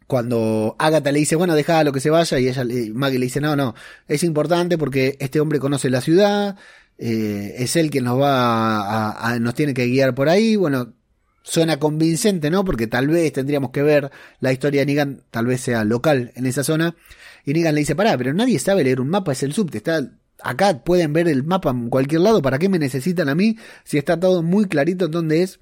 cuando 0.07 0.75
Agatha 0.79 1.13
le 1.13 1.19
dice, 1.19 1.37
bueno, 1.37 1.55
deja 1.55 1.85
lo 1.85 1.93
que 1.93 2.01
se 2.01 2.09
vaya, 2.09 2.39
y 2.39 2.49
ella, 2.49 2.65
Maggie 2.95 3.19
le 3.19 3.27
dice, 3.27 3.43
no, 3.43 3.55
no, 3.55 3.75
es 4.09 4.25
importante 4.25 4.79
porque 4.79 5.17
este 5.21 5.41
hombre 5.41 5.59
conoce 5.59 5.91
la 5.91 6.01
ciudad, 6.01 6.57
eh, 6.97 7.55
es 7.59 7.77
él 7.77 7.91
quien 7.91 8.05
nos 8.05 8.19
va 8.19 9.11
a, 9.11 9.33
a, 9.33 9.39
nos 9.39 9.55
tiene 9.55 9.75
que 9.75 9.87
guiar 9.87 10.15
por 10.15 10.31
ahí, 10.31 10.57
bueno, 10.57 10.95
suena 11.43 11.79
convincente, 11.79 12.51
¿no? 12.51 12.65
Porque 12.65 12.87
tal 12.87 13.09
vez 13.09 13.33
tendríamos 13.33 13.71
que 13.71 13.83
ver 13.83 14.11
la 14.41 14.53
historia 14.53 14.83
de 14.83 14.87
Negan, 14.87 15.23
tal 15.31 15.47
vez 15.47 15.61
sea 15.61 15.85
local 15.85 16.33
en 16.35 16.47
esa 16.47 16.65
zona. 16.65 16.97
Y 17.45 17.53
Negan 17.53 17.75
le 17.75 17.81
dice, 17.81 17.97
pará, 17.97 18.17
pero 18.17 18.33
nadie 18.33 18.59
sabe 18.59 18.85
leer 18.85 19.01
un 19.01 19.09
mapa, 19.09 19.33
es 19.33 19.43
el 19.43 19.53
subte, 19.53 19.79
está 19.79 20.11
acá, 20.43 20.83
pueden 20.85 21.13
ver 21.13 21.29
el 21.29 21.45
mapa 21.45 21.71
en 21.71 21.89
cualquier 21.89 22.21
lado, 22.21 22.43
¿para 22.43 22.59
qué 22.59 22.69
me 22.69 22.79
necesitan 22.79 23.29
a 23.29 23.35
mí 23.35 23.57
si 23.85 23.99
está 23.99 24.19
todo 24.19 24.43
muy 24.43 24.67
clarito 24.67 25.09
dónde 25.09 25.43
es? 25.43 25.61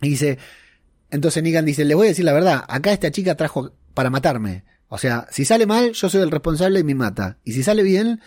Y 0.00 0.10
dice, 0.10 0.38
entonces 1.10 1.42
Negan 1.42 1.64
dice, 1.64 1.84
les 1.84 1.96
voy 1.96 2.06
a 2.06 2.10
decir 2.10 2.24
la 2.24 2.32
verdad, 2.32 2.64
acá 2.68 2.92
esta 2.92 3.10
chica 3.10 3.36
trajo 3.36 3.72
para 3.94 4.10
matarme. 4.10 4.64
O 4.88 4.98
sea, 4.98 5.26
si 5.30 5.44
sale 5.44 5.66
mal, 5.66 5.92
yo 5.92 6.08
soy 6.08 6.22
el 6.22 6.30
responsable 6.30 6.80
y 6.80 6.84
me 6.84 6.94
mata. 6.94 7.38
Y 7.44 7.52
si 7.52 7.62
sale 7.62 7.82
bien, 7.82 8.20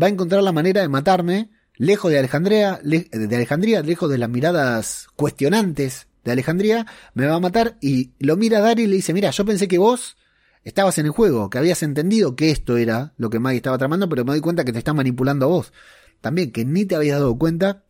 va 0.00 0.06
a 0.06 0.10
encontrar 0.10 0.42
la 0.42 0.52
manera 0.52 0.82
de 0.82 0.88
matarme, 0.88 1.50
lejos 1.76 2.10
de 2.10 2.18
Alejandría, 2.18 2.78
de 2.82 3.36
Alejandría, 3.36 3.80
lejos 3.82 4.10
de 4.10 4.18
las 4.18 4.28
miradas 4.28 5.06
cuestionantes 5.16 6.08
de 6.24 6.32
Alejandría, 6.32 6.86
me 7.14 7.26
va 7.26 7.34
a 7.34 7.40
matar 7.40 7.76
y 7.80 8.12
lo 8.18 8.36
mira 8.36 8.60
Daryl 8.60 8.86
y 8.86 8.88
le 8.88 8.96
dice, 8.96 9.12
mira, 9.12 9.30
yo 9.30 9.44
pensé 9.44 9.68
que 9.68 9.78
vos 9.78 10.16
estabas 10.64 10.98
en 10.98 11.06
el 11.06 11.12
juego, 11.12 11.50
que 11.50 11.58
habías 11.58 11.82
entendido 11.82 12.36
que 12.36 12.50
esto 12.50 12.76
era 12.76 13.12
lo 13.18 13.30
que 13.30 13.38
Maggie 13.38 13.58
estaba 13.58 13.78
tramando, 13.78 14.08
pero 14.08 14.24
me 14.24 14.32
doy 14.32 14.40
cuenta 14.40 14.64
que 14.64 14.72
te 14.72 14.78
está 14.78 14.94
manipulando 14.94 15.46
a 15.46 15.48
vos. 15.48 15.72
También, 16.20 16.52
que 16.52 16.64
ni 16.64 16.86
te 16.86 16.94
habías 16.94 17.18
dado 17.18 17.36
cuenta. 17.36 17.84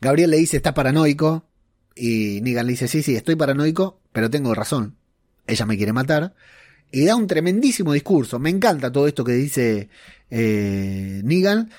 Gabriel 0.00 0.30
le 0.30 0.36
dice, 0.36 0.56
está 0.56 0.72
paranoico. 0.72 1.48
Y 1.96 2.40
Negan 2.42 2.66
le 2.66 2.72
dice, 2.72 2.86
sí, 2.88 3.02
sí, 3.02 3.16
estoy 3.16 3.34
paranoico, 3.34 4.00
pero 4.12 4.30
tengo 4.30 4.54
razón. 4.54 4.96
Ella 5.46 5.66
me 5.66 5.76
quiere 5.76 5.92
matar. 5.92 6.34
Y 6.92 7.04
da 7.04 7.16
un 7.16 7.26
tremendísimo 7.26 7.92
discurso. 7.92 8.38
Me 8.38 8.50
encanta 8.50 8.92
todo 8.92 9.08
esto 9.08 9.24
que 9.24 9.32
dice 9.32 9.88
eh, 10.30 11.22
Negan. 11.24 11.70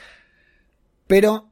Pero 1.07 1.51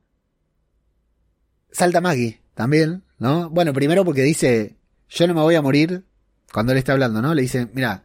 salta 1.72 2.02
Maggie 2.02 2.42
también. 2.56 3.04
¿No? 3.22 3.52
Bueno, 3.52 3.72
primero 3.72 4.04
porque 4.04 4.24
dice, 4.24 4.78
yo 5.08 5.28
no 5.28 5.36
me 5.36 5.42
voy 5.42 5.54
a 5.54 5.62
morir 5.62 6.06
cuando 6.52 6.72
él 6.72 6.80
está 6.80 6.94
hablando, 6.94 7.22
¿no? 7.22 7.36
Le 7.36 7.44
dice, 7.44 7.68
mira, 7.72 8.04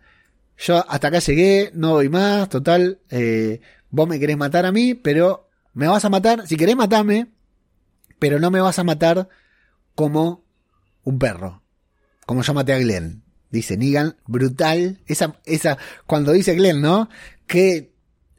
yo 0.58 0.84
hasta 0.90 1.08
acá 1.08 1.20
llegué, 1.20 1.70
no 1.72 1.92
voy 1.92 2.10
más, 2.10 2.50
total, 2.50 3.00
eh, 3.08 3.62
vos 3.88 4.06
me 4.06 4.20
querés 4.20 4.36
matar 4.36 4.66
a 4.66 4.72
mí, 4.72 4.92
pero 4.92 5.48
me 5.72 5.88
vas 5.88 6.04
a 6.04 6.10
matar, 6.10 6.46
si 6.46 6.56
querés 6.58 6.76
matarme, 6.76 7.28
pero 8.18 8.38
no 8.38 8.50
me 8.50 8.60
vas 8.60 8.78
a 8.78 8.84
matar 8.84 9.30
como 9.94 10.44
un 11.02 11.18
perro, 11.18 11.62
como 12.26 12.42
yo 12.42 12.52
maté 12.52 12.74
a 12.74 12.78
Glenn. 12.78 13.22
Dice 13.50 13.78
Negan, 13.78 14.16
brutal, 14.26 15.00
esa, 15.06 15.40
esa, 15.46 15.78
cuando 16.06 16.32
dice 16.32 16.54
Glenn, 16.54 16.82
¿no? 16.82 17.08
Qué 17.46 17.94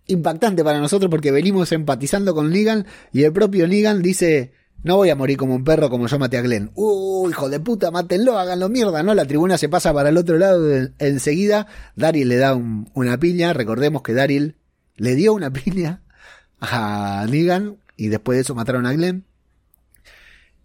impactante 0.06 0.64
para 0.64 0.78
nosotros 0.78 1.10
porque 1.10 1.32
venimos 1.32 1.72
empatizando 1.72 2.36
con 2.36 2.51
Negan 2.51 2.86
y 3.12 3.24
el 3.24 3.34
propio 3.34 3.68
Negan 3.68 4.04
dice, 4.04 4.54
no 4.84 4.95
voy 4.95 5.09
a 5.09 5.15
morir 5.15 5.38
como 5.38 5.55
un 5.55 5.63
perro 5.63 5.89
como 5.89 6.07
yo 6.07 6.19
maté 6.19 6.38
a 6.38 6.41
Glenn. 6.41 6.71
Uh, 6.75 7.30
hijo 7.30 7.49
de 7.49 7.59
puta, 7.59 7.91
mátenlo, 7.91 8.38
háganlo 8.38 8.69
mierda, 8.69 9.03
¿no? 9.03 9.13
La 9.13 9.25
tribuna 9.25 9.57
se 9.57 9.69
pasa 9.69 9.93
para 9.93 10.09
el 10.09 10.17
otro 10.17 10.38
lado 10.38 10.65
enseguida. 10.99 11.67
Daryl 11.95 12.30
le 12.30 12.38
da 12.38 12.55
una 12.55 13.17
piña. 13.19 13.53
Recordemos 13.53 14.01
que 14.01 14.13
Daryl 14.13 14.55
le 14.95 15.15
dio 15.15 15.34
una 15.34 15.51
piña 15.51 16.01
a 16.59 17.25
Negan 17.30 17.78
y 17.95 18.07
después 18.07 18.38
de 18.38 18.41
eso 18.41 18.55
mataron 18.55 18.86
a 18.86 18.93
Glenn. 18.93 19.25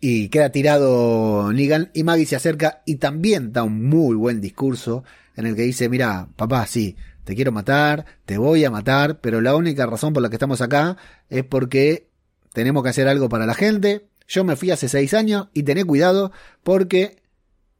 Y 0.00 0.28
queda 0.28 0.50
tirado 0.50 1.52
Negan 1.52 1.90
y 1.94 2.02
Maggie 2.02 2.26
se 2.26 2.36
acerca 2.36 2.82
y 2.84 2.96
también 2.96 3.52
da 3.52 3.62
un 3.62 3.88
muy 3.88 4.16
buen 4.16 4.40
discurso 4.40 5.04
en 5.36 5.46
el 5.46 5.56
que 5.56 5.62
dice, 5.62 5.88
mira, 5.88 6.28
papá, 6.36 6.66
sí, 6.66 6.96
te 7.24 7.34
quiero 7.34 7.52
matar, 7.52 8.04
te 8.24 8.36
voy 8.36 8.64
a 8.64 8.70
matar, 8.70 9.20
pero 9.20 9.40
la 9.40 9.54
única 9.54 9.86
razón 9.86 10.12
por 10.12 10.22
la 10.22 10.28
que 10.28 10.36
estamos 10.36 10.60
acá 10.60 10.96
es 11.30 11.44
porque 11.44 12.08
tenemos 12.52 12.82
que 12.82 12.90
hacer 12.90 13.08
algo 13.08 13.28
para 13.28 13.46
la 13.46 13.54
gente. 13.54 14.08
Yo 14.28 14.44
me 14.44 14.56
fui 14.56 14.70
hace 14.70 14.88
seis 14.88 15.14
años 15.14 15.48
y 15.52 15.62
tené 15.62 15.84
cuidado 15.84 16.32
porque 16.62 17.22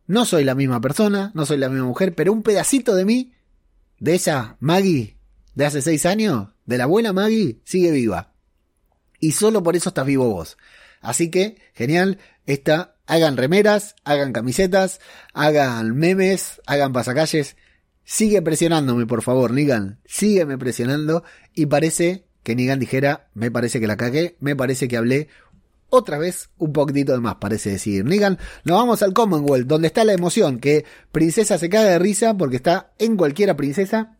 no 0.06 0.24
soy 0.24 0.44
la 0.44 0.54
misma 0.54 0.80
persona, 0.80 1.30
no 1.34 1.46
soy 1.46 1.58
la 1.58 1.68
misma 1.68 1.86
mujer, 1.86 2.14
pero 2.14 2.32
un 2.32 2.42
pedacito 2.42 2.94
de 2.94 3.04
mí, 3.04 3.32
de 3.98 4.14
esa 4.14 4.56
Maggie 4.60 5.16
de 5.54 5.66
hace 5.66 5.82
seis 5.82 6.06
años, 6.06 6.48
de 6.66 6.78
la 6.78 6.86
buena 6.86 7.12
Maggie, 7.12 7.60
sigue 7.64 7.90
viva. 7.90 8.32
Y 9.18 9.32
solo 9.32 9.62
por 9.62 9.76
eso 9.76 9.90
estás 9.90 10.06
vivo 10.06 10.28
vos. 10.28 10.56
Así 11.00 11.30
que, 11.30 11.58
genial, 11.74 12.18
esta, 12.46 12.96
hagan 13.06 13.36
remeras, 13.36 13.94
hagan 14.04 14.32
camisetas, 14.32 15.00
hagan 15.32 15.96
memes, 15.96 16.60
hagan 16.66 16.92
pasacalles. 16.92 17.56
Sigue 18.04 18.42
presionándome, 18.42 19.06
por 19.06 19.22
favor, 19.22 19.52
Nigan. 19.52 20.00
Sígueme 20.04 20.58
presionando. 20.58 21.22
Y 21.54 21.66
parece 21.66 22.26
que 22.42 22.54
Nigan 22.54 22.78
dijera, 22.78 23.28
me 23.34 23.50
parece 23.50 23.80
que 23.80 23.86
la 23.86 23.96
cagué, 23.96 24.36
me 24.40 24.56
parece 24.56 24.88
que 24.88 24.96
hablé 24.96 25.28
otra 25.88 26.16
vez 26.16 26.48
un 26.56 26.72
poquitito 26.72 27.12
de 27.12 27.20
más, 27.20 27.36
parece 27.36 27.70
decir. 27.70 28.04
Nigan, 28.04 28.38
nos 28.64 28.78
vamos 28.78 29.02
al 29.02 29.12
Commonwealth, 29.12 29.66
donde 29.66 29.88
está 29.88 30.04
la 30.04 30.14
emoción, 30.14 30.58
que 30.58 30.86
Princesa 31.12 31.58
se 31.58 31.68
caga 31.68 31.90
de 31.90 31.98
risa 31.98 32.34
porque 32.34 32.56
está 32.56 32.92
en 32.98 33.16
cualquiera 33.16 33.56
princesa. 33.56 34.16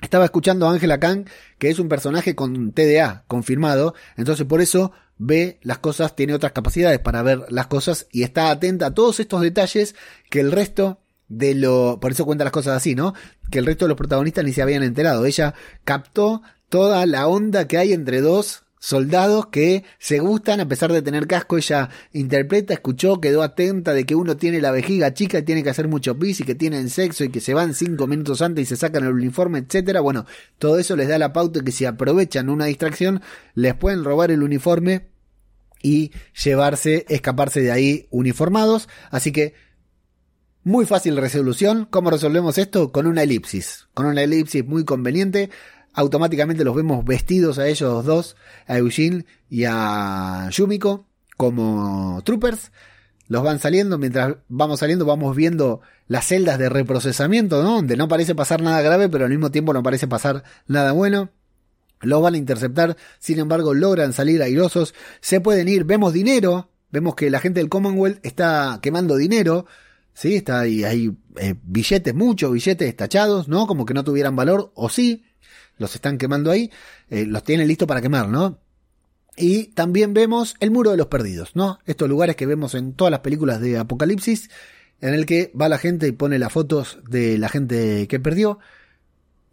Estaba 0.00 0.24
escuchando 0.24 0.66
a 0.66 0.72
Angela 0.72 0.98
Kang, 0.98 1.26
que 1.58 1.68
es 1.68 1.78
un 1.78 1.88
personaje 1.88 2.34
con 2.34 2.72
TDA 2.72 3.24
confirmado, 3.28 3.94
entonces 4.16 4.46
por 4.46 4.60
eso 4.60 4.92
ve 5.18 5.60
las 5.62 5.78
cosas, 5.78 6.16
tiene 6.16 6.34
otras 6.34 6.52
capacidades 6.52 6.98
para 6.98 7.22
ver 7.22 7.44
las 7.50 7.66
cosas 7.68 8.08
y 8.10 8.22
está 8.22 8.50
atenta 8.50 8.86
a 8.86 8.94
todos 8.94 9.20
estos 9.20 9.42
detalles 9.42 9.94
que 10.30 10.40
el 10.40 10.50
resto 10.50 11.02
de 11.28 11.54
lo, 11.54 11.98
por 12.00 12.10
eso 12.10 12.24
cuenta 12.24 12.44
las 12.44 12.52
cosas 12.52 12.76
así, 12.76 12.94
¿no? 12.94 13.14
Que 13.50 13.58
el 13.58 13.66
resto 13.66 13.84
de 13.84 13.90
los 13.90 13.98
protagonistas 13.98 14.44
ni 14.44 14.52
se 14.52 14.62
habían 14.62 14.82
enterado. 14.82 15.24
Ella 15.24 15.54
captó 15.84 16.42
toda 16.72 17.04
la 17.04 17.28
onda 17.28 17.68
que 17.68 17.76
hay 17.76 17.92
entre 17.92 18.22
dos 18.22 18.62
soldados 18.78 19.48
que 19.48 19.84
se 19.98 20.20
gustan 20.20 20.58
a 20.58 20.68
pesar 20.68 20.90
de 20.90 21.02
tener 21.02 21.26
casco. 21.26 21.58
Ella 21.58 21.90
interpreta, 22.14 22.72
escuchó, 22.72 23.20
quedó 23.20 23.42
atenta 23.42 23.92
de 23.92 24.06
que 24.06 24.14
uno 24.14 24.38
tiene 24.38 24.58
la 24.62 24.70
vejiga 24.70 25.12
chica 25.12 25.40
y 25.40 25.42
tiene 25.42 25.62
que 25.62 25.68
hacer 25.68 25.86
mucho 25.86 26.18
pis 26.18 26.40
y 26.40 26.44
que 26.44 26.54
tienen 26.54 26.88
sexo 26.88 27.24
y 27.24 27.28
que 27.28 27.42
se 27.42 27.52
van 27.52 27.74
cinco 27.74 28.06
minutos 28.06 28.40
antes 28.40 28.62
y 28.62 28.66
se 28.66 28.76
sacan 28.76 29.04
el 29.04 29.12
uniforme, 29.12 29.58
etcétera. 29.58 30.00
Bueno, 30.00 30.24
todo 30.58 30.78
eso 30.78 30.96
les 30.96 31.08
da 31.08 31.18
la 31.18 31.34
pauta 31.34 31.60
que 31.60 31.72
si 31.72 31.84
aprovechan 31.84 32.48
una 32.48 32.64
distracción 32.64 33.20
les 33.54 33.74
pueden 33.74 34.02
robar 34.02 34.30
el 34.30 34.42
uniforme 34.42 35.08
y 35.82 36.10
llevarse, 36.42 37.04
escaparse 37.10 37.60
de 37.60 37.70
ahí 37.70 38.06
uniformados. 38.08 38.88
Así 39.10 39.30
que 39.30 39.52
muy 40.64 40.86
fácil 40.86 41.18
resolución. 41.18 41.86
¿Cómo 41.90 42.10
resolvemos 42.10 42.56
esto? 42.56 42.92
Con 42.92 43.06
una 43.06 43.24
elipsis. 43.24 43.88
Con 43.92 44.06
una 44.06 44.22
elipsis 44.22 44.64
muy 44.64 44.86
conveniente. 44.86 45.50
Automáticamente 45.94 46.64
los 46.64 46.74
vemos 46.74 47.04
vestidos 47.04 47.58
a 47.58 47.68
ellos 47.68 48.04
dos, 48.04 48.36
a 48.66 48.78
Eugene 48.78 49.26
y 49.50 49.64
a 49.64 50.48
Yumiko, 50.50 51.06
como 51.36 52.22
troopers. 52.24 52.72
Los 53.28 53.42
van 53.42 53.58
saliendo, 53.58 53.98
mientras 53.98 54.36
vamos 54.48 54.80
saliendo 54.80 55.04
vamos 55.04 55.34
viendo 55.36 55.80
las 56.06 56.26
celdas 56.26 56.58
de 56.58 56.68
reprocesamiento, 56.68 57.62
¿no? 57.62 57.76
Donde 57.76 57.96
no 57.96 58.08
parece 58.08 58.34
pasar 58.34 58.62
nada 58.62 58.82
grave, 58.82 59.08
pero 59.08 59.24
al 59.24 59.30
mismo 59.30 59.50
tiempo 59.50 59.72
no 59.72 59.82
parece 59.82 60.06
pasar 60.06 60.44
nada 60.66 60.92
bueno. 60.92 61.30
Los 62.00 62.20
van 62.20 62.34
a 62.34 62.38
interceptar, 62.38 62.96
sin 63.18 63.38
embargo 63.38 63.74
logran 63.74 64.12
salir 64.12 64.42
airosos, 64.42 64.94
se 65.20 65.40
pueden 65.40 65.68
ir, 65.68 65.84
vemos 65.84 66.12
dinero, 66.12 66.70
vemos 66.90 67.14
que 67.14 67.30
la 67.30 67.38
gente 67.38 67.60
del 67.60 67.68
Commonwealth 67.68 68.18
está 68.24 68.80
quemando 68.82 69.16
dinero, 69.16 69.66
¿sí? 70.12 70.34
Está 70.34 70.60
ahí, 70.60 70.84
hay 70.84 71.16
eh, 71.36 71.54
billetes, 71.62 72.14
muchos 72.14 72.52
billetes 72.52 72.96
tachados, 72.96 73.48
¿no? 73.48 73.66
Como 73.66 73.86
que 73.86 73.94
no 73.94 74.04
tuvieran 74.04 74.36
valor, 74.36 74.72
o 74.74 74.88
sí, 74.88 75.24
los 75.82 75.94
están 75.94 76.16
quemando 76.16 76.50
ahí, 76.50 76.70
eh, 77.10 77.26
los 77.26 77.42
tienen 77.42 77.68
listos 77.68 77.86
para 77.86 78.00
quemar, 78.00 78.28
¿no? 78.28 78.58
Y 79.36 79.68
también 79.68 80.14
vemos 80.14 80.54
el 80.60 80.70
muro 80.70 80.90
de 80.90 80.96
los 80.96 81.06
perdidos, 81.08 81.54
¿no? 81.54 81.78
Estos 81.86 82.08
lugares 82.08 82.36
que 82.36 82.46
vemos 82.46 82.74
en 82.74 82.94
todas 82.94 83.10
las 83.10 83.20
películas 83.20 83.60
de 83.60 83.78
Apocalipsis, 83.78 84.50
en 85.00 85.14
el 85.14 85.26
que 85.26 85.52
va 85.58 85.68
la 85.68 85.78
gente 85.78 86.06
y 86.06 86.12
pone 86.12 86.38
las 86.38 86.52
fotos 86.52 86.98
de 87.08 87.38
la 87.38 87.48
gente 87.48 88.06
que 88.08 88.20
perdió. 88.20 88.58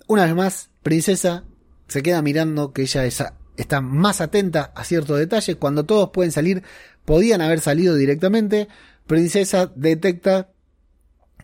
Una 0.07 0.25
vez 0.25 0.35
más, 0.35 0.69
princesa 0.83 1.43
se 1.87 2.03
queda 2.03 2.21
mirando 2.21 2.71
que 2.71 2.83
ella 2.83 3.05
está 3.05 3.81
más 3.81 4.21
atenta 4.21 4.71
a 4.75 4.83
ciertos 4.83 5.17
detalles. 5.17 5.55
Cuando 5.55 5.85
todos 5.85 6.09
pueden 6.11 6.31
salir, 6.31 6.63
podían 7.05 7.41
haber 7.41 7.61
salido 7.61 7.95
directamente. 7.95 8.67
Princesa 9.07 9.71
detecta 9.75 10.49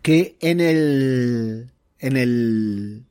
que 0.02 0.36
en 0.40 0.60
el, 0.60 1.72
en 1.98 2.16
el 2.16 3.06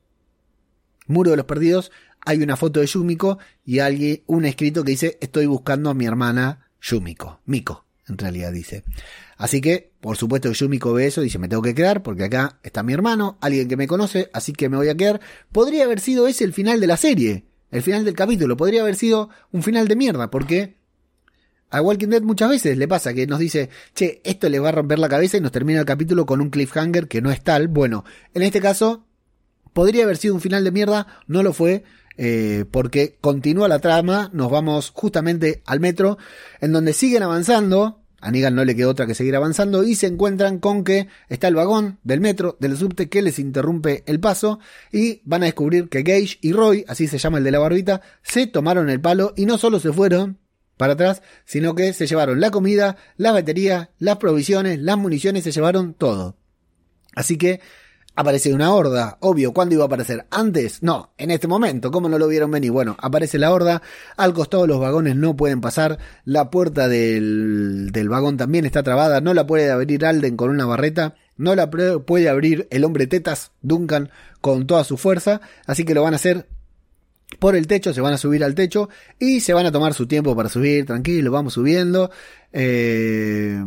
muro 1.06 1.30
de 1.30 1.36
los 1.36 1.46
perdidos 1.46 1.90
hay 2.26 2.42
una 2.42 2.56
foto 2.56 2.80
de 2.80 2.86
Yumiko 2.86 3.38
y 3.64 3.78
alguien, 3.78 4.22
un 4.26 4.44
escrito 4.44 4.84
que 4.84 4.90
dice 4.90 5.16
estoy 5.20 5.46
buscando 5.46 5.90
a 5.90 5.94
mi 5.94 6.06
hermana 6.06 6.68
Yumiko. 6.82 7.40
Miko, 7.46 7.86
en 8.08 8.18
realidad 8.18 8.52
dice. 8.52 8.84
Así 9.36 9.60
que, 9.60 9.92
por 10.00 10.16
supuesto 10.16 10.48
que 10.50 10.56
Yumiko 10.56 10.92
ve 10.92 11.06
eso 11.06 11.20
y 11.20 11.24
dice 11.24 11.38
me 11.38 11.48
tengo 11.48 11.62
que 11.62 11.74
quedar 11.74 12.02
porque 12.02 12.24
acá 12.24 12.58
está 12.62 12.82
mi 12.82 12.92
hermano, 12.92 13.38
alguien 13.40 13.68
que 13.68 13.76
me 13.76 13.86
conoce, 13.86 14.28
así 14.32 14.52
que 14.52 14.68
me 14.68 14.76
voy 14.76 14.88
a 14.88 14.96
quedar. 14.96 15.20
Podría 15.52 15.84
haber 15.84 16.00
sido 16.00 16.26
ese 16.26 16.44
el 16.44 16.52
final 16.52 16.80
de 16.80 16.86
la 16.88 16.96
serie, 16.96 17.44
el 17.70 17.82
final 17.82 18.04
del 18.04 18.14
capítulo, 18.14 18.56
podría 18.56 18.82
haber 18.82 18.96
sido 18.96 19.30
un 19.52 19.62
final 19.62 19.86
de 19.86 19.96
mierda 19.96 20.30
porque 20.30 20.76
a 21.70 21.82
Walking 21.82 22.08
Dead 22.08 22.22
muchas 22.22 22.48
veces 22.48 22.78
le 22.78 22.88
pasa 22.88 23.14
que 23.14 23.26
nos 23.26 23.38
dice, 23.38 23.70
che, 23.94 24.20
esto 24.24 24.48
le 24.48 24.58
va 24.58 24.70
a 24.70 24.72
romper 24.72 24.98
la 24.98 25.08
cabeza 25.08 25.36
y 25.36 25.40
nos 25.40 25.52
termina 25.52 25.80
el 25.80 25.86
capítulo 25.86 26.26
con 26.26 26.40
un 26.40 26.50
cliffhanger 26.50 27.08
que 27.08 27.20
no 27.20 27.30
es 27.30 27.42
tal. 27.42 27.68
Bueno, 27.68 28.04
en 28.34 28.42
este 28.42 28.60
caso, 28.60 29.05
podría 29.76 30.04
haber 30.04 30.16
sido 30.16 30.34
un 30.34 30.40
final 30.40 30.64
de 30.64 30.72
mierda, 30.72 31.06
no 31.26 31.42
lo 31.42 31.52
fue, 31.52 31.84
eh, 32.16 32.64
porque 32.70 33.18
continúa 33.20 33.68
la 33.68 33.78
trama, 33.78 34.30
nos 34.32 34.50
vamos 34.50 34.88
justamente 34.88 35.62
al 35.66 35.80
metro, 35.80 36.16
en 36.62 36.72
donde 36.72 36.94
siguen 36.94 37.22
avanzando, 37.22 38.00
a 38.22 38.30
Negan 38.30 38.54
no 38.54 38.64
le 38.64 38.74
queda 38.74 38.88
otra 38.88 39.06
que 39.06 39.14
seguir 39.14 39.36
avanzando 39.36 39.84
y 39.84 39.94
se 39.94 40.06
encuentran 40.06 40.60
con 40.60 40.82
que 40.82 41.08
está 41.28 41.48
el 41.48 41.56
vagón 41.56 41.98
del 42.04 42.22
metro, 42.22 42.56
del 42.58 42.74
subte, 42.78 43.10
que 43.10 43.20
les 43.20 43.38
interrumpe 43.38 44.02
el 44.06 44.18
paso 44.18 44.60
y 44.92 45.20
van 45.26 45.42
a 45.42 45.46
descubrir 45.46 45.90
que 45.90 46.02
Gage 46.02 46.38
y 46.40 46.54
Roy, 46.54 46.86
así 46.88 47.06
se 47.06 47.18
llama 47.18 47.36
el 47.36 47.44
de 47.44 47.50
la 47.50 47.58
barbita, 47.58 48.00
se 48.22 48.46
tomaron 48.46 48.88
el 48.88 49.02
palo 49.02 49.34
y 49.36 49.44
no 49.44 49.58
solo 49.58 49.78
se 49.78 49.92
fueron, 49.92 50.38
para 50.78 50.94
atrás, 50.94 51.20
sino 51.44 51.74
que 51.74 51.92
se 51.92 52.06
llevaron 52.06 52.40
la 52.40 52.50
comida, 52.50 52.96
la 53.18 53.32
batería, 53.32 53.90
las 53.98 54.16
provisiones, 54.16 54.78
las 54.78 54.96
municiones, 54.96 55.44
se 55.44 55.52
llevaron 55.52 55.92
todo. 55.92 56.38
Así 57.14 57.36
que 57.36 57.60
aparece 58.16 58.52
una 58.52 58.72
horda, 58.72 59.18
obvio, 59.20 59.52
¿cuándo 59.52 59.74
iba 59.74 59.84
a 59.84 59.86
aparecer? 59.86 60.26
¿Antes? 60.30 60.82
No, 60.82 61.12
en 61.18 61.30
este 61.30 61.46
momento, 61.46 61.90
¿cómo 61.90 62.08
no 62.08 62.18
lo 62.18 62.26
vieron 62.26 62.50
venir? 62.50 62.72
Bueno, 62.72 62.96
aparece 62.98 63.38
la 63.38 63.52
horda, 63.52 63.82
al 64.16 64.32
costado 64.32 64.66
los 64.66 64.80
vagones 64.80 65.14
no 65.16 65.36
pueden 65.36 65.60
pasar, 65.60 65.98
la 66.24 66.50
puerta 66.50 66.88
del, 66.88 67.90
del 67.92 68.08
vagón 68.08 68.38
también 68.38 68.64
está 68.64 68.82
trabada, 68.82 69.20
no 69.20 69.34
la 69.34 69.46
puede 69.46 69.70
abrir 69.70 70.04
Alden 70.04 70.36
con 70.36 70.50
una 70.50 70.64
barreta, 70.64 71.14
no 71.36 71.54
la 71.54 71.70
puede 71.70 72.28
abrir 72.28 72.66
el 72.70 72.84
hombre 72.84 73.06
tetas, 73.06 73.52
Duncan, 73.60 74.10
con 74.40 74.66
toda 74.66 74.82
su 74.84 74.96
fuerza, 74.96 75.42
así 75.66 75.84
que 75.84 75.94
lo 75.94 76.02
van 76.02 76.14
a 76.14 76.16
hacer 76.16 76.48
por 77.38 77.54
el 77.54 77.66
techo, 77.66 77.92
se 77.92 78.00
van 78.00 78.14
a 78.14 78.18
subir 78.18 78.42
al 78.44 78.54
techo 78.54 78.88
y 79.18 79.40
se 79.40 79.52
van 79.52 79.66
a 79.66 79.72
tomar 79.72 79.92
su 79.92 80.06
tiempo 80.06 80.34
para 80.34 80.48
subir, 80.48 80.86
tranquilo, 80.86 81.30
vamos 81.30 81.52
subiendo. 81.52 82.10
Eh, 82.52 83.62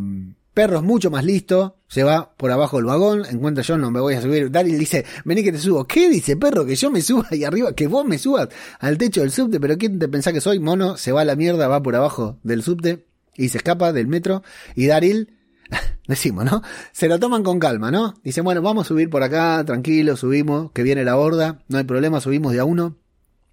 perro 0.60 0.80
es 0.80 0.84
mucho 0.84 1.10
más 1.10 1.24
listo, 1.24 1.78
se 1.88 2.03
va 2.03 2.36
por 2.36 2.51
abajo 2.51 2.76
del 2.76 2.86
vagón, 2.86 3.24
encuentra 3.30 3.64
yo, 3.64 3.78
no 3.78 3.91
me 3.91 4.01
voy 4.01 4.16
a 4.16 4.22
subir. 4.22 4.51
Daryl 4.51 4.78
dice, 4.78 5.05
vení 5.24 5.41
que 5.41 5.53
te 5.53 5.57
subo. 5.57 5.88
¿Qué 5.88 6.10
dice 6.10 6.36
perro? 6.36 6.66
Que 6.66 6.76
yo 6.76 6.91
me 6.91 7.01
suba 7.01 7.26
ahí 7.32 7.45
arriba, 7.45 7.72
que 7.72 7.88
vos 7.88 8.05
me 8.05 8.18
subas 8.18 8.49
al 8.82 8.97
techo 8.97 9.22
del 9.22 9.32
subte, 9.32 9.57
pero 9.62 9.78
¿quién 9.78 9.99
te 9.99 10.10
pensás 10.10 10.34
que 10.34 10.41
soy? 10.41 10.60
Mono, 10.60 10.97
se 10.97 11.14
va 11.14 11.22
a 11.22 11.24
la 11.24 11.38
mierda, 11.38 11.70
va 11.70 11.82
por 11.82 11.95
abajo 11.95 12.39
del 12.43 12.62
subte 12.62 13.05
y 13.38 13.47
se 13.47 13.60
escapa 13.60 13.93
del 13.93 14.07
metro. 14.07 14.43
Y 14.76 14.88
Daryl, 14.88 15.34
decimos, 16.10 16.43
¿no? 16.43 16.62
Se 16.91 17.07
lo 17.07 17.20
toman 17.20 17.41
con 17.41 17.57
calma, 17.57 17.89
¿no? 17.89 18.16
Dice, 18.22 18.41
bueno, 18.41 18.62
vamos 18.62 18.86
a 18.86 18.89
subir 18.89 19.10
por 19.10 19.24
acá, 19.24 19.64
tranquilo, 19.66 20.18
subimos, 20.18 20.74
que 20.74 20.84
viene 20.84 21.05
la 21.05 21.16
horda, 21.16 21.64
no 21.70 21.78
hay 21.78 21.86
problema, 21.86 22.20
subimos 22.20 22.51
de 22.51 22.60
a 22.60 22.66
uno. 22.66 22.97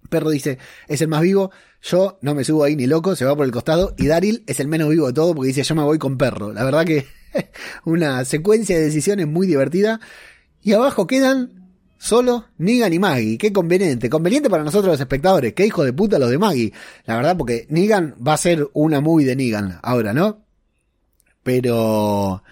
Perro 0.09 0.29
dice, 0.29 0.57
es 0.87 1.01
el 1.01 1.07
más 1.07 1.21
vivo, 1.21 1.51
yo 1.81 2.17
no 2.21 2.33
me 2.33 2.43
subo 2.43 2.63
ahí 2.63 2.75
ni 2.75 2.87
loco, 2.87 3.15
se 3.15 3.25
va 3.25 3.35
por 3.35 3.45
el 3.45 3.51
costado, 3.51 3.93
y 3.97 4.07
Daryl 4.07 4.43
es 4.47 4.59
el 4.59 4.67
menos 4.67 4.89
vivo 4.89 5.07
de 5.07 5.13
todo 5.13 5.35
porque 5.35 5.49
dice, 5.49 5.63
yo 5.63 5.75
me 5.75 5.83
voy 5.83 5.97
con 5.97 6.17
perro. 6.17 6.53
La 6.53 6.63
verdad 6.63 6.85
que 6.85 7.05
una 7.85 8.25
secuencia 8.25 8.77
de 8.77 8.85
decisiones 8.85 9.27
muy 9.27 9.47
divertida. 9.47 9.99
Y 10.61 10.73
abajo 10.73 11.07
quedan 11.07 11.71
solo 11.97 12.45
Negan 12.57 12.93
y 12.93 12.99
Maggie. 12.99 13.37
Qué 13.37 13.53
conveniente. 13.53 14.09
Conveniente 14.09 14.49
para 14.49 14.63
nosotros 14.63 14.93
los 14.93 14.99
espectadores. 14.99 15.53
Qué 15.53 15.65
hijo 15.65 15.83
de 15.83 15.93
puta 15.93 16.19
los 16.19 16.29
de 16.29 16.37
Maggie. 16.37 16.73
La 17.05 17.15
verdad, 17.15 17.37
porque 17.37 17.67
Negan 17.69 18.15
va 18.25 18.33
a 18.33 18.37
ser 18.37 18.67
una 18.73 19.01
muy 19.01 19.23
de 19.23 19.35
Negan 19.35 19.79
ahora, 19.81 20.13
¿no? 20.13 20.45
Pero... 21.43 22.43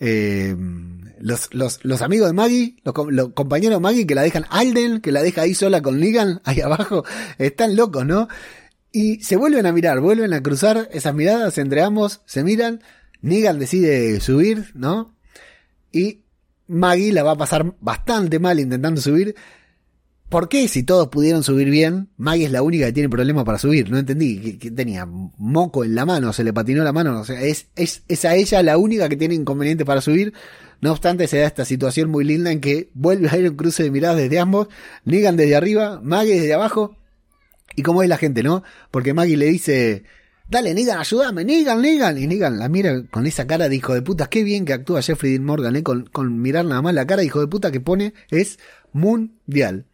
Eh, 0.00 0.56
los, 1.20 1.52
los, 1.52 1.84
los 1.84 2.02
amigos 2.02 2.28
de 2.28 2.32
Maggie, 2.32 2.76
los, 2.82 3.32
compañeros 3.34 3.76
de 3.76 3.80
Maggie 3.80 4.06
que 4.06 4.14
la 4.14 4.22
dejan 4.22 4.46
Alden, 4.48 5.00
que 5.00 5.12
la 5.12 5.22
deja 5.22 5.42
ahí 5.42 5.54
sola 5.54 5.82
con 5.82 6.00
Negan, 6.00 6.40
ahí 6.44 6.60
abajo, 6.60 7.04
están 7.38 7.76
locos, 7.76 8.06
¿no? 8.06 8.28
Y 8.92 9.22
se 9.22 9.36
vuelven 9.36 9.66
a 9.66 9.72
mirar, 9.72 10.00
vuelven 10.00 10.32
a 10.32 10.42
cruzar 10.42 10.88
esas 10.92 11.14
miradas 11.14 11.58
entre 11.58 11.82
ambos, 11.82 12.22
se 12.24 12.42
miran, 12.42 12.82
Negan 13.20 13.58
decide 13.58 14.18
subir, 14.20 14.72
¿no? 14.74 15.14
Y 15.92 16.22
Maggie 16.66 17.12
la 17.12 17.22
va 17.22 17.32
a 17.32 17.36
pasar 17.36 17.74
bastante 17.80 18.38
mal 18.38 18.58
intentando 18.58 19.00
subir. 19.00 19.34
¿Por 20.30 20.48
qué 20.48 20.68
si 20.68 20.84
todos 20.84 21.08
pudieron 21.08 21.42
subir 21.42 21.70
bien, 21.70 22.08
Maggie 22.16 22.46
es 22.46 22.52
la 22.52 22.62
única 22.62 22.86
que 22.86 22.92
tiene 22.92 23.08
problemas 23.08 23.44
para 23.44 23.58
subir? 23.58 23.90
No 23.90 23.98
entendí, 23.98 24.58
que, 24.58 24.70
tenía 24.70 25.04
moco 25.04 25.84
en 25.84 25.96
la 25.96 26.06
mano, 26.06 26.32
se 26.32 26.44
le 26.44 26.52
patinó 26.52 26.84
la 26.84 26.92
mano, 26.92 27.18
o 27.18 27.24
sea, 27.24 27.42
es, 27.42 27.66
es, 27.74 28.04
es 28.06 28.24
a 28.24 28.36
ella 28.36 28.62
la 28.62 28.78
única 28.78 29.08
que 29.08 29.16
tiene 29.16 29.34
inconveniente 29.34 29.84
para 29.84 30.00
subir. 30.00 30.32
No 30.80 30.92
obstante, 30.92 31.26
se 31.26 31.38
da 31.38 31.48
esta 31.48 31.64
situación 31.64 32.10
muy 32.10 32.24
linda 32.24 32.52
en 32.52 32.60
que 32.60 32.90
vuelve 32.94 33.28
a 33.28 33.36
ir 33.38 33.50
un 33.50 33.56
cruce 33.56 33.82
de 33.82 33.90
miradas 33.90 34.18
desde 34.18 34.38
ambos, 34.38 34.68
Negan 35.04 35.36
desde 35.36 35.56
arriba, 35.56 36.00
Maggie 36.00 36.40
desde 36.40 36.54
abajo, 36.54 36.96
y 37.74 37.82
como 37.82 38.04
es 38.04 38.08
la 38.08 38.16
gente, 38.16 38.44
¿no? 38.44 38.62
Porque 38.92 39.12
Maggie 39.14 39.36
le 39.36 39.46
dice, 39.46 40.04
dale, 40.48 40.74
Negan, 40.74 40.98
ayúdame, 40.98 41.44
Negan, 41.44 41.82
Negan. 41.82 42.18
Y 42.18 42.28
Negan 42.28 42.56
la 42.56 42.68
mira 42.68 43.02
con 43.10 43.26
esa 43.26 43.48
cara 43.48 43.68
de 43.68 43.74
hijo 43.74 43.94
de 43.94 44.02
puta. 44.02 44.28
Qué 44.28 44.44
bien 44.44 44.64
que 44.64 44.74
actúa 44.74 45.02
Jeffrey 45.02 45.32
Dean 45.32 45.44
Morgan, 45.44 45.74
¿eh? 45.74 45.82
Con, 45.82 46.06
con 46.06 46.40
mirar 46.40 46.66
nada 46.66 46.82
más 46.82 46.94
la 46.94 47.04
cara 47.04 47.20
de 47.20 47.26
hijo 47.26 47.40
de 47.40 47.48
puta 47.48 47.72
que 47.72 47.80
pone 47.80 48.14
es 48.30 48.60
mundial. 48.92 49.86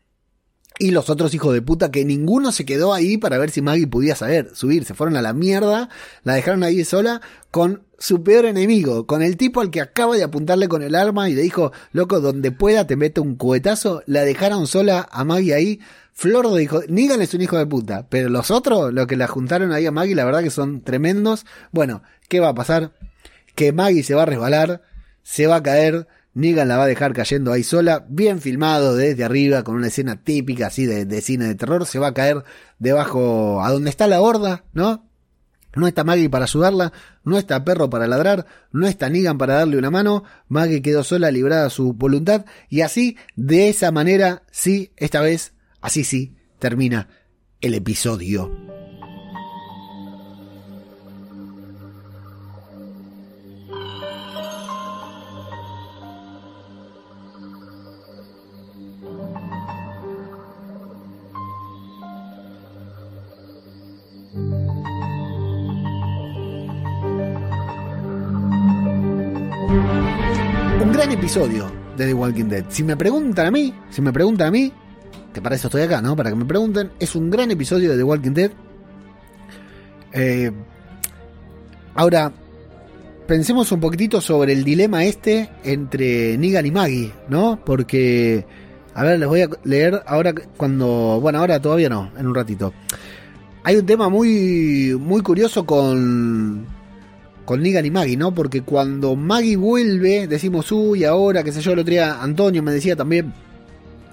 Y 0.79 0.91
los 0.91 1.09
otros 1.09 1.33
hijos 1.33 1.55
de 1.55 1.63
puta 1.63 1.91
que 1.91 2.05
ninguno 2.05 2.53
se 2.53 2.67
quedó 2.67 2.93
ahí 2.93 3.17
para 3.17 3.39
ver 3.39 3.51
si 3.51 3.63
Maggie 3.63 3.87
podía 3.87 4.15
saber 4.15 4.51
subir. 4.55 4.85
Se 4.85 4.95
fueron 4.95 5.17
a 5.17 5.23
la 5.23 5.33
mierda, 5.33 5.89
la 6.23 6.35
dejaron 6.35 6.63
ahí 6.63 6.85
sola 6.85 7.23
con 7.51 7.85
su 7.99 8.23
peor 8.23 8.45
enemigo, 8.45 9.07
con 9.07 9.23
el 9.23 9.39
tipo 9.39 9.63
al 9.63 9.71
que 9.71 9.81
acaba 9.81 10.17
de 10.17 10.25
apuntarle 10.25 10.69
con 10.69 10.83
el 10.83 10.95
arma 10.95 11.31
y 11.31 11.35
le 11.35 11.41
dijo, 11.41 11.73
loco, 11.93 12.21
donde 12.21 12.53
pueda 12.53 12.87
te 12.87 12.97
meto 12.97 13.23
un 13.23 13.37
cuetazo. 13.37 14.03
La 14.05 14.23
dejaron 14.23 14.67
sola 14.67 15.09
a 15.11 15.25
Maggie 15.25 15.55
ahí 15.55 15.81
Flor 16.17 16.51
dijo, 16.57 16.81
Negan 16.89 17.21
es 17.21 17.35
un 17.35 17.43
hijo 17.43 17.59
de 17.59 17.67
puta, 17.67 18.07
pero 18.09 18.31
los 18.31 18.51
otros, 18.51 18.91
los 18.91 19.07
que 19.07 19.17
la 19.17 19.27
juntaron 19.27 19.71
ahí 19.71 19.85
a 19.85 19.91
Maggie, 19.91 20.15
la 20.15 20.25
verdad 20.25 20.43
que 20.43 20.49
son 20.49 20.81
tremendos. 20.81 21.45
Bueno, 21.73 22.03
¿qué 22.31 22.41
va 22.41 22.49
a 22.49 22.55
pasar? 22.55 22.93
Que 23.55 23.71
Maggie 23.71 24.03
se 24.03 24.15
va 24.15 24.23
a 24.23 24.27
resbalar, 24.27 24.81
se 25.23 25.47
va 25.47 25.57
a 25.57 25.63
caer, 25.63 26.09
Negan 26.37 26.69
la 26.69 26.77
va 26.77 26.85
a 26.85 26.87
dejar 26.87 27.13
cayendo 27.13 27.53
ahí 27.53 27.63
sola, 27.63 28.07
bien 28.09 28.41
filmado 28.41 28.95
desde 28.95 29.25
arriba, 29.25 29.65
con 29.65 29.75
una 29.75 29.89
escena 29.89 30.23
típica 30.23 30.69
así 30.69 30.87
de, 30.87 31.21
cine 31.21 31.47
de 31.47 31.55
terror, 31.57 31.87
se 31.87 31.99
va 31.99 32.09
a 32.09 32.15
caer 32.15 32.45
debajo 32.79 33.65
a 33.65 33.73
donde 33.73 33.91
está 33.91 34.07
la 34.07 34.21
horda, 34.21 34.65
¿no? 34.73 35.05
No 35.75 35.87
está 35.87 36.05
Maggie 36.05 36.31
para 36.31 36.45
ayudarla, 36.45 36.93
no 37.25 37.37
está 37.37 37.65
Perro 37.65 37.91
para 37.91 38.07
ladrar, 38.07 38.47
no 38.71 38.87
está 38.87 39.11
Negan 39.11 39.37
para 39.39 39.55
darle 39.55 39.77
una 39.77 39.91
mano, 39.91 40.25
Maggie 40.49 40.83
quedó 40.83 41.05
sola, 41.05 41.31
librada 41.31 41.67
a 41.67 41.71
su 41.71 41.93
voluntad, 41.93 42.45
y 42.69 42.83
así, 42.83 43.17
de 43.35 43.69
esa 43.69 43.91
manera, 43.91 44.43
sí, 44.51 44.93
esta 44.97 45.21
vez 45.21 45.53
Así 45.87 46.03
sí, 46.03 46.35
termina 46.59 47.09
el 47.61 47.75
episodio. 47.75 48.51
Episodio 71.27 71.69
de 71.97 72.07
The 72.07 72.15
Walking 72.15 72.45
Dead. 72.45 72.65
Si 72.69 72.85
me 72.85 72.97
preguntan 72.97 73.47
a 73.49 73.51
mí, 73.51 73.75
si 73.91 74.01
me 74.01 74.13
preguntan 74.13 74.47
a 74.47 74.51
mí, 74.53 74.73
que 75.35 75.43
para 75.43 75.57
eso 75.57 75.67
estoy 75.67 75.83
acá, 75.83 76.01
¿no? 76.01 76.15
Para 76.15 76.31
que 76.31 76.37
me 76.37 76.45
pregunten. 76.45 76.93
Es 77.01 77.17
un 77.17 77.31
gran 77.31 77.51
episodio 77.51 77.91
de 77.91 77.97
The 77.97 78.05
Walking 78.05 78.31
Dead. 78.31 78.53
Eh, 80.13 80.53
ahora, 81.97 82.33
pensemos 83.27 83.73
un 83.73 83.81
poquitito 83.81 84.21
sobre 84.21 84.53
el 84.53 84.63
dilema 84.63 85.05
este 85.05 85.51
entre 85.65 86.39
Negan 86.39 86.65
y 86.65 86.71
Maggie, 86.71 87.13
¿no? 87.29 87.59
Porque, 87.67 88.47
a 88.95 89.03
ver, 89.03 89.19
les 89.19 89.29
voy 89.29 89.41
a 89.41 89.49
leer 89.65 90.01
ahora 90.07 90.33
cuando, 90.57 91.19
bueno, 91.21 91.41
ahora 91.41 91.61
todavía 91.61 91.89
no, 91.89 92.13
en 92.17 92.25
un 92.29 92.37
ratito. 92.37 92.73
Hay 93.65 93.75
un 93.75 93.85
tema 93.85 94.09
muy, 94.09 94.97
muy 94.97 95.23
curioso 95.23 95.67
con, 95.67 96.69
con 97.47 97.63
Negan 97.63 97.87
y 97.87 97.91
Maggie, 97.91 98.17
¿no? 98.19 98.35
Porque 98.35 98.63
cuando 98.63 99.17
Maggie 99.17 99.57
vuelve, 99.57 100.27
decimos, 100.27 100.71
uy, 100.73 101.05
ahora, 101.05 101.43
qué 101.43 101.53
sé 101.53 101.63
yo, 101.63 101.73
el 101.73 101.79
otro 101.79 101.93
día 101.93 102.21
Antonio 102.21 102.63
me 102.63 102.73
decía 102.73 102.97
también, 102.97 103.33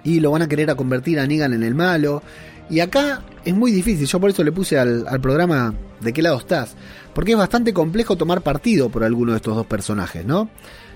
y 0.04 0.20
lo 0.20 0.32
van 0.32 0.44
a 0.44 0.48
querer 0.48 0.70
a 0.70 0.76
convertir 0.76 1.20
a 1.20 1.28
Negan 1.28 1.52
en 1.54 1.64
el 1.64 1.76
malo. 1.76 2.22
Y 2.70 2.80
acá 2.80 3.24
es 3.44 3.54
muy 3.54 3.72
difícil, 3.72 4.08
yo 4.08 4.20
por 4.20 4.30
eso 4.30 4.44
le 4.44 4.52
puse 4.52 4.78
al, 4.78 5.04
programa 5.20 5.74
de 6.00 6.14
qué 6.14 6.22
lado 6.22 6.38
estás, 6.38 6.76
porque 7.14 7.32
es 7.32 7.38
bastante 7.38 7.74
complejo 7.74 8.16
tomar 8.16 8.42
partido 8.42 8.90
por 8.90 9.04
alguno 9.04 9.32
de 9.32 9.38
estos 9.38 9.56
dos 9.56 9.66
personajes, 9.66 10.26
¿no? 10.26 10.50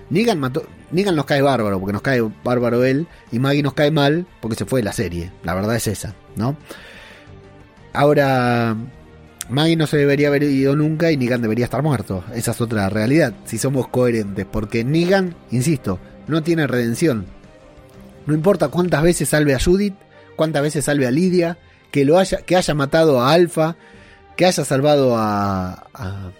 Negan, 0.08 0.40
Negan 0.90 1.16
nos 1.16 1.26
cae 1.26 1.42
bárbaro, 1.42 1.78
porque 1.78 1.92
nos 1.92 2.02
cae 2.02 2.22
bárbaro 2.42 2.84
él, 2.84 3.06
y 3.32 3.38
Maggie 3.40 3.62
nos 3.62 3.74
cae 3.74 3.90
mal, 3.90 4.26
porque 4.40 4.56
se 4.56 4.64
fue 4.64 4.80
de 4.80 4.84
la 4.84 4.92
serie, 4.92 5.32
la 5.42 5.54
verdad 5.54 5.76
es 5.76 5.88
esa, 5.88 6.14
¿no? 6.36 6.56
Ahora, 7.92 8.76
Maggie 9.48 9.76
no 9.76 9.86
se 9.86 9.96
debería 9.96 10.28
haber 10.28 10.42
ido 10.42 10.76
nunca 10.76 11.10
y 11.10 11.16
Negan 11.16 11.40
debería 11.40 11.64
estar 11.64 11.82
muerto, 11.82 12.22
esa 12.34 12.50
es 12.50 12.60
otra 12.60 12.88
realidad, 12.90 13.32
si 13.44 13.58
somos 13.58 13.88
coherentes, 13.88 14.46
porque 14.50 14.84
Negan, 14.84 15.34
insisto, 15.50 15.98
no 16.26 16.42
tiene 16.42 16.66
redención, 16.66 17.26
no 18.26 18.34
importa 18.34 18.68
cuántas 18.68 19.02
veces 19.02 19.30
salve 19.30 19.54
a 19.54 19.60
Judith, 19.60 19.94
cuántas 20.36 20.62
veces 20.62 20.84
salve 20.84 21.06
a 21.06 21.10
Lidia, 21.10 21.56
que, 21.90 22.04
lo 22.04 22.18
haya, 22.18 22.38
que 22.38 22.56
haya 22.56 22.74
matado 22.74 23.22
a 23.22 23.32
Alfa, 23.32 23.76
que 24.36 24.44
haya 24.44 24.64
salvado 24.66 25.16
a, 25.16 25.86
a, 25.94 26.30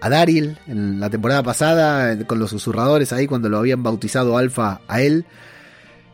a 0.00 0.08
Daryl 0.10 0.58
en 0.66 1.00
la 1.00 1.08
temporada 1.08 1.42
pasada, 1.42 2.18
con 2.26 2.38
los 2.38 2.50
susurradores 2.50 3.12
ahí 3.12 3.26
cuando 3.26 3.48
lo 3.48 3.58
habían 3.58 3.82
bautizado 3.82 4.36
Alfa 4.36 4.82
a 4.86 5.00
él. 5.00 5.24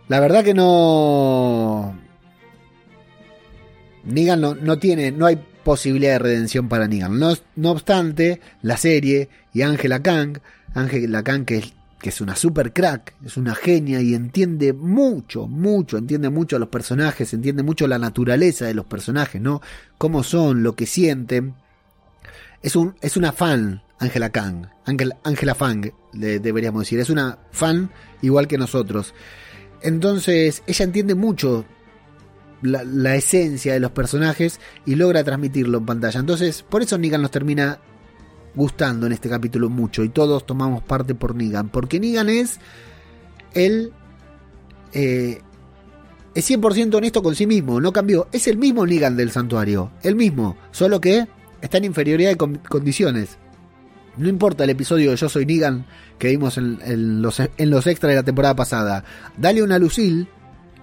La 0.08 0.20
verdad 0.20 0.44
que 0.44 0.54
no. 0.54 1.98
Negan 4.04 4.40
no, 4.40 4.54
no 4.54 4.78
tiene, 4.78 5.10
no 5.10 5.26
hay 5.26 5.38
posibilidad 5.64 6.12
de 6.12 6.18
redención 6.20 6.68
para 6.68 6.86
Negan. 6.86 7.18
No, 7.18 7.70
obstante, 7.70 8.40
la 8.62 8.76
serie 8.76 9.28
y 9.52 9.62
Angela 9.62 10.02
Kang, 10.02 10.38
Angela 10.74 11.22
Kang 11.22 11.44
que 11.44 11.58
es 11.58 11.72
que 12.04 12.10
es 12.10 12.20
una 12.20 12.36
super 12.36 12.74
crack, 12.74 13.14
es 13.24 13.38
una 13.38 13.54
genia 13.54 13.98
y 14.02 14.12
entiende 14.12 14.74
mucho, 14.74 15.46
mucho, 15.46 15.96
entiende 15.96 16.28
mucho 16.28 16.56
a 16.56 16.58
los 16.58 16.68
personajes, 16.68 17.32
entiende 17.32 17.62
mucho 17.62 17.88
la 17.88 17.98
naturaleza 17.98 18.66
de 18.66 18.74
los 18.74 18.84
personajes, 18.84 19.40
¿no? 19.40 19.62
Cómo 19.96 20.22
son, 20.22 20.62
lo 20.62 20.76
que 20.76 20.84
sienten. 20.84 21.54
Es, 22.60 22.76
un, 22.76 22.94
es 23.00 23.16
una 23.16 23.32
fan, 23.32 23.80
Angela 23.98 24.28
Kang, 24.28 24.66
Angela 24.84 25.54
Fang, 25.54 25.92
deberíamos 26.12 26.82
decir, 26.82 27.00
es 27.00 27.08
una 27.08 27.38
fan 27.52 27.88
igual 28.20 28.48
que 28.48 28.58
nosotros. 28.58 29.14
Entonces, 29.80 30.62
ella 30.66 30.84
entiende 30.84 31.14
mucho 31.14 31.64
la, 32.62 33.14
esencia 33.14 33.72
de 33.72 33.80
los 33.80 33.90
personajes 33.90 34.60
y 34.86 34.94
logra 34.94 35.24
transmitirlo 35.24 35.78
en 35.78 35.86
pantalla. 35.86 36.20
Entonces, 36.20 36.62
por 36.62 36.82
eso 36.82 36.98
Negan 36.98 37.22
nos 37.22 37.30
termina 37.30 37.78
gustando 38.54 39.06
en 39.06 39.12
este 39.12 39.28
capítulo 39.28 39.68
mucho 39.68 40.04
y 40.04 40.08
todos 40.08 40.46
tomamos 40.46 40.82
parte 40.82 41.14
por 41.14 41.34
Negan, 41.34 41.68
porque 41.68 41.98
Negan 41.98 42.28
es 42.28 42.60
él 43.52 43.92
eh, 44.92 45.40
es 46.34 46.50
100% 46.50 46.94
honesto 46.94 47.22
con 47.22 47.34
sí 47.34 47.46
mismo, 47.46 47.80
no 47.80 47.92
cambió, 47.92 48.28
es 48.32 48.48
el 48.48 48.56
mismo 48.56 48.86
Negan 48.86 49.16
del 49.16 49.30
santuario, 49.30 49.92
el 50.02 50.16
mismo, 50.16 50.56
solo 50.72 51.00
que 51.00 51.26
está 51.60 51.78
en 51.78 51.84
inferioridad 51.84 52.30
de 52.30 52.58
condiciones. 52.68 53.38
No 54.16 54.28
importa 54.28 54.64
el 54.64 54.70
episodio 54.70 55.10
de 55.10 55.16
Yo 55.16 55.28
Soy 55.28 55.44
Negan 55.44 55.86
que 56.18 56.28
vimos 56.28 56.56
en, 56.58 57.20
los, 57.20 57.40
en 57.40 57.70
los 57.70 57.86
extras 57.86 58.10
de 58.10 58.16
la 58.16 58.22
temporada 58.22 58.54
pasada. 58.54 59.04
Dale 59.36 59.62
una 59.62 59.78
Lucille 59.78 60.28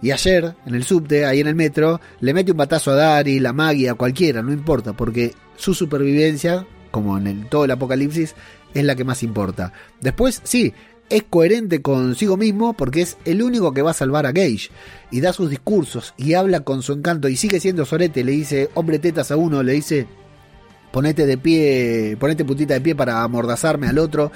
y 0.01 0.11
ayer, 0.11 0.55
en 0.65 0.75
el 0.75 0.83
subte, 0.83 1.25
ahí 1.25 1.39
en 1.39 1.47
el 1.47 1.55
metro, 1.55 2.01
le 2.19 2.33
mete 2.33 2.51
un 2.51 2.57
batazo 2.57 2.91
a 2.91 2.95
Dari, 2.95 3.39
la 3.39 3.53
magia, 3.53 3.91
a 3.91 3.95
cualquiera, 3.95 4.41
no 4.41 4.51
importa, 4.51 4.93
porque 4.93 5.33
su 5.55 5.73
supervivencia 5.73 6.65
como 6.91 7.17
en 7.17 7.47
todo 7.49 7.65
el 7.65 7.71
apocalipsis, 7.71 8.35
es 8.73 8.83
la 8.83 8.95
que 8.95 9.03
más 9.03 9.23
importa. 9.23 9.73
Después, 10.01 10.41
sí, 10.43 10.73
es 11.09 11.23
coherente 11.23 11.81
consigo 11.81 12.37
mismo 12.37 12.73
porque 12.73 13.01
es 13.01 13.17
el 13.25 13.41
único 13.41 13.73
que 13.73 13.81
va 13.81 13.91
a 13.91 13.95
salvar 13.95 14.25
a 14.25 14.31
Gage. 14.31 14.69
Y 15.09 15.21
da 15.21 15.33
sus 15.33 15.49
discursos 15.49 16.13
y 16.17 16.33
habla 16.33 16.61
con 16.61 16.83
su 16.83 16.93
encanto 16.93 17.27
y 17.27 17.35
sigue 17.35 17.59
siendo 17.59 17.85
sorete. 17.85 18.23
Le 18.23 18.33
dice, 18.33 18.69
hombre 18.75 18.99
tetas 18.99 19.31
a 19.31 19.37
uno, 19.37 19.63
le 19.63 19.73
dice, 19.73 20.07
ponete 20.91 21.25
de 21.25 21.37
pie, 21.37 22.17
ponete 22.19 22.45
putita 22.45 22.75
de 22.75 22.81
pie 22.81 22.95
para 22.95 23.23
amordazarme 23.23 23.87
al 23.87 23.97
otro. 23.97 24.31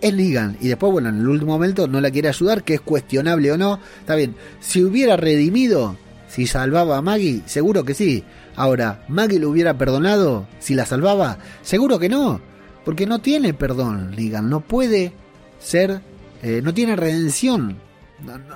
Es 0.00 0.14
Negan. 0.14 0.56
Y 0.60 0.68
después, 0.68 0.92
bueno, 0.92 1.08
en 1.08 1.20
el 1.20 1.28
último 1.28 1.52
momento 1.52 1.86
no 1.88 2.00
la 2.00 2.10
quiere 2.10 2.28
ayudar, 2.28 2.64
que 2.64 2.74
es 2.74 2.80
cuestionable 2.80 3.52
o 3.52 3.58
no. 3.58 3.80
Está 4.00 4.14
bien, 4.14 4.34
si 4.60 4.82
hubiera 4.82 5.16
redimido, 5.16 5.96
si 6.28 6.46
salvaba 6.46 6.98
a 6.98 7.02
Maggie, 7.02 7.42
seguro 7.46 7.84
que 7.84 7.94
sí. 7.94 8.24
Ahora, 8.56 9.04
¿Maggie 9.08 9.38
lo 9.38 9.50
hubiera 9.50 9.76
perdonado 9.78 10.46
si 10.58 10.74
la 10.74 10.86
salvaba? 10.86 11.38
Seguro 11.62 11.98
que 11.98 12.08
no, 12.08 12.40
porque 12.84 13.06
no 13.06 13.20
tiene 13.20 13.54
perdón, 13.54 14.12
Negan, 14.16 14.48
no 14.48 14.60
puede 14.60 15.12
ser, 15.60 16.00
eh, 16.42 16.60
no 16.62 16.72
tiene 16.72 16.96
redención 16.96 17.78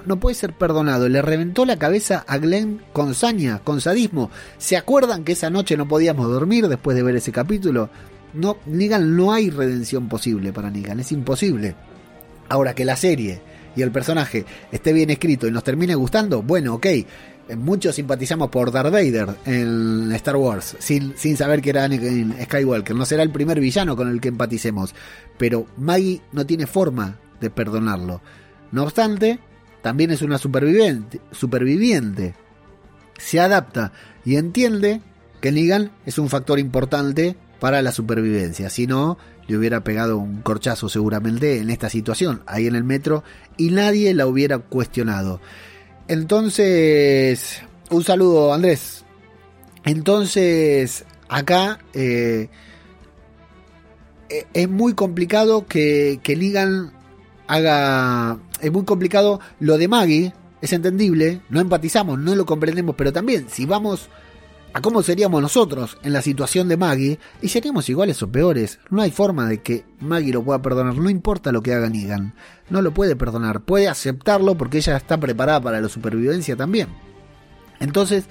No, 0.06 0.18
puede 0.18 0.34
ser 0.34 0.54
perdonado. 0.54 1.08
Le 1.08 1.20
reventó 1.20 1.64
la 1.66 1.78
cabeza 1.78 2.24
a 2.26 2.38
Glenn 2.38 2.80
con 2.92 3.14
saña, 3.14 3.60
con 3.62 3.80
sadismo. 3.80 4.30
¿Se 4.56 4.76
acuerdan 4.76 5.22
que 5.22 5.32
esa 5.32 5.50
noche 5.50 5.76
no 5.76 5.86
podíamos 5.86 6.28
dormir 6.28 6.68
después 6.68 6.96
de 6.96 7.02
ver 7.02 7.16
ese 7.16 7.30
capítulo? 7.32 7.90
No, 8.34 8.58
Negan, 8.66 9.16
no 9.16 9.32
hay 9.32 9.50
redención 9.50 10.08
posible 10.08 10.52
para 10.52 10.70
Negan, 10.70 11.00
es 11.00 11.12
imposible. 11.12 11.74
Ahora 12.48 12.74
que 12.74 12.84
la 12.84 12.96
serie 12.96 13.40
y 13.76 13.82
el 13.82 13.90
personaje 13.90 14.44
esté 14.72 14.92
bien 14.92 15.10
escrito 15.10 15.46
y 15.46 15.50
nos 15.50 15.64
termine 15.64 15.94
gustando, 15.94 16.42
bueno, 16.42 16.74
ok. 16.74 16.86
Muchos 17.56 17.96
simpatizamos 17.96 18.48
por 18.48 18.70
Darth 18.70 18.92
Vader 18.92 19.34
en 19.44 20.12
Star 20.12 20.36
Wars, 20.36 20.76
sin, 20.78 21.14
sin 21.16 21.36
saber 21.36 21.60
que 21.60 21.70
era 21.70 21.82
Anakin 21.82 22.36
Skywalker. 22.44 22.94
No 22.94 23.04
será 23.04 23.24
el 23.24 23.30
primer 23.30 23.58
villano 23.58 23.96
con 23.96 24.08
el 24.08 24.20
que 24.20 24.28
empaticemos, 24.28 24.94
pero 25.36 25.66
Maggie 25.76 26.20
no 26.30 26.46
tiene 26.46 26.68
forma 26.68 27.18
de 27.40 27.50
perdonarlo. 27.50 28.20
No 28.70 28.84
obstante, 28.84 29.40
también 29.82 30.12
es 30.12 30.22
una 30.22 30.38
superviviente, 30.38 31.20
superviviente. 31.32 32.34
Se 33.18 33.40
adapta 33.40 33.92
y 34.24 34.36
entiende 34.36 35.00
que 35.40 35.50
Negan 35.50 35.90
es 36.06 36.18
un 36.18 36.28
factor 36.28 36.60
importante 36.60 37.36
para 37.60 37.82
la 37.82 37.92
supervivencia. 37.92 38.70
Si 38.70 38.86
no, 38.86 39.18
le 39.46 39.56
hubiera 39.56 39.84
pegado 39.84 40.18
un 40.18 40.42
corchazo 40.42 40.88
seguramente 40.88 41.58
en 41.58 41.70
esta 41.70 41.88
situación, 41.90 42.42
ahí 42.46 42.66
en 42.66 42.74
el 42.74 42.84
metro, 42.84 43.22
y 43.56 43.70
nadie 43.70 44.12
la 44.14 44.26
hubiera 44.26 44.58
cuestionado. 44.58 45.40
Entonces, 46.08 47.62
un 47.90 48.02
saludo 48.02 48.52
Andrés. 48.52 49.04
Entonces, 49.84 51.04
acá 51.28 51.78
eh, 51.94 52.48
e-, 54.28 54.46
es 54.52 54.68
muy 54.68 54.94
complicado 54.94 55.66
que, 55.66 56.20
que 56.22 56.36
Negan 56.36 56.92
haga... 57.46 58.38
Es 58.60 58.72
muy 58.72 58.84
complicado 58.84 59.40
lo 59.58 59.78
de 59.78 59.88
Maggie, 59.88 60.34
es 60.60 60.72
entendible, 60.72 61.40
no 61.48 61.60
empatizamos, 61.60 62.18
no 62.18 62.34
lo 62.34 62.44
comprendemos, 62.44 62.94
pero 62.96 63.12
también 63.12 63.46
si 63.48 63.64
vamos 63.64 64.10
a 64.72 64.80
cómo 64.80 65.02
seríamos 65.02 65.42
nosotros 65.42 65.98
en 66.02 66.12
la 66.12 66.22
situación 66.22 66.68
de 66.68 66.76
Maggie, 66.76 67.18
y 67.42 67.48
seríamos 67.48 67.88
iguales 67.88 68.22
o 68.22 68.30
peores. 68.30 68.78
No 68.90 69.02
hay 69.02 69.10
forma 69.10 69.48
de 69.48 69.62
que 69.62 69.84
Maggie 70.00 70.32
lo 70.32 70.42
pueda 70.42 70.62
perdonar, 70.62 70.96
no 70.96 71.10
importa 71.10 71.52
lo 71.52 71.62
que 71.62 71.74
haga 71.74 71.88
Negan. 71.88 72.34
No 72.68 72.82
lo 72.82 72.92
puede 72.92 73.16
perdonar, 73.16 73.62
puede 73.62 73.88
aceptarlo 73.88 74.56
porque 74.56 74.78
ella 74.78 74.96
está 74.96 75.18
preparada 75.18 75.60
para 75.60 75.80
la 75.80 75.88
supervivencia 75.88 76.56
también. 76.56 76.88
Entonces, 77.80 78.24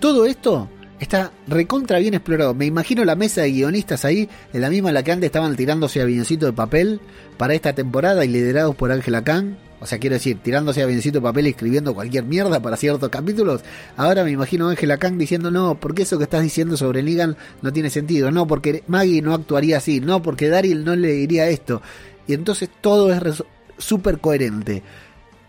todo 0.00 0.24
esto 0.24 0.68
está 1.00 1.32
recontra 1.46 1.98
bien 1.98 2.14
explorado. 2.14 2.54
Me 2.54 2.66
imagino 2.66 3.04
la 3.04 3.16
mesa 3.16 3.42
de 3.42 3.52
guionistas 3.52 4.04
ahí, 4.04 4.28
en 4.52 4.60
la 4.60 4.70
misma 4.70 4.88
en 4.88 4.94
la 4.94 5.02
que 5.02 5.12
antes 5.12 5.26
estaban 5.26 5.56
tirándose 5.56 6.00
avioncito 6.00 6.46
de 6.46 6.52
papel 6.52 7.00
para 7.36 7.54
esta 7.54 7.74
temporada 7.74 8.24
y 8.24 8.28
liderados 8.28 8.74
por 8.74 8.90
Ángela 8.90 9.22
Khan 9.22 9.58
o 9.80 9.86
sea, 9.86 9.98
quiero 9.98 10.14
decir, 10.14 10.38
tirándose 10.42 10.82
a 10.82 10.86
biencito 10.86 11.22
papel 11.22 11.46
y 11.46 11.50
escribiendo 11.50 11.94
cualquier 11.94 12.24
mierda 12.24 12.60
para 12.60 12.76
ciertos 12.76 13.08
capítulos. 13.10 13.62
Ahora 13.96 14.24
me 14.24 14.32
imagino 14.32 14.66
a 14.66 14.70
Angela 14.70 14.98
Kang 14.98 15.16
diciendo, 15.16 15.50
no, 15.50 15.78
porque 15.78 16.02
eso 16.02 16.18
que 16.18 16.24
estás 16.24 16.42
diciendo 16.42 16.76
sobre 16.76 17.02
Negan 17.02 17.36
no 17.62 17.72
tiene 17.72 17.88
sentido. 17.90 18.30
No, 18.32 18.46
porque 18.46 18.82
Maggie 18.88 19.22
no 19.22 19.34
actuaría 19.34 19.76
así. 19.76 20.00
No, 20.00 20.20
porque 20.20 20.48
Daryl 20.48 20.84
no 20.84 20.96
le 20.96 21.12
diría 21.12 21.48
esto. 21.48 21.80
Y 22.26 22.34
entonces 22.34 22.68
todo 22.80 23.12
es 23.12 23.44
súper 23.78 24.18
coherente. 24.18 24.82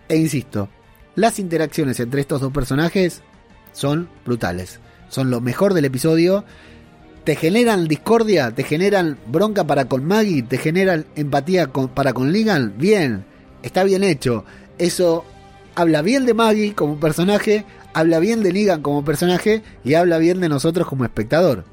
E 0.08 0.18
insisto, 0.18 0.70
las 1.16 1.40
interacciones 1.40 2.00
entre 2.00 2.22
estos 2.22 2.42
dos 2.42 2.52
personajes 2.52 3.22
son 3.74 4.10
brutales. 4.26 4.80
Son 5.10 5.32
lo 5.32 5.42
mejor 5.42 5.74
del 5.74 5.86
episodio. 5.86 6.46
Te 7.24 7.36
generan 7.36 7.88
discordia, 7.88 8.52
te 8.52 8.64
generan 8.64 9.18
bronca 9.28 9.66
para 9.66 9.86
con 9.86 10.06
Maggie, 10.06 10.44
te 10.44 10.58
generan 10.58 11.06
empatía 11.16 11.68
para 11.68 12.14
con 12.14 12.32
Negan. 12.32 12.76
Bien, 12.78 13.26
está 13.64 13.84
bien 13.84 14.04
hecho. 14.04 14.46
Eso 14.78 15.26
habla 15.76 16.02
bien 16.02 16.26
de 16.26 16.34
Maggie 16.34 16.74
como 16.74 17.00
personaje, 17.00 17.66
habla 17.94 18.20
bien 18.20 18.44
de 18.44 18.54
Negan 18.54 18.82
como 18.82 19.04
personaje 19.04 19.62
y 19.84 19.94
habla 19.94 20.18
bien 20.18 20.40
de 20.40 20.50
nosotros 20.50 20.88
como 20.88 21.06
espectador. 21.06 21.66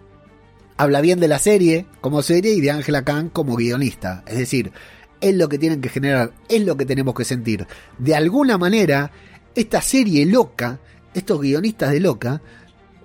Habla 0.76 1.00
bien 1.00 1.20
de 1.20 1.28
la 1.28 1.38
serie 1.38 1.86
como 2.00 2.22
serie 2.22 2.52
y 2.52 2.60
de 2.60 2.70
Angela 2.70 3.02
Khan 3.04 3.30
como 3.30 3.56
guionista. 3.56 4.22
Es 4.26 4.38
decir, 4.38 4.72
es 5.20 5.34
lo 5.34 5.48
que 5.48 5.58
tienen 5.58 5.80
que 5.80 5.88
generar, 5.88 6.32
es 6.48 6.64
lo 6.64 6.76
que 6.76 6.84
tenemos 6.84 7.14
que 7.14 7.24
sentir. 7.24 7.66
De 7.98 8.14
alguna 8.14 8.58
manera, 8.58 9.10
esta 9.54 9.80
serie 9.80 10.26
loca, 10.26 10.80
estos 11.14 11.40
guionistas 11.40 11.92
de 11.92 12.00
loca, 12.00 12.42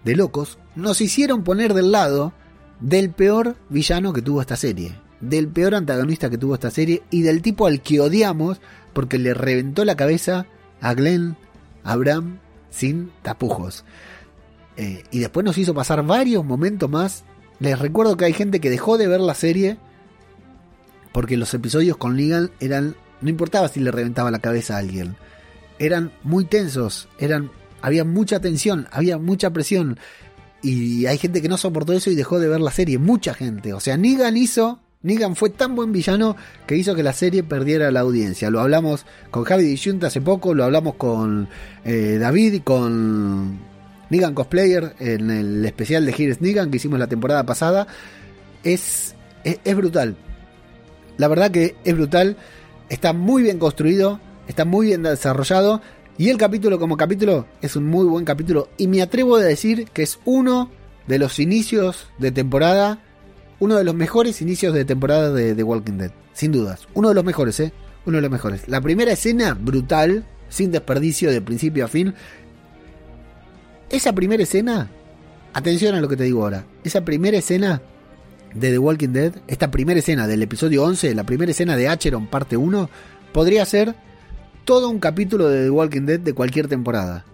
de 0.03 0.15
locos, 0.15 0.57
nos 0.75 0.99
hicieron 0.99 1.43
poner 1.43 1.73
del 1.73 1.91
lado 1.91 2.33
del 2.81 3.11
peor 3.11 3.55
villano 3.69 4.11
que 4.11 4.21
tuvo 4.21 4.41
esta 4.41 4.57
serie 4.57 4.93
del 5.21 5.47
peor 5.47 5.75
antagonista 5.75 6.29
que 6.29 6.37
tuvo 6.37 6.55
esta 6.55 6.71
serie 6.71 7.03
y 7.09 7.21
del 7.21 7.41
tipo 7.41 7.67
al 7.67 7.81
que 7.81 7.99
odiamos 7.99 8.59
porque 8.93 9.17
le 9.17 9.33
reventó 9.33 9.85
la 9.85 9.95
cabeza 9.95 10.47
a 10.81 10.93
Glenn 10.93 11.37
Abraham 11.83 12.39
sin 12.69 13.11
tapujos. 13.21 13.85
Eh, 14.77 15.03
y 15.11 15.19
después 15.19 15.45
nos 15.45 15.57
hizo 15.57 15.73
pasar 15.73 16.03
varios 16.05 16.43
momentos 16.43 16.89
más. 16.89 17.23
Les 17.59 17.77
recuerdo 17.77 18.17
que 18.17 18.25
hay 18.25 18.33
gente 18.33 18.59
que 18.59 18.69
dejó 18.69 18.97
de 18.97 19.07
ver 19.07 19.21
la 19.21 19.35
serie 19.35 19.77
porque 21.11 21.37
los 21.37 21.53
episodios 21.53 21.97
con 21.97 22.17
Legal 22.17 22.51
eran. 22.59 22.95
No 23.21 23.29
importaba 23.29 23.67
si 23.67 23.79
le 23.79 23.91
reventaba 23.91 24.31
la 24.31 24.39
cabeza 24.39 24.75
a 24.75 24.79
alguien. 24.79 25.15
Eran 25.77 26.11
muy 26.23 26.45
tensos, 26.45 27.07
eran, 27.19 27.51
había 27.81 28.03
mucha 28.03 28.39
tensión, 28.39 28.87
había 28.91 29.17
mucha 29.19 29.51
presión. 29.51 29.99
Y 30.63 31.05
hay 31.05 31.17
gente 31.17 31.41
que 31.41 31.49
no 31.49 31.57
soportó 31.57 31.93
eso 31.93 32.09
y 32.09 32.15
dejó 32.15 32.39
de 32.39 32.47
ver 32.47 32.61
la 32.61 32.71
serie. 32.71 32.97
Mucha 32.97 33.33
gente. 33.33 33.73
O 33.73 33.79
sea, 33.79 33.97
Negan 33.97 34.37
hizo 34.37 34.79
Negan 35.03 35.35
fue 35.35 35.49
tan 35.49 35.75
buen 35.75 35.91
villano 35.91 36.35
que 36.67 36.77
hizo 36.77 36.93
que 36.93 37.01
la 37.01 37.13
serie 37.13 37.43
perdiera 37.43 37.89
la 37.89 38.01
audiencia. 38.01 38.51
Lo 38.51 38.59
hablamos 38.59 39.05
con 39.31 39.43
Javi 39.43 39.63
Disyunta 39.63 40.07
hace 40.07 40.21
poco, 40.21 40.53
lo 40.53 40.63
hablamos 40.63 40.95
con 40.95 41.49
eh, 41.83 42.17
David 42.19 42.53
y 42.53 42.59
con 42.59 43.59
Negan 44.11 44.35
Cosplayer 44.35 44.95
en 44.99 45.31
el 45.31 45.65
especial 45.65 46.05
de 46.05 46.11
Here's 46.11 46.41
Negan 46.41 46.69
que 46.69 46.77
hicimos 46.77 46.99
la 46.99 47.07
temporada 47.07 47.45
pasada. 47.45 47.87
Es, 48.63 49.15
es, 49.43 49.59
es 49.63 49.75
brutal. 49.75 50.15
La 51.17 51.27
verdad 51.27 51.49
que 51.49 51.75
es 51.83 51.95
brutal. 51.95 52.37
Está 52.89 53.13
muy 53.13 53.41
bien 53.41 53.57
construido, 53.57 54.19
está 54.47 54.65
muy 54.65 54.87
bien 54.87 55.01
desarrollado. 55.01 55.81
Y 56.17 56.29
el 56.29 56.37
capítulo 56.37 56.77
como 56.77 56.97
capítulo 56.97 57.47
es 57.61 57.75
un 57.75 57.85
muy 57.85 58.05
buen 58.05 58.25
capítulo. 58.25 58.69
Y 58.77 58.87
me 58.87 59.01
atrevo 59.01 59.37
a 59.37 59.41
decir 59.41 59.85
que 59.93 60.03
es 60.03 60.19
uno 60.25 60.69
de 61.07 61.17
los 61.17 61.39
inicios 61.39 62.09
de 62.19 62.31
temporada 62.31 62.99
uno 63.61 63.75
de 63.75 63.83
los 63.83 63.93
mejores 63.93 64.41
inicios 64.41 64.73
de 64.73 64.85
temporada 64.85 65.31
de 65.31 65.53
The 65.53 65.61
Walking 65.61 65.99
Dead, 65.99 66.11
sin 66.33 66.51
dudas. 66.51 66.87
Uno 66.95 67.09
de 67.09 67.15
los 67.15 67.23
mejores, 67.23 67.59
¿eh? 67.59 67.71
Uno 68.07 68.17
de 68.17 68.23
los 68.23 68.31
mejores. 68.31 68.67
La 68.67 68.81
primera 68.81 69.11
escena, 69.11 69.53
brutal, 69.53 70.25
sin 70.49 70.71
desperdicio 70.71 71.29
de 71.29 71.41
principio 71.41 71.85
a 71.85 71.87
fin. 71.87 72.15
Esa 73.91 74.13
primera 74.13 74.41
escena, 74.41 74.89
atención 75.53 75.93
a 75.93 76.01
lo 76.01 76.09
que 76.09 76.17
te 76.17 76.23
digo 76.23 76.41
ahora, 76.41 76.65
esa 76.83 77.05
primera 77.05 77.37
escena 77.37 77.83
de 78.55 78.71
The 78.71 78.79
Walking 78.79 79.09
Dead, 79.09 79.33
esta 79.47 79.69
primera 79.69 79.99
escena 79.99 80.25
del 80.25 80.41
episodio 80.41 80.83
11, 80.83 81.13
la 81.13 81.23
primera 81.23 81.51
escena 81.51 81.77
de 81.77 81.87
Acheron 81.87 82.25
parte 82.25 82.57
1, 82.57 82.89
podría 83.31 83.63
ser 83.67 83.93
todo 84.65 84.89
un 84.89 84.99
capítulo 84.99 85.47
de 85.49 85.65
The 85.65 85.69
Walking 85.69 86.07
Dead 86.07 86.19
de 86.19 86.33
cualquier 86.33 86.67
temporada. 86.67 87.25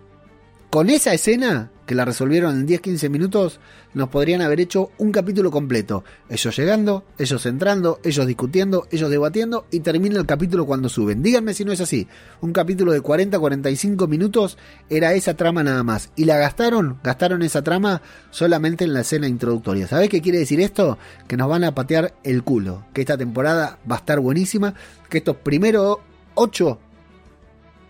Con 0.69 0.89
esa 0.89 1.13
escena 1.13 1.71
que 1.87 1.95
la 1.95 2.05
resolvieron 2.05 2.55
en 2.55 2.67
10-15 2.67 3.09
minutos, 3.09 3.59
nos 3.93 4.09
podrían 4.09 4.41
haber 4.41 4.59
hecho 4.59 4.91
un 4.97 5.11
capítulo 5.11 5.49
completo. 5.49 6.03
Ellos 6.29 6.55
llegando, 6.55 7.05
ellos 7.17 7.45
entrando, 7.45 7.99
ellos 8.03 8.27
discutiendo, 8.27 8.87
ellos 8.91 9.09
debatiendo 9.09 9.65
y 9.71 9.79
termina 9.79 10.19
el 10.19 10.25
capítulo 10.25 10.65
cuando 10.65 10.89
suben. 10.89 11.23
Díganme 11.23 11.53
si 11.53 11.65
no 11.65 11.71
es 11.71 11.81
así. 11.81 12.07
Un 12.41 12.51
capítulo 12.51 12.91
de 12.91 13.01
40-45 13.01 14.07
minutos 14.07 14.57
era 14.89 15.13
esa 15.13 15.35
trama 15.35 15.63
nada 15.63 15.81
más. 15.83 16.11
Y 16.15 16.25
la 16.25 16.37
gastaron, 16.37 16.99
gastaron 17.03 17.41
esa 17.41 17.63
trama 17.63 18.01
solamente 18.29 18.83
en 18.83 18.93
la 18.93 19.01
escena 19.01 19.27
introductoria. 19.27 19.87
¿Sabés 19.87 20.09
qué 20.09 20.21
quiere 20.21 20.39
decir 20.39 20.59
esto? 20.59 20.97
Que 21.27 21.37
nos 21.37 21.49
van 21.49 21.63
a 21.63 21.73
patear 21.73 22.13
el 22.23 22.43
culo. 22.43 22.85
Que 22.93 23.01
esta 23.01 23.17
temporada 23.17 23.79
va 23.89 23.95
a 23.95 23.99
estar 23.99 24.19
buenísima. 24.19 24.73
Que 25.09 25.19
estos 25.19 25.37
primeros 25.37 25.99
8, 26.35 26.77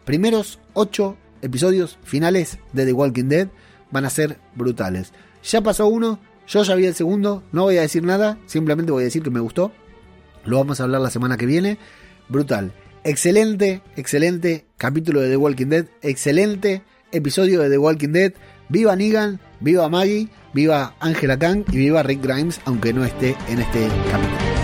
primeros 0.06 0.60
8 0.74 1.18
episodios 1.41 1.98
finales 2.04 2.60
de 2.74 2.86
The 2.86 2.93
Walking 2.93 3.26
Dead 3.26 3.48
van 3.92 4.06
a 4.06 4.10
ser 4.10 4.38
brutales. 4.56 5.14
Ya 5.44 5.62
pasó 5.62 5.88
uno, 5.88 6.20
yo 6.48 6.64
ya 6.64 6.76
vi 6.76 6.86
el 6.86 6.96
segundo, 6.96 7.44
no 7.52 7.64
voy 7.64 7.78
a 7.78 7.82
decir 7.82 8.04
nada, 8.04 8.38
simplemente 8.46 8.92
voy 8.92 9.04
a 9.04 9.06
decir 9.06 9.24
que 9.24 9.30
me 9.30 9.40
gustó. 9.40 9.72
Lo 10.46 10.58
vamos 10.58 10.80
a 10.80 10.84
hablar 10.84 11.02
la 11.02 11.10
semana 11.10 11.38
que 11.38 11.46
viene. 11.46 11.78
Brutal. 12.30 12.74
Excelente, 13.04 13.82
excelente 13.96 14.66
capítulo 14.78 15.22
de 15.22 15.30
The 15.30 15.38
Walking 15.38 15.68
Dead. 15.68 15.86
Excelente 16.02 16.84
episodio 17.12 17.62
de 17.62 17.70
The 17.70 17.78
Walking 17.78 18.12
Dead. 18.12 18.34
Viva 18.70 18.96
Negan, 18.96 19.40
viva 19.60 19.88
Maggie, 19.90 20.30
viva 20.54 20.96
Angela 21.00 21.38
Kang 21.38 21.64
y 21.72 21.78
viva 21.78 22.04
Rick 22.04 22.22
Grimes, 22.22 22.60
aunque 22.66 22.94
no 22.94 23.06
esté 23.06 23.36
en 23.50 23.60
este 23.60 23.88
capítulo. 24.12 24.57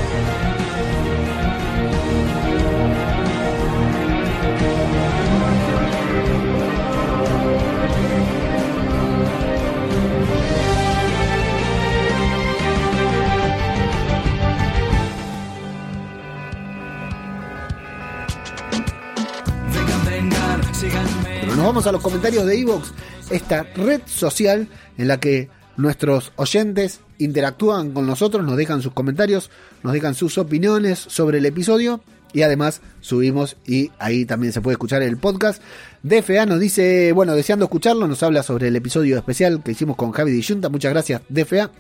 Pero 21.42 21.56
nos 21.56 21.66
vamos 21.66 21.88
a 21.88 21.92
los 21.92 22.02
comentarios 22.02 22.46
de 22.46 22.60
Evox, 22.60 22.92
esta 23.30 23.64
red 23.76 24.02
social 24.06 24.68
en 24.98 25.08
la 25.08 25.20
que 25.20 25.50
nuestros 25.78 26.32
oyentes 26.36 27.00
interactúan 27.18 27.92
con 27.92 28.06
nosotros, 28.06 28.46
nos 28.46 28.58
dejan 28.58 28.82
sus 28.82 28.94
comentarios, 28.94 29.50
nos 29.82 29.94
dejan 29.94 30.16
sus 30.16 30.38
opiniones 30.38 31.00
sobre 31.00 31.38
el 31.40 31.46
episodio 31.46 32.02
y 32.34 32.42
además 32.42 32.82
subimos 33.00 33.58
y 33.66 33.92
ahí 34.00 34.26
también 34.26 34.52
se 34.52 34.62
puede 34.62 34.74
escuchar 34.74 35.02
el 35.04 35.18
podcast. 35.18 35.62
DFA 36.02 36.46
nos 36.46 36.60
dice, 36.60 37.12
bueno, 37.14 37.36
deseando 37.36 37.66
escucharlo, 37.66 38.08
nos 38.08 38.24
habla 38.24 38.44
sobre 38.44 38.68
el 38.68 38.76
episodio 38.76 39.18
especial 39.18 39.62
que 39.64 39.72
hicimos 39.72 39.96
con 39.96 40.12
Javi 40.12 40.32
Disyunta. 40.32 40.70
Muchas 40.70 40.92
gracias, 40.92 41.22
DFA. 41.30 41.72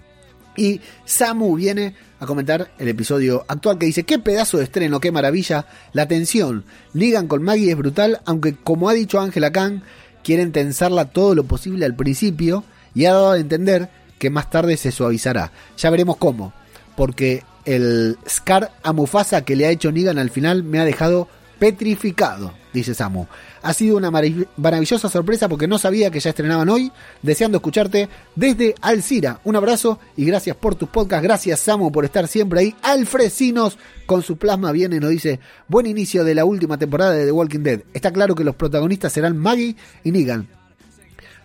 Y 0.56 0.82
Samu 1.06 1.56
viene 1.56 1.96
a 2.20 2.26
comentar 2.26 2.72
el 2.78 2.88
episodio 2.88 3.44
actual 3.48 3.78
que 3.78 3.88
dice, 3.88 4.04
qué 4.04 4.20
pedazo 4.20 4.58
de 4.58 4.66
estreno, 4.66 5.00
qué 5.00 5.12
maravilla, 5.12 5.66
la 5.94 6.08
tensión, 6.08 6.64
ligan 6.94 7.28
con 7.28 7.44
Maggie 7.44 7.72
es 7.72 7.78
brutal, 7.78 8.22
aunque 8.26 8.56
como 8.56 8.90
ha 8.90 8.94
dicho 8.94 9.20
Ángela 9.20 9.52
Khan, 9.52 9.84
quieren 10.24 10.52
tensarla 10.52 11.10
todo 11.10 11.36
lo 11.36 11.44
posible 11.44 11.86
al 11.86 11.96
principio 11.96 12.64
y 12.96 13.06
ha 13.06 13.14
dado 13.14 13.32
a 13.32 13.40
entender 13.40 13.90
que 14.20 14.30
más 14.30 14.50
tarde 14.50 14.78
se 14.78 14.92
suavizará. 14.92 15.52
Ya 15.78 15.90
veremos 15.90 16.18
cómo, 16.18 16.54
porque 16.96 17.44
el 17.66 18.18
Scar 18.28 18.72
a 18.84 18.94
Mufasa 18.94 19.44
que 19.44 19.56
le 19.56 19.66
ha 19.66 19.70
hecho 19.70 19.92
Negan 19.92 20.18
al 20.18 20.30
final 20.30 20.64
me 20.64 20.80
ha 20.80 20.86
dejado 20.86 21.28
petrificado, 21.60 22.54
dice 22.74 22.94
Samu. 22.94 23.28
Ha 23.64 23.74
sido 23.74 23.98
una 23.98 24.12
marav- 24.12 24.46
maravillosa 24.58 25.10
sorpresa 25.10 25.48
porque 25.50 25.68
no 25.68 25.78
sabía 25.78 26.12
que 26.12 26.20
ya 26.20 26.30
estrenaban 26.32 26.70
hoy. 26.70 26.92
Deseando 27.22 27.58
escucharte 27.58 28.10
desde 28.36 28.76
Alcira. 28.82 29.40
Un 29.46 29.56
abrazo 29.56 30.00
y 30.18 30.26
gracias 30.26 30.56
por 30.58 30.76
tus 30.76 30.90
podcasts. 30.90 31.24
Gracias 31.24 31.62
Samu 31.62 31.92
por 31.92 32.04
estar 32.06 32.28
siempre 32.28 32.60
ahí. 32.60 32.76
Alfresinos 32.82 33.78
con 34.06 34.22
su 34.22 34.38
plasma 34.38 34.72
viene 34.74 34.98
y 34.98 35.00
nos 35.00 35.10
dice, 35.12 35.40
buen 35.68 35.86
inicio 35.88 36.24
de 36.26 36.36
la 36.36 36.44
última 36.46 36.78
temporada 36.78 37.14
de 37.14 37.26
The 37.26 37.32
Walking 37.32 37.60
Dead. 37.62 37.80
Está 37.94 38.12
claro 38.12 38.36
que 38.36 38.44
los 38.44 38.56
protagonistas 38.56 39.14
serán 39.14 39.38
Maggie 39.38 39.76
y 40.04 40.12
Negan. 40.12 40.48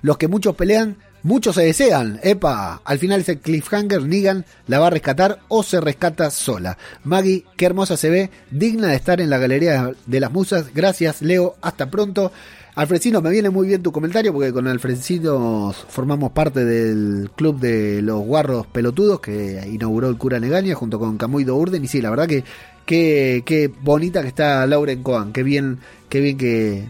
Los 0.03 0.19
que 0.19 0.29
muchos 0.29 0.55
pelean, 0.55 0.97
muchos 1.23 1.55
se 1.55 1.63
desean. 1.63 2.21
Epa, 2.23 2.81
al 2.85 2.99
final 2.99 3.21
ese 3.21 3.39
cliffhanger, 3.39 4.03
Negan 4.03 4.45
la 4.67 4.79
va 4.79 4.89
a 4.89 4.91
rescatar 4.91 5.41
o 5.49 5.63
se 5.63 5.81
rescata 5.81 6.31
sola. 6.31 6.79
Maggie, 7.05 7.45
qué 7.57 7.67
hermosa 7.67 7.97
se 7.97 8.11
ve, 8.11 8.31
digna 8.51 8.89
de 8.89 8.97
estar 8.97 9.21
en 9.21 9.31
la 9.31 9.39
galería 9.39 9.93
de 10.07 10.21
las 10.21 10.33
musas. 10.33 10.75
Gracias, 10.75 11.23
Leo, 11.23 11.57
hasta 11.61 11.91
pronto. 11.91 12.33
Alfredcino, 12.75 13.21
me 13.21 13.31
viene 13.31 13.51
muy 13.51 13.67
bien 13.67 13.83
tu 13.83 13.91
comentario 13.91 14.33
porque 14.33 14.53
con 14.53 14.69
Alfredcino 14.69 15.75
formamos 15.89 16.31
parte 16.31 16.65
del 16.65 17.29
club 17.35 17.59
de 17.59 18.03
los 18.03 18.21
guarros 18.21 18.69
pelotudos 18.69 19.19
que 19.19 19.69
inauguró 19.69 20.09
el 20.09 20.17
cura 20.17 20.39
Negaña 20.39 20.77
junto 20.77 21.01
con 21.01 21.19
Camuido 21.19 21.57
Urden. 21.57 21.85
Y 21.85 21.89
sí, 21.89 22.01
la 22.01 22.11
verdad 22.11 22.29
que 22.29 22.45
qué, 22.89 23.71
bonita 23.83 24.23
que 24.23 24.29
está 24.29 24.67
Lauren 24.67 25.03
Cohen, 25.03 25.33
qué 25.33 25.43
bien, 25.43 25.79
qué 26.09 26.21
bien 26.21 26.39
que, 26.39 26.89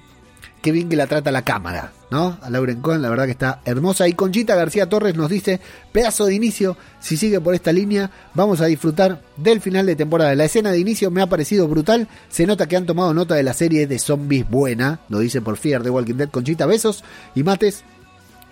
qué 0.63 0.73
bien 0.73 0.89
que 0.89 0.97
la 0.97 1.07
trata 1.07 1.31
la 1.33 1.43
cámara, 1.43 1.93
¿no? 2.11 2.39
A 2.43 2.51
Lauren 2.51 2.81
Cohen, 2.81 3.03
la 3.03 3.11
verdad 3.11 3.27
que 3.27 3.33
está 3.33 3.61
hermosa. 3.65 4.09
Y 4.09 4.15
Conchita 4.15 4.55
García 4.55 4.89
Torres 4.89 5.17
nos 5.17 5.31
dice, 5.31 5.61
pedazo 5.93 6.27
de 6.27 6.35
inicio, 6.35 6.77
si 7.01 7.17
sigue 7.17 7.41
por 7.41 7.55
esta 7.55 7.73
línea, 7.73 8.11
vamos 8.35 8.61
a 8.61 8.67
disfrutar 8.67 9.23
del 9.37 9.61
final 9.61 9.87
de 9.87 9.97
temporada. 9.97 10.35
La 10.35 10.45
escena 10.45 10.71
de 10.71 10.79
inicio 10.79 11.11
me 11.11 11.23
ha 11.23 11.27
parecido 11.27 11.69
brutal, 11.69 12.09
se 12.29 12.47
nota 12.47 12.67
que 12.67 12.77
han 12.77 12.87
tomado 12.87 13.13
nota 13.15 13.35
de 13.35 13.43
la 13.43 13.55
serie 13.55 13.87
de 13.87 13.99
zombies 13.99 14.49
buena, 14.49 15.01
lo 15.09 15.19
dice 15.19 15.41
por 15.41 15.57
Fear 15.57 15.83
de 15.83 15.91
Walking 15.91 16.15
Dead. 16.15 16.31
Conchita, 16.31 16.67
besos 16.67 17.05
y 17.35 17.43
mates. 17.43 17.85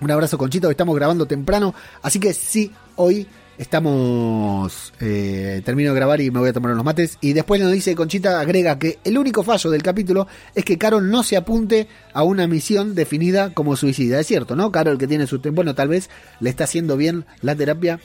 Un 0.01 0.11
abrazo 0.11 0.37
Conchita, 0.37 0.69
hoy 0.69 0.73
estamos 0.73 0.95
grabando 0.95 1.27
temprano, 1.27 1.75
así 2.03 2.21
que 2.21 2.35
sí, 2.35 2.71
hoy 2.97 3.27
estamos... 3.59 4.93
eh, 5.01 5.63
termino 5.65 5.91
de 5.93 5.97
grabar 5.97 6.21
y 6.21 6.31
me 6.31 6.41
voy 6.41 6.49
a 6.51 6.53
tomar 6.53 6.73
unos 6.73 6.85
mates. 6.85 7.19
Y 7.21 7.33
después 7.33 7.61
nos 7.61 7.73
dice 7.73 7.95
Conchita, 7.95 8.41
agrega 8.41 8.79
que 8.79 8.99
el 9.05 9.19
único 9.19 9.43
fallo 9.43 9.71
del 9.71 9.83
capítulo 9.83 10.27
es 10.55 10.65
que 10.65 10.79
Carol 10.79 11.11
no 11.11 11.23
se 11.23 11.37
apunte 11.37 11.89
a 12.13 12.23
una 12.23 12.47
misión 12.47 12.95
definida 12.95 13.53
como 13.55 13.77
suicida. 13.77 14.21
Es 14.21 14.27
cierto, 14.27 14.57
¿no? 14.57 14.71
Carol 14.73 14.99
que 14.99 15.07
tiene 15.07 15.27
su... 15.27 15.39
te- 15.39 15.51
Bueno, 15.51 15.75
tal 15.75 15.89
vez 15.89 16.11
le 16.41 16.51
está 16.51 16.65
haciendo 16.65 16.97
bien 16.97 17.25
la 17.43 17.55
terapia 17.55 18.01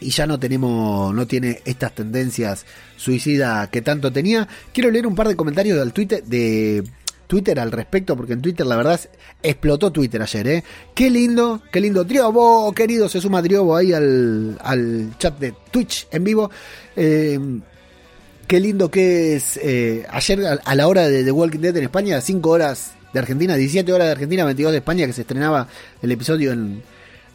y 0.00 0.10
ya 0.10 0.26
no 0.28 0.38
tenemos, 0.38 1.12
no 1.12 1.26
tiene 1.26 1.60
estas 1.64 1.92
tendencias 1.94 2.64
suicida 2.96 3.68
que 3.70 3.82
tanto 3.82 4.12
tenía. 4.12 4.46
Quiero 4.72 4.90
leer 4.90 5.06
un 5.06 5.14
par 5.16 5.26
de 5.28 5.34
comentarios 5.36 5.78
del 5.78 5.92
Twitter, 5.92 6.22
de 6.22 6.84
Twitter 7.28 7.60
al 7.60 7.70
respecto, 7.70 8.16
porque 8.16 8.32
en 8.32 8.42
Twitter 8.42 8.66
la 8.66 8.76
verdad 8.76 8.98
explotó 9.42 9.92
Twitter 9.92 10.20
ayer, 10.20 10.48
¿eh? 10.48 10.64
Qué 10.94 11.10
lindo, 11.10 11.62
qué 11.70 11.80
lindo. 11.80 12.02
Driobo, 12.02 12.72
querido, 12.72 13.08
se 13.08 13.20
suma 13.20 13.42
Driobo 13.42 13.76
ahí 13.76 13.92
al, 13.92 14.58
al 14.60 15.14
chat 15.18 15.38
de 15.38 15.54
Twitch 15.70 16.08
en 16.10 16.24
vivo. 16.24 16.50
Eh, 16.96 17.38
qué 18.48 18.58
lindo 18.58 18.90
que 18.90 19.36
es 19.36 19.60
eh, 19.62 20.06
ayer 20.10 20.40
a, 20.64 20.74
la 20.74 20.88
hora 20.88 21.06
de 21.06 21.30
Walking 21.30 21.60
Dead 21.60 21.76
en 21.76 21.84
España, 21.84 22.20
5 22.20 22.50
horas 22.50 22.92
de 23.12 23.18
Argentina, 23.18 23.54
17 23.54 23.92
horas 23.92 24.06
de 24.06 24.12
Argentina, 24.12 24.44
22 24.46 24.72
de 24.72 24.78
España, 24.78 25.06
que 25.06 25.12
se 25.12 25.20
estrenaba 25.20 25.68
el 26.00 26.10
episodio 26.10 26.52
en, 26.52 26.82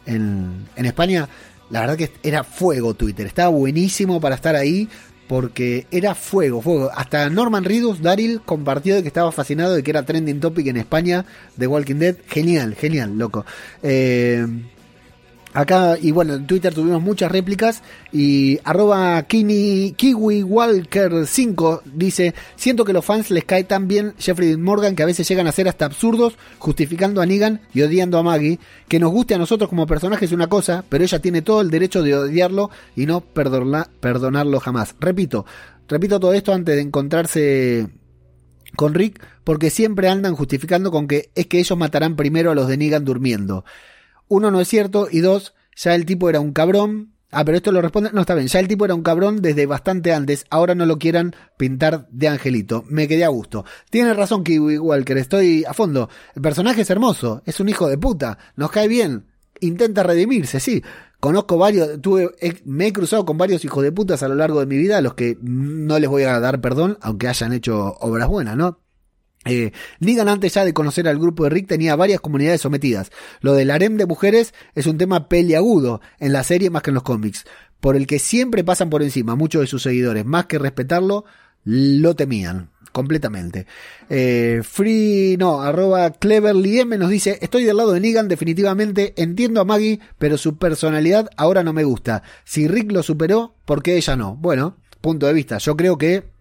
en, 0.06 0.66
en 0.74 0.86
España. 0.86 1.28
La 1.70 1.80
verdad 1.80 1.96
que 1.96 2.10
era 2.22 2.42
fuego 2.42 2.94
Twitter, 2.94 3.26
estaba 3.26 3.48
buenísimo 3.48 4.20
para 4.20 4.34
estar 4.34 4.56
ahí 4.56 4.88
porque 5.26 5.86
era 5.90 6.14
fuego, 6.14 6.60
fuego. 6.60 6.90
Hasta 6.94 7.30
Norman 7.30 7.64
Reedus, 7.64 8.02
Daryl, 8.02 8.40
compartió 8.44 8.94
de 8.94 9.02
que 9.02 9.08
estaba 9.08 9.32
fascinado 9.32 9.74
de 9.74 9.82
que 9.82 9.90
era 9.90 10.04
trending 10.04 10.40
topic 10.40 10.66
en 10.66 10.76
España 10.76 11.24
de 11.56 11.66
Walking 11.66 11.96
Dead. 11.96 12.16
Genial, 12.26 12.74
genial, 12.74 13.16
loco. 13.16 13.44
Eh, 13.82 14.46
Acá, 15.54 15.96
y 16.02 16.10
bueno, 16.10 16.34
en 16.34 16.48
Twitter 16.48 16.74
tuvimos 16.74 17.00
muchas 17.00 17.30
réplicas 17.30 17.84
y 18.12 18.58
arroba 18.64 19.22
Kini, 19.22 19.94
Kiwi 19.96 20.42
Walker 20.42 21.28
5 21.28 21.82
dice, 21.84 22.34
siento 22.56 22.84
que 22.84 22.92
los 22.92 23.04
fans 23.04 23.30
les 23.30 23.44
cae 23.44 23.62
tan 23.62 23.86
bien 23.86 24.14
Jeffrey 24.18 24.56
Morgan 24.56 24.96
que 24.96 25.04
a 25.04 25.06
veces 25.06 25.28
llegan 25.28 25.46
a 25.46 25.52
ser 25.52 25.68
hasta 25.68 25.84
absurdos 25.84 26.36
justificando 26.58 27.22
a 27.22 27.26
Negan 27.26 27.60
y 27.72 27.82
odiando 27.82 28.18
a 28.18 28.24
Maggie. 28.24 28.58
Que 28.88 28.98
nos 28.98 29.12
guste 29.12 29.34
a 29.34 29.38
nosotros 29.38 29.70
como 29.70 29.86
personaje 29.86 30.24
es 30.24 30.32
una 30.32 30.48
cosa, 30.48 30.84
pero 30.88 31.04
ella 31.04 31.20
tiene 31.20 31.40
todo 31.40 31.60
el 31.60 31.70
derecho 31.70 32.02
de 32.02 32.16
odiarlo 32.16 32.70
y 32.96 33.06
no 33.06 33.20
perdonarlo 33.20 34.58
jamás. 34.58 34.96
Repito, 34.98 35.46
repito 35.86 36.18
todo 36.18 36.34
esto 36.34 36.52
antes 36.52 36.74
de 36.74 36.82
encontrarse 36.82 37.86
con 38.74 38.92
Rick 38.92 39.24
porque 39.44 39.70
siempre 39.70 40.08
andan 40.08 40.34
justificando 40.34 40.90
con 40.90 41.06
que 41.06 41.30
es 41.36 41.46
que 41.46 41.60
ellos 41.60 41.78
matarán 41.78 42.16
primero 42.16 42.50
a 42.50 42.56
los 42.56 42.66
de 42.66 42.76
Negan 42.76 43.04
durmiendo. 43.04 43.64
Uno, 44.28 44.50
no 44.50 44.60
es 44.60 44.68
cierto, 44.68 45.08
y 45.10 45.20
dos, 45.20 45.54
ya 45.76 45.94
el 45.94 46.06
tipo 46.06 46.28
era 46.28 46.40
un 46.40 46.52
cabrón. 46.52 47.12
Ah, 47.30 47.44
pero 47.44 47.56
esto 47.56 47.72
lo 47.72 47.82
responde. 47.82 48.10
No, 48.12 48.20
está 48.20 48.34
bien, 48.34 48.46
ya 48.46 48.60
el 48.60 48.68
tipo 48.68 48.84
era 48.84 48.94
un 48.94 49.02
cabrón 49.02 49.42
desde 49.42 49.66
bastante 49.66 50.12
antes. 50.12 50.44
Ahora 50.50 50.74
no 50.74 50.86
lo 50.86 50.98
quieran 50.98 51.34
pintar 51.56 52.06
de 52.10 52.28
angelito. 52.28 52.84
Me 52.88 53.08
quedé 53.08 53.24
a 53.24 53.28
gusto. 53.28 53.64
Tiene 53.90 54.14
razón, 54.14 54.44
Kiwi 54.44 54.78
Walker, 54.78 55.18
estoy 55.18 55.64
a 55.64 55.74
fondo. 55.74 56.08
El 56.34 56.42
personaje 56.42 56.82
es 56.82 56.90
hermoso, 56.90 57.42
es 57.44 57.58
un 57.58 57.68
hijo 57.68 57.88
de 57.88 57.98
puta, 57.98 58.38
nos 58.56 58.70
cae 58.70 58.86
bien. 58.86 59.26
Intenta 59.60 60.02
redimirse, 60.02 60.60
sí. 60.60 60.82
Conozco 61.18 61.56
varios, 61.56 62.00
tuve, 62.02 62.30
me 62.66 62.88
he 62.88 62.92
cruzado 62.92 63.24
con 63.24 63.38
varios 63.38 63.64
hijos 63.64 63.82
de 63.82 63.90
putas 63.90 64.22
a 64.22 64.28
lo 64.28 64.34
largo 64.34 64.60
de 64.60 64.66
mi 64.66 64.76
vida, 64.76 64.98
a 64.98 65.00
los 65.00 65.14
que 65.14 65.38
no 65.40 65.98
les 65.98 66.10
voy 66.10 66.24
a 66.24 66.38
dar 66.38 66.60
perdón, 66.60 66.98
aunque 67.00 67.28
hayan 67.28 67.54
hecho 67.54 67.94
obras 68.00 68.28
buenas, 68.28 68.56
¿no? 68.58 68.83
Eh, 69.44 69.72
Negan 70.00 70.28
antes 70.28 70.54
ya 70.54 70.64
de 70.64 70.72
conocer 70.72 71.08
al 71.08 71.18
grupo 71.18 71.44
de 71.44 71.50
Rick 71.50 71.68
tenía 71.68 71.96
varias 71.96 72.20
comunidades 72.20 72.60
sometidas. 72.60 73.10
Lo 73.40 73.54
del 73.54 73.70
harem 73.70 73.96
de 73.96 74.06
mujeres 74.06 74.54
es 74.74 74.86
un 74.86 74.98
tema 74.98 75.28
peliagudo 75.28 76.00
en 76.18 76.32
la 76.32 76.44
serie 76.44 76.70
más 76.70 76.82
que 76.82 76.90
en 76.90 76.94
los 76.94 77.02
cómics, 77.02 77.44
por 77.80 77.96
el 77.96 78.06
que 78.06 78.18
siempre 78.18 78.64
pasan 78.64 78.90
por 78.90 79.02
encima 79.02 79.36
muchos 79.36 79.60
de 79.60 79.66
sus 79.66 79.82
seguidores, 79.82 80.24
más 80.24 80.46
que 80.46 80.58
respetarlo, 80.58 81.24
lo 81.64 82.14
temían 82.14 82.70
completamente. 82.94 83.66
Eh, 84.08 84.60
free, 84.62 85.36
no, 85.36 85.62
arroba 85.62 86.10
Cleverly 86.10 86.78
M 86.78 86.96
nos 86.96 87.10
dice, 87.10 87.38
estoy 87.42 87.64
del 87.64 87.76
lado 87.76 87.90
de 87.92 87.98
Negan 87.98 88.28
definitivamente, 88.28 89.14
entiendo 89.16 89.60
a 89.60 89.64
Maggie, 89.64 89.98
pero 90.16 90.38
su 90.38 90.56
personalidad 90.58 91.28
ahora 91.36 91.64
no 91.64 91.72
me 91.72 91.82
gusta. 91.82 92.22
Si 92.44 92.68
Rick 92.68 92.92
lo 92.92 93.02
superó, 93.02 93.56
¿por 93.64 93.82
qué 93.82 93.96
ella 93.96 94.14
no? 94.14 94.36
Bueno, 94.36 94.76
punto 95.00 95.26
de 95.26 95.32
vista, 95.32 95.58
yo 95.58 95.76
creo 95.76 95.98
que 95.98 96.33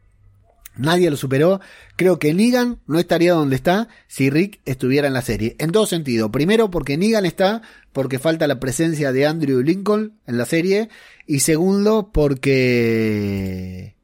Nadie 0.76 1.12
lo 1.12 1.18
superó. 1.18 1.62
Creo 1.96 2.18
que 2.18 2.34
Negan 2.34 2.80
no 2.88 2.98
estaría 2.98 3.34
donde 3.34 3.56
está 3.56 3.90
si 4.08 4.30
Rick 4.30 4.60
estuviera 4.66 5.08
en 5.08 5.14
la 5.14 5.22
serie. 5.22 5.56
En 5.60 5.72
todo 5.72 5.86
sentido. 5.86 6.32
Primero 6.32 6.72
porque 6.72 6.98
Negan 6.98 7.26
está 7.26 7.62
porque 7.92 8.18
falta 8.18 8.48
la 8.48 8.60
presencia 8.60 9.12
de 9.12 9.28
Andrew 9.28 9.62
Lincoln 9.62 10.18
en 10.26 10.38
la 10.38 10.46
serie. 10.46 10.90
Y 11.28 11.42
segundo 11.42 12.12
porque... 12.12 13.96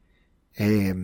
eh, 0.54 0.94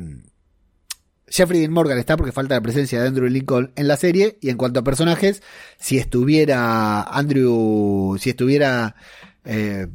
Jeffrey 1.28 1.58
Dean 1.58 1.72
Morgan 1.72 1.98
está 1.98 2.16
porque 2.16 2.30
falta 2.30 2.54
la 2.54 2.60
presencia 2.60 3.02
de 3.02 3.08
Andrew 3.08 3.28
Lincoln 3.28 3.72
en 3.74 3.88
la 3.88 3.96
serie. 3.96 4.38
Y 4.40 4.50
en 4.50 4.56
cuanto 4.56 4.78
a 4.80 4.84
personajes, 4.84 5.42
si 5.78 5.98
estuviera 5.98 7.02
Andrew... 7.02 8.16
Si 8.20 8.30
estuviera... 8.30 8.94
eh, 9.44 9.88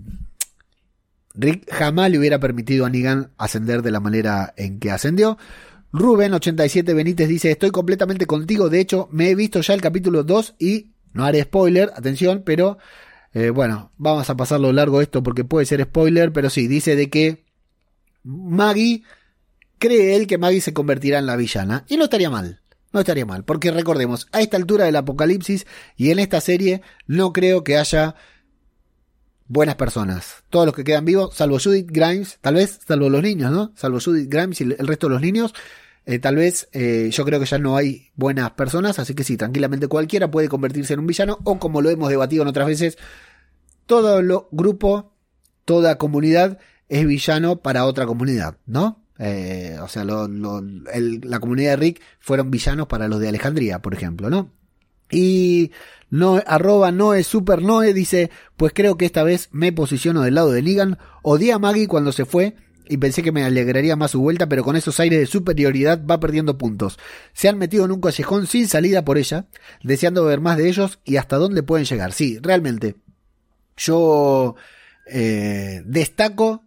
Rick 1.33 1.71
jamás 1.71 2.11
le 2.11 2.19
hubiera 2.19 2.39
permitido 2.39 2.85
a 2.85 2.89
Negan 2.89 3.31
ascender 3.37 3.81
de 3.81 3.91
la 3.91 3.99
manera 3.99 4.53
en 4.57 4.79
que 4.79 4.91
ascendió. 4.91 5.37
Rubén87 5.93 6.95
Benítez 6.95 7.27
dice, 7.27 7.51
estoy 7.51 7.71
completamente 7.71 8.25
contigo, 8.25 8.69
de 8.69 8.79
hecho 8.79 9.09
me 9.11 9.29
he 9.29 9.35
visto 9.35 9.61
ya 9.61 9.73
el 9.73 9.81
capítulo 9.81 10.23
2 10.23 10.55
y 10.59 10.91
no 11.13 11.25
haré 11.25 11.41
spoiler, 11.43 11.91
atención, 11.95 12.43
pero 12.45 12.77
eh, 13.33 13.49
bueno, 13.49 13.91
vamos 13.97 14.29
a 14.29 14.35
pasarlo 14.35 14.71
largo 14.71 15.01
esto 15.01 15.21
porque 15.23 15.43
puede 15.43 15.65
ser 15.65 15.83
spoiler, 15.83 16.31
pero 16.31 16.49
sí, 16.49 16.67
dice 16.67 16.95
de 16.95 17.09
que 17.09 17.43
Maggie 18.23 19.03
cree 19.79 20.15
él 20.15 20.27
que 20.27 20.37
Maggie 20.37 20.61
se 20.61 20.73
convertirá 20.73 21.19
en 21.19 21.25
la 21.25 21.35
villana 21.35 21.85
y 21.89 21.97
no 21.97 22.05
estaría 22.05 22.29
mal. 22.29 22.61
No 22.93 22.99
estaría 22.99 23.25
mal, 23.25 23.45
porque 23.45 23.71
recordemos, 23.71 24.27
a 24.33 24.41
esta 24.41 24.57
altura 24.57 24.83
del 24.83 24.97
apocalipsis 24.97 25.65
y 25.95 26.11
en 26.11 26.19
esta 26.19 26.41
serie 26.41 26.81
no 27.07 27.31
creo 27.31 27.63
que 27.63 27.77
haya 27.77 28.15
buenas 29.51 29.75
personas. 29.75 30.43
Todos 30.49 30.65
los 30.65 30.73
que 30.73 30.85
quedan 30.85 31.03
vivos, 31.03 31.35
salvo 31.35 31.59
Judith 31.59 31.89
Grimes, 31.91 32.37
tal 32.39 32.55
vez, 32.55 32.79
salvo 32.87 33.09
los 33.09 33.21
niños, 33.21 33.51
¿no? 33.51 33.73
Salvo 33.75 33.99
Judith 33.99 34.29
Grimes 34.29 34.61
y 34.61 34.63
el 34.63 34.87
resto 34.87 35.07
de 35.07 35.13
los 35.13 35.21
niños, 35.21 35.53
eh, 36.05 36.19
tal 36.19 36.37
vez 36.37 36.69
eh, 36.71 37.09
yo 37.11 37.25
creo 37.25 37.37
que 37.39 37.45
ya 37.45 37.59
no 37.59 37.75
hay 37.75 38.11
buenas 38.15 38.51
personas, 38.51 38.97
así 38.97 39.13
que 39.13 39.25
sí, 39.25 39.35
tranquilamente 39.35 39.89
cualquiera 39.89 40.31
puede 40.31 40.47
convertirse 40.47 40.93
en 40.93 41.01
un 41.01 41.07
villano 41.07 41.39
o 41.43 41.59
como 41.59 41.81
lo 41.81 41.89
hemos 41.89 42.09
debatido 42.09 42.43
en 42.43 42.47
otras 42.47 42.65
veces, 42.65 42.97
todo 43.85 44.21
lo, 44.21 44.47
grupo, 44.51 45.11
toda 45.65 45.97
comunidad 45.97 46.57
es 46.87 47.05
villano 47.05 47.57
para 47.57 47.85
otra 47.85 48.05
comunidad, 48.05 48.55
¿no? 48.65 49.03
Eh, 49.19 49.77
o 49.81 49.87
sea, 49.89 50.05
la 50.05 51.39
comunidad 51.41 51.71
de 51.71 51.75
Rick 51.75 52.01
fueron 52.21 52.51
villanos 52.51 52.87
para 52.87 53.09
los 53.09 53.19
de 53.19 53.27
Alejandría, 53.27 53.81
por 53.81 53.93
ejemplo, 53.93 54.29
¿no? 54.29 54.49
Y 55.11 55.71
no, 56.11 56.43
arroba 56.45 56.91
Noe 56.91 57.23
Super 57.23 57.61
Noe 57.61 57.93
dice, 57.93 58.31
pues 58.57 58.73
creo 58.75 58.97
que 58.97 59.05
esta 59.05 59.23
vez 59.23 59.47
me 59.51 59.71
posiciono 59.71 60.21
del 60.21 60.35
lado 60.35 60.51
de 60.51 60.61
Negan. 60.61 60.99
Odié 61.23 61.53
a 61.53 61.59
Maggie 61.59 61.87
cuando 61.87 62.11
se 62.11 62.25
fue 62.25 62.57
y 62.89 62.97
pensé 62.97 63.23
que 63.23 63.31
me 63.31 63.45
alegraría 63.45 63.95
más 63.95 64.11
su 64.11 64.19
vuelta, 64.19 64.49
pero 64.49 64.65
con 64.65 64.75
esos 64.75 64.99
aires 64.99 65.21
de 65.21 65.25
superioridad 65.25 66.05
va 66.05 66.19
perdiendo 66.19 66.57
puntos. 66.57 66.99
Se 67.31 67.47
han 67.47 67.57
metido 67.57 67.85
en 67.85 67.91
un 67.91 68.01
callejón 68.01 68.45
sin 68.45 68.67
salida 68.67 69.05
por 69.05 69.17
ella, 69.17 69.47
deseando 69.83 70.25
ver 70.25 70.41
más 70.41 70.57
de 70.57 70.67
ellos 70.67 70.99
y 71.05 71.15
hasta 71.15 71.37
dónde 71.37 71.63
pueden 71.63 71.85
llegar. 71.85 72.11
Sí, 72.11 72.39
realmente. 72.41 72.97
Yo 73.77 74.55
eh, 75.07 75.81
destaco 75.85 76.65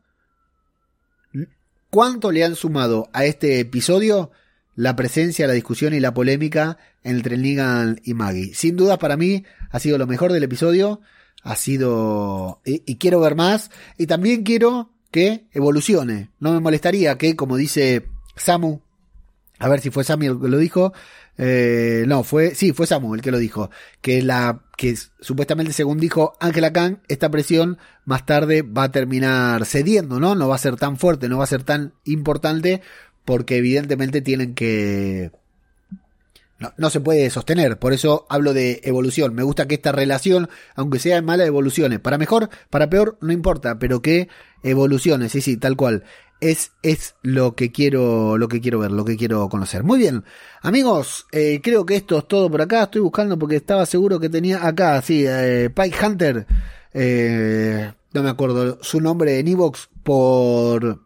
cuánto 1.91 2.33
le 2.33 2.45
han 2.45 2.57
sumado 2.57 3.11
a 3.13 3.27
este 3.27 3.61
episodio 3.61 4.31
la 4.77 4.97
presencia, 4.97 5.47
la 5.47 5.53
discusión 5.53 5.95
y 5.95 6.01
la 6.01 6.15
polémica 6.15 6.79
entre 7.03 7.37
Negan 7.37 8.01
y 8.05 8.15
Maggie. 8.15 8.55
Sin 8.55 8.77
duda 8.77 8.99
para 8.99 9.17
mí 9.17 9.45
ha 9.71 9.79
sido 9.81 9.99
lo 9.99 10.07
mejor 10.07 10.33
del 10.33 10.43
episodio. 10.43 11.01
Ha 11.43 11.57
sido... 11.57 12.61
Y, 12.65 12.97
quiero 12.97 13.21
ver 13.21 13.35
más. 13.35 13.71
Y 13.99 14.07
también 14.07 14.43
quiero 14.43 14.91
que 15.11 15.47
evolucione. 15.53 16.31
No 16.41 16.53
me 16.53 16.61
molestaría 16.61 17.17
que, 17.19 17.37
como 17.37 17.57
dice 17.57 18.07
Samu, 18.37 18.81
a 19.59 19.69
ver 19.69 19.81
si 19.81 19.91
fue 19.91 20.05
Samu 20.05 20.25
el 20.25 20.41
que 20.41 20.49
lo 20.49 20.59
dijo. 20.59 20.93
Eh, 21.37 22.05
no, 22.07 22.25
fue, 22.25 22.55
sí, 22.55 22.73
fue 22.73 22.87
Samu 22.87 23.15
el 23.15 23.21
que 23.21 23.31
lo 23.31 23.39
dijo. 23.39 23.71
Que 24.01 24.23
la, 24.23 24.65
que 24.77 24.97
supuestamente 25.21 25.73
según 25.73 25.99
dijo 25.99 26.37
Angela 26.41 26.73
Kang, 26.73 26.99
esta 27.09 27.31
presión 27.31 27.79
más 28.05 28.27
tarde 28.27 28.63
va 28.63 28.85
a 28.85 28.93
terminar 28.93 29.65
cediendo, 29.67 30.19
¿no? 30.19 30.35
No 30.35 30.49
va 30.49 30.57
a 30.57 30.59
ser 30.59 30.77
tan 30.77 30.97
fuerte, 30.97 31.29
no 31.29 31.39
va 31.39 31.45
a 31.45 31.49
ser 31.49 31.63
tan 31.63 31.95
importante 32.05 32.81
porque 33.25 33.57
evidentemente 33.57 34.21
tienen 34.21 34.55
que... 34.55 35.31
No, 36.79 36.89
se 36.89 37.01
puede 37.01 37.29
sostener, 37.31 37.79
por 37.79 37.93
eso 37.93 38.27
hablo 38.31 38.55
de 38.55 38.81
evolución. 38.85 39.35
Me 39.35 39.43
gusta 39.43 39.67
que 39.67 39.75
esta 39.75 39.93
relación, 39.93 40.49
aunque 40.77 40.99
sea 40.99 41.21
mala, 41.21 41.45
evolucione. 41.45 41.99
Para 41.99 42.17
mejor, 42.17 42.49
para 42.71 42.89
peor, 42.89 43.19
no 43.21 43.33
importa, 43.33 43.79
pero 43.79 44.01
que 44.01 44.29
evolucione, 44.63 45.29
sí, 45.29 45.41
sí, 45.41 45.57
tal 45.57 45.77
cual. 45.77 46.05
Es, 46.41 46.73
es 46.83 47.17
lo 47.23 47.55
que 47.55 47.71
quiero, 47.71 48.39
lo 48.39 48.49
que 48.49 48.61
quiero 48.61 48.79
ver, 48.79 48.93
lo 48.93 49.05
que 49.05 49.17
quiero 49.17 49.49
conocer. 49.49 49.83
Muy 49.83 49.99
bien, 49.99 50.25
amigos, 50.63 51.27
eh, 51.33 51.61
creo 51.63 51.85
que 51.85 51.97
esto 51.97 52.19
es 52.19 52.29
todo 52.29 52.51
por 52.51 52.63
acá. 52.63 52.85
Estoy 52.85 53.03
buscando 53.03 53.39
porque 53.39 53.57
estaba 53.57 53.85
seguro 53.85 54.21
que 54.21 54.29
tenía 54.29 54.67
acá, 54.67 55.03
sí, 55.03 55.25
eh, 55.27 55.71
Pike 55.75 56.07
Hunter, 56.07 56.47
eh, 56.95 57.93
no 58.13 58.23
me 58.23 58.31
acuerdo 58.31 58.79
su 58.81 59.01
nombre 59.01 59.39
en 59.39 59.49
Evox 59.49 59.91
por 60.03 61.04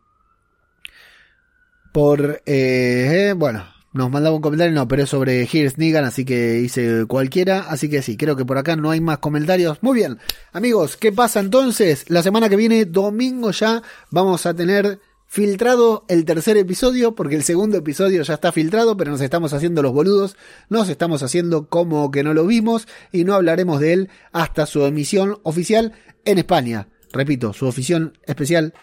por, 1.92 2.42
eh, 2.46 3.34
bueno, 3.36 3.64
nos 3.92 4.10
mandaba 4.10 4.36
un 4.36 4.42
comentario, 4.42 4.74
no, 4.74 4.86
pero 4.86 5.04
es 5.04 5.08
sobre 5.08 5.42
Here's 5.42 5.78
Negan, 5.78 6.04
así 6.04 6.24
que 6.24 6.60
hice 6.60 7.06
cualquiera, 7.06 7.60
así 7.68 7.88
que 7.88 8.02
sí, 8.02 8.16
creo 8.16 8.36
que 8.36 8.44
por 8.44 8.58
acá 8.58 8.76
no 8.76 8.90
hay 8.90 9.00
más 9.00 9.18
comentarios. 9.18 9.78
Muy 9.82 9.96
bien, 9.96 10.18
amigos, 10.52 10.96
¿qué 10.96 11.10
pasa 11.10 11.40
entonces? 11.40 12.04
La 12.08 12.22
semana 12.22 12.48
que 12.48 12.56
viene, 12.56 12.84
domingo 12.84 13.50
ya, 13.50 13.82
vamos 14.10 14.46
a 14.46 14.54
tener 14.54 15.00
filtrado 15.26 16.04
el 16.08 16.24
tercer 16.24 16.56
episodio, 16.56 17.14
porque 17.14 17.36
el 17.36 17.44
segundo 17.44 17.76
episodio 17.76 18.22
ya 18.22 18.34
está 18.34 18.52
filtrado, 18.52 18.96
pero 18.96 19.10
nos 19.10 19.20
estamos 19.20 19.52
haciendo 19.52 19.82
los 19.82 19.92
boludos, 19.92 20.36
nos 20.68 20.88
estamos 20.88 21.22
haciendo 21.22 21.68
como 21.68 22.10
que 22.10 22.22
no 22.22 22.34
lo 22.34 22.46
vimos 22.46 22.88
y 23.12 23.24
no 23.24 23.34
hablaremos 23.34 23.80
de 23.80 23.92
él 23.92 24.10
hasta 24.32 24.66
su 24.66 24.84
emisión 24.84 25.38
oficial 25.42 25.92
en 26.24 26.38
España. 26.38 26.88
Repito, 27.12 27.52
su 27.52 27.66
ofición 27.66 28.18
especial 28.26 28.74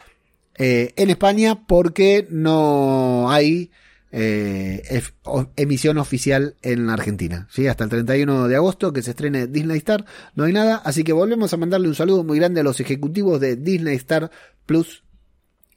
eh, 0.58 0.94
en 0.96 1.10
España 1.10 1.66
porque 1.68 2.28
no 2.30 3.30
hay 3.30 3.72
eh, 4.12 5.02
emisión 5.56 5.98
oficial 5.98 6.56
en 6.62 6.90
Argentina. 6.90 7.48
¿sí? 7.52 7.68
Hasta 7.68 7.84
el 7.84 7.90
31 7.90 8.48
de 8.48 8.56
agosto 8.56 8.94
que 8.94 9.02
se 9.02 9.12
estrene 9.12 9.48
Disney 9.48 9.78
Star 9.80 10.06
no 10.36 10.46
hay 10.46 10.54
nada, 10.54 10.78
así 10.86 11.04
que 11.04 11.14
volvemos 11.14 11.54
a 11.54 11.58
mandarle 11.58 11.90
un 11.90 11.96
saludo 11.96 12.24
muy 12.24 12.40
grande 12.40 12.62
a 12.62 12.64
los 12.64 12.80
ejecutivos 12.80 13.42
de 13.42 13.56
Disney 13.58 13.96
Star 13.96 14.32
Plus 14.66 15.04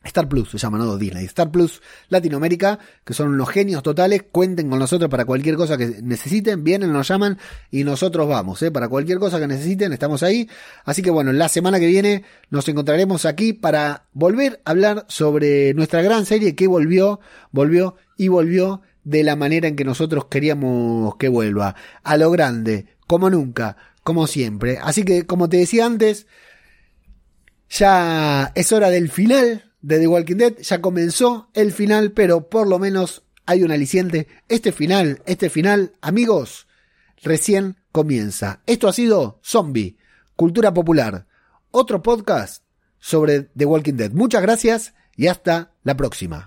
Star 0.09 0.29
Plus 0.29 0.51
se 0.51 0.59
llama, 0.59 0.79
no 0.79 0.97
Disney. 0.97 1.25
Star 1.27 1.51
Plus 1.51 1.81
Latinoamérica, 2.09 2.79
que 3.05 3.15
son 3.15 3.29
unos 3.29 3.49
genios 3.49 3.83
totales. 3.83 4.25
Cuenten 4.31 4.69
con 4.69 4.79
nosotros 4.79 5.09
para 5.11 5.25
cualquier 5.25 5.57
cosa 5.57 5.77
que 5.77 6.01
necesiten. 6.03 6.65
Vienen, 6.65 6.93
nos 6.93 7.09
llaman 7.09 7.39
y 7.71 7.85
nosotros 7.85 8.29
vamos. 8.29 8.63
¿eh? 8.63 8.71
Para 8.71 8.89
cualquier 8.89 9.19
cosa 9.19 9.39
que 9.39 9.47
necesiten, 9.47 9.93
estamos 9.93 10.23
ahí. 10.23 10.49
Así 10.85 11.03
que 11.03 11.11
bueno, 11.11 11.33
la 11.33 11.49
semana 11.49 11.79
que 11.79 11.87
viene 11.87 12.25
nos 12.51 12.69
encontraremos 12.69 13.25
aquí 13.25 13.53
para 13.53 14.07
volver 14.13 14.61
a 14.65 14.71
hablar 14.71 15.07
sobre 15.09 15.75
nuestra 15.75 16.03
gran 16.03 16.27
serie 16.27 16.55
que 16.55 16.67
volvió, 16.67 17.21
volvió 17.53 17.97
y 18.17 18.29
volvió 18.29 18.83
de 19.05 19.23
la 19.23 19.37
manera 19.37 19.69
en 19.69 19.77
que 19.77 19.85
nosotros 19.85 20.27
queríamos 20.27 21.17
que 21.17 21.29
vuelva. 21.29 21.75
A 22.03 22.17
lo 22.17 22.31
grande, 22.31 22.87
como 23.07 23.31
nunca, 23.31 23.77
como 24.03 24.27
siempre. 24.27 24.79
Así 24.83 25.05
que, 25.05 25.27
como 25.27 25.49
te 25.49 25.59
decía 25.59 25.87
antes, 25.87 26.27
ya 27.69 28.53
es 28.55 28.73
hora 28.73 28.91
del 28.91 29.11
final 29.11 29.68
de 29.81 29.99
The 29.99 30.07
Walking 30.07 30.37
Dead. 30.37 30.59
Ya 30.59 30.81
comenzó 30.81 31.49
el 31.55 31.73
final, 31.73 32.13
pero 32.13 32.49
por 32.49 32.67
lo 32.67 32.79
menos 32.79 33.23
hay 33.47 33.63
un 33.63 33.71
aliciente. 33.71 34.29
Este 34.49 34.73
final, 34.73 35.23
este 35.27 35.51
final, 35.51 35.93
amigos, 36.01 36.67
recién 37.23 37.77
comienza. 37.93 38.61
Esto 38.67 38.89
ha 38.89 38.93
sido 38.93 39.41
Zombie, 39.43 39.97
Cultura 40.37 40.73
Popular, 40.75 41.27
otro 41.71 42.03
podcast 42.03 42.65
sobre 42.99 43.43
The 43.57 43.65
Walking 43.65 43.95
Dead. 43.95 44.13
Muchas 44.13 44.43
gracias 44.43 44.95
y 45.17 45.27
hasta 45.27 45.73
la 45.83 45.97
próxima. 45.97 46.47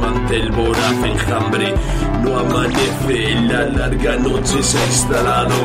ante 0.03 0.35
el 0.37 0.51
voraz 0.51 1.03
enjambre. 1.03 1.73
No 2.23 2.39
amanece, 2.39 3.35
la 3.47 3.65
larga 3.65 4.15
noche 4.17 4.61
se 4.61 4.77
ha 4.77 4.85
instalado. 4.85 5.55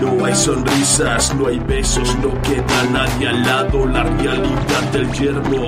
No 0.00 0.24
hay 0.24 0.34
sonrisas, 0.34 1.34
no 1.34 1.48
hay 1.48 1.58
besos, 1.60 2.16
no 2.22 2.30
queda 2.42 2.84
nadie 2.92 3.28
al 3.28 3.42
lado. 3.42 3.86
La 3.86 4.02
realidad 4.04 4.82
del 4.92 5.10
yermo, 5.12 5.66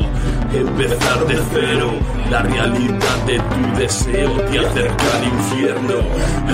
empezar 0.53 1.27
de 1.27 1.39
cero. 1.53 1.91
La 2.31 2.43
realidad 2.43 3.17
de 3.27 3.39
tu 3.39 3.79
deseo 3.79 4.33
te 4.51 4.59
acerca 4.59 5.05
al 5.17 5.25
infierno. 5.25 5.95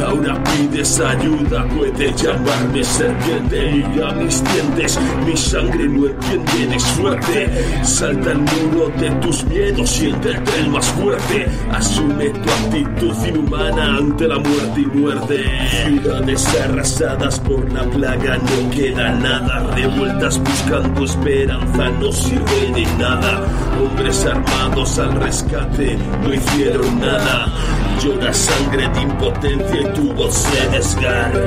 Ahora 0.06 0.42
pides 0.44 1.00
ayuda, 1.00 1.64
puede 1.68 2.12
llamarme 2.14 2.84
serpiente. 2.84 3.72
Mira 3.72 4.12
mis 4.12 4.42
dientes, 4.44 4.98
mi 5.26 5.36
sangre 5.36 5.88
no 5.88 6.06
entiende 6.06 6.66
de 6.66 6.80
suerte. 6.80 7.84
Salta 7.84 8.32
el 8.32 8.38
muro 8.38 8.90
de 8.98 9.10
tus 9.22 9.44
miedos, 9.44 9.90
siéntete 9.90 10.58
el 10.58 10.70
más 10.70 10.86
fuerte. 10.86 11.46
Asume 11.70 12.30
tu 12.30 12.50
actitud 12.50 13.26
inhumana 13.26 13.96
ante 13.98 14.28
la 14.28 14.38
muerte 14.38 14.80
y 14.80 14.86
muerte. 14.86 15.44
Ciudades 15.86 16.46
arrasadas 16.64 17.40
por 17.40 17.70
la 17.72 17.82
plaga, 17.84 18.38
no 18.38 18.70
queda 18.70 19.12
nada. 19.12 19.74
Revueltas 19.74 20.38
buscando 20.38 21.04
esperanza, 21.04 21.90
no 22.00 22.12
sirve 22.12 22.72
de 22.74 22.86
nada. 22.98 23.40
Hombres 23.80 24.24
armados 24.26 24.98
al 24.98 25.12
rescate, 25.20 25.96
no 26.22 26.34
hicieron 26.34 27.00
nada. 27.00 27.46
Llora 28.02 28.32
sangre 28.32 28.88
de 28.88 29.02
impotencia 29.02 29.80
y 29.80 29.94
tu 29.94 30.12
voz 30.12 30.34
se 30.34 30.68
desgarra. 30.70 31.42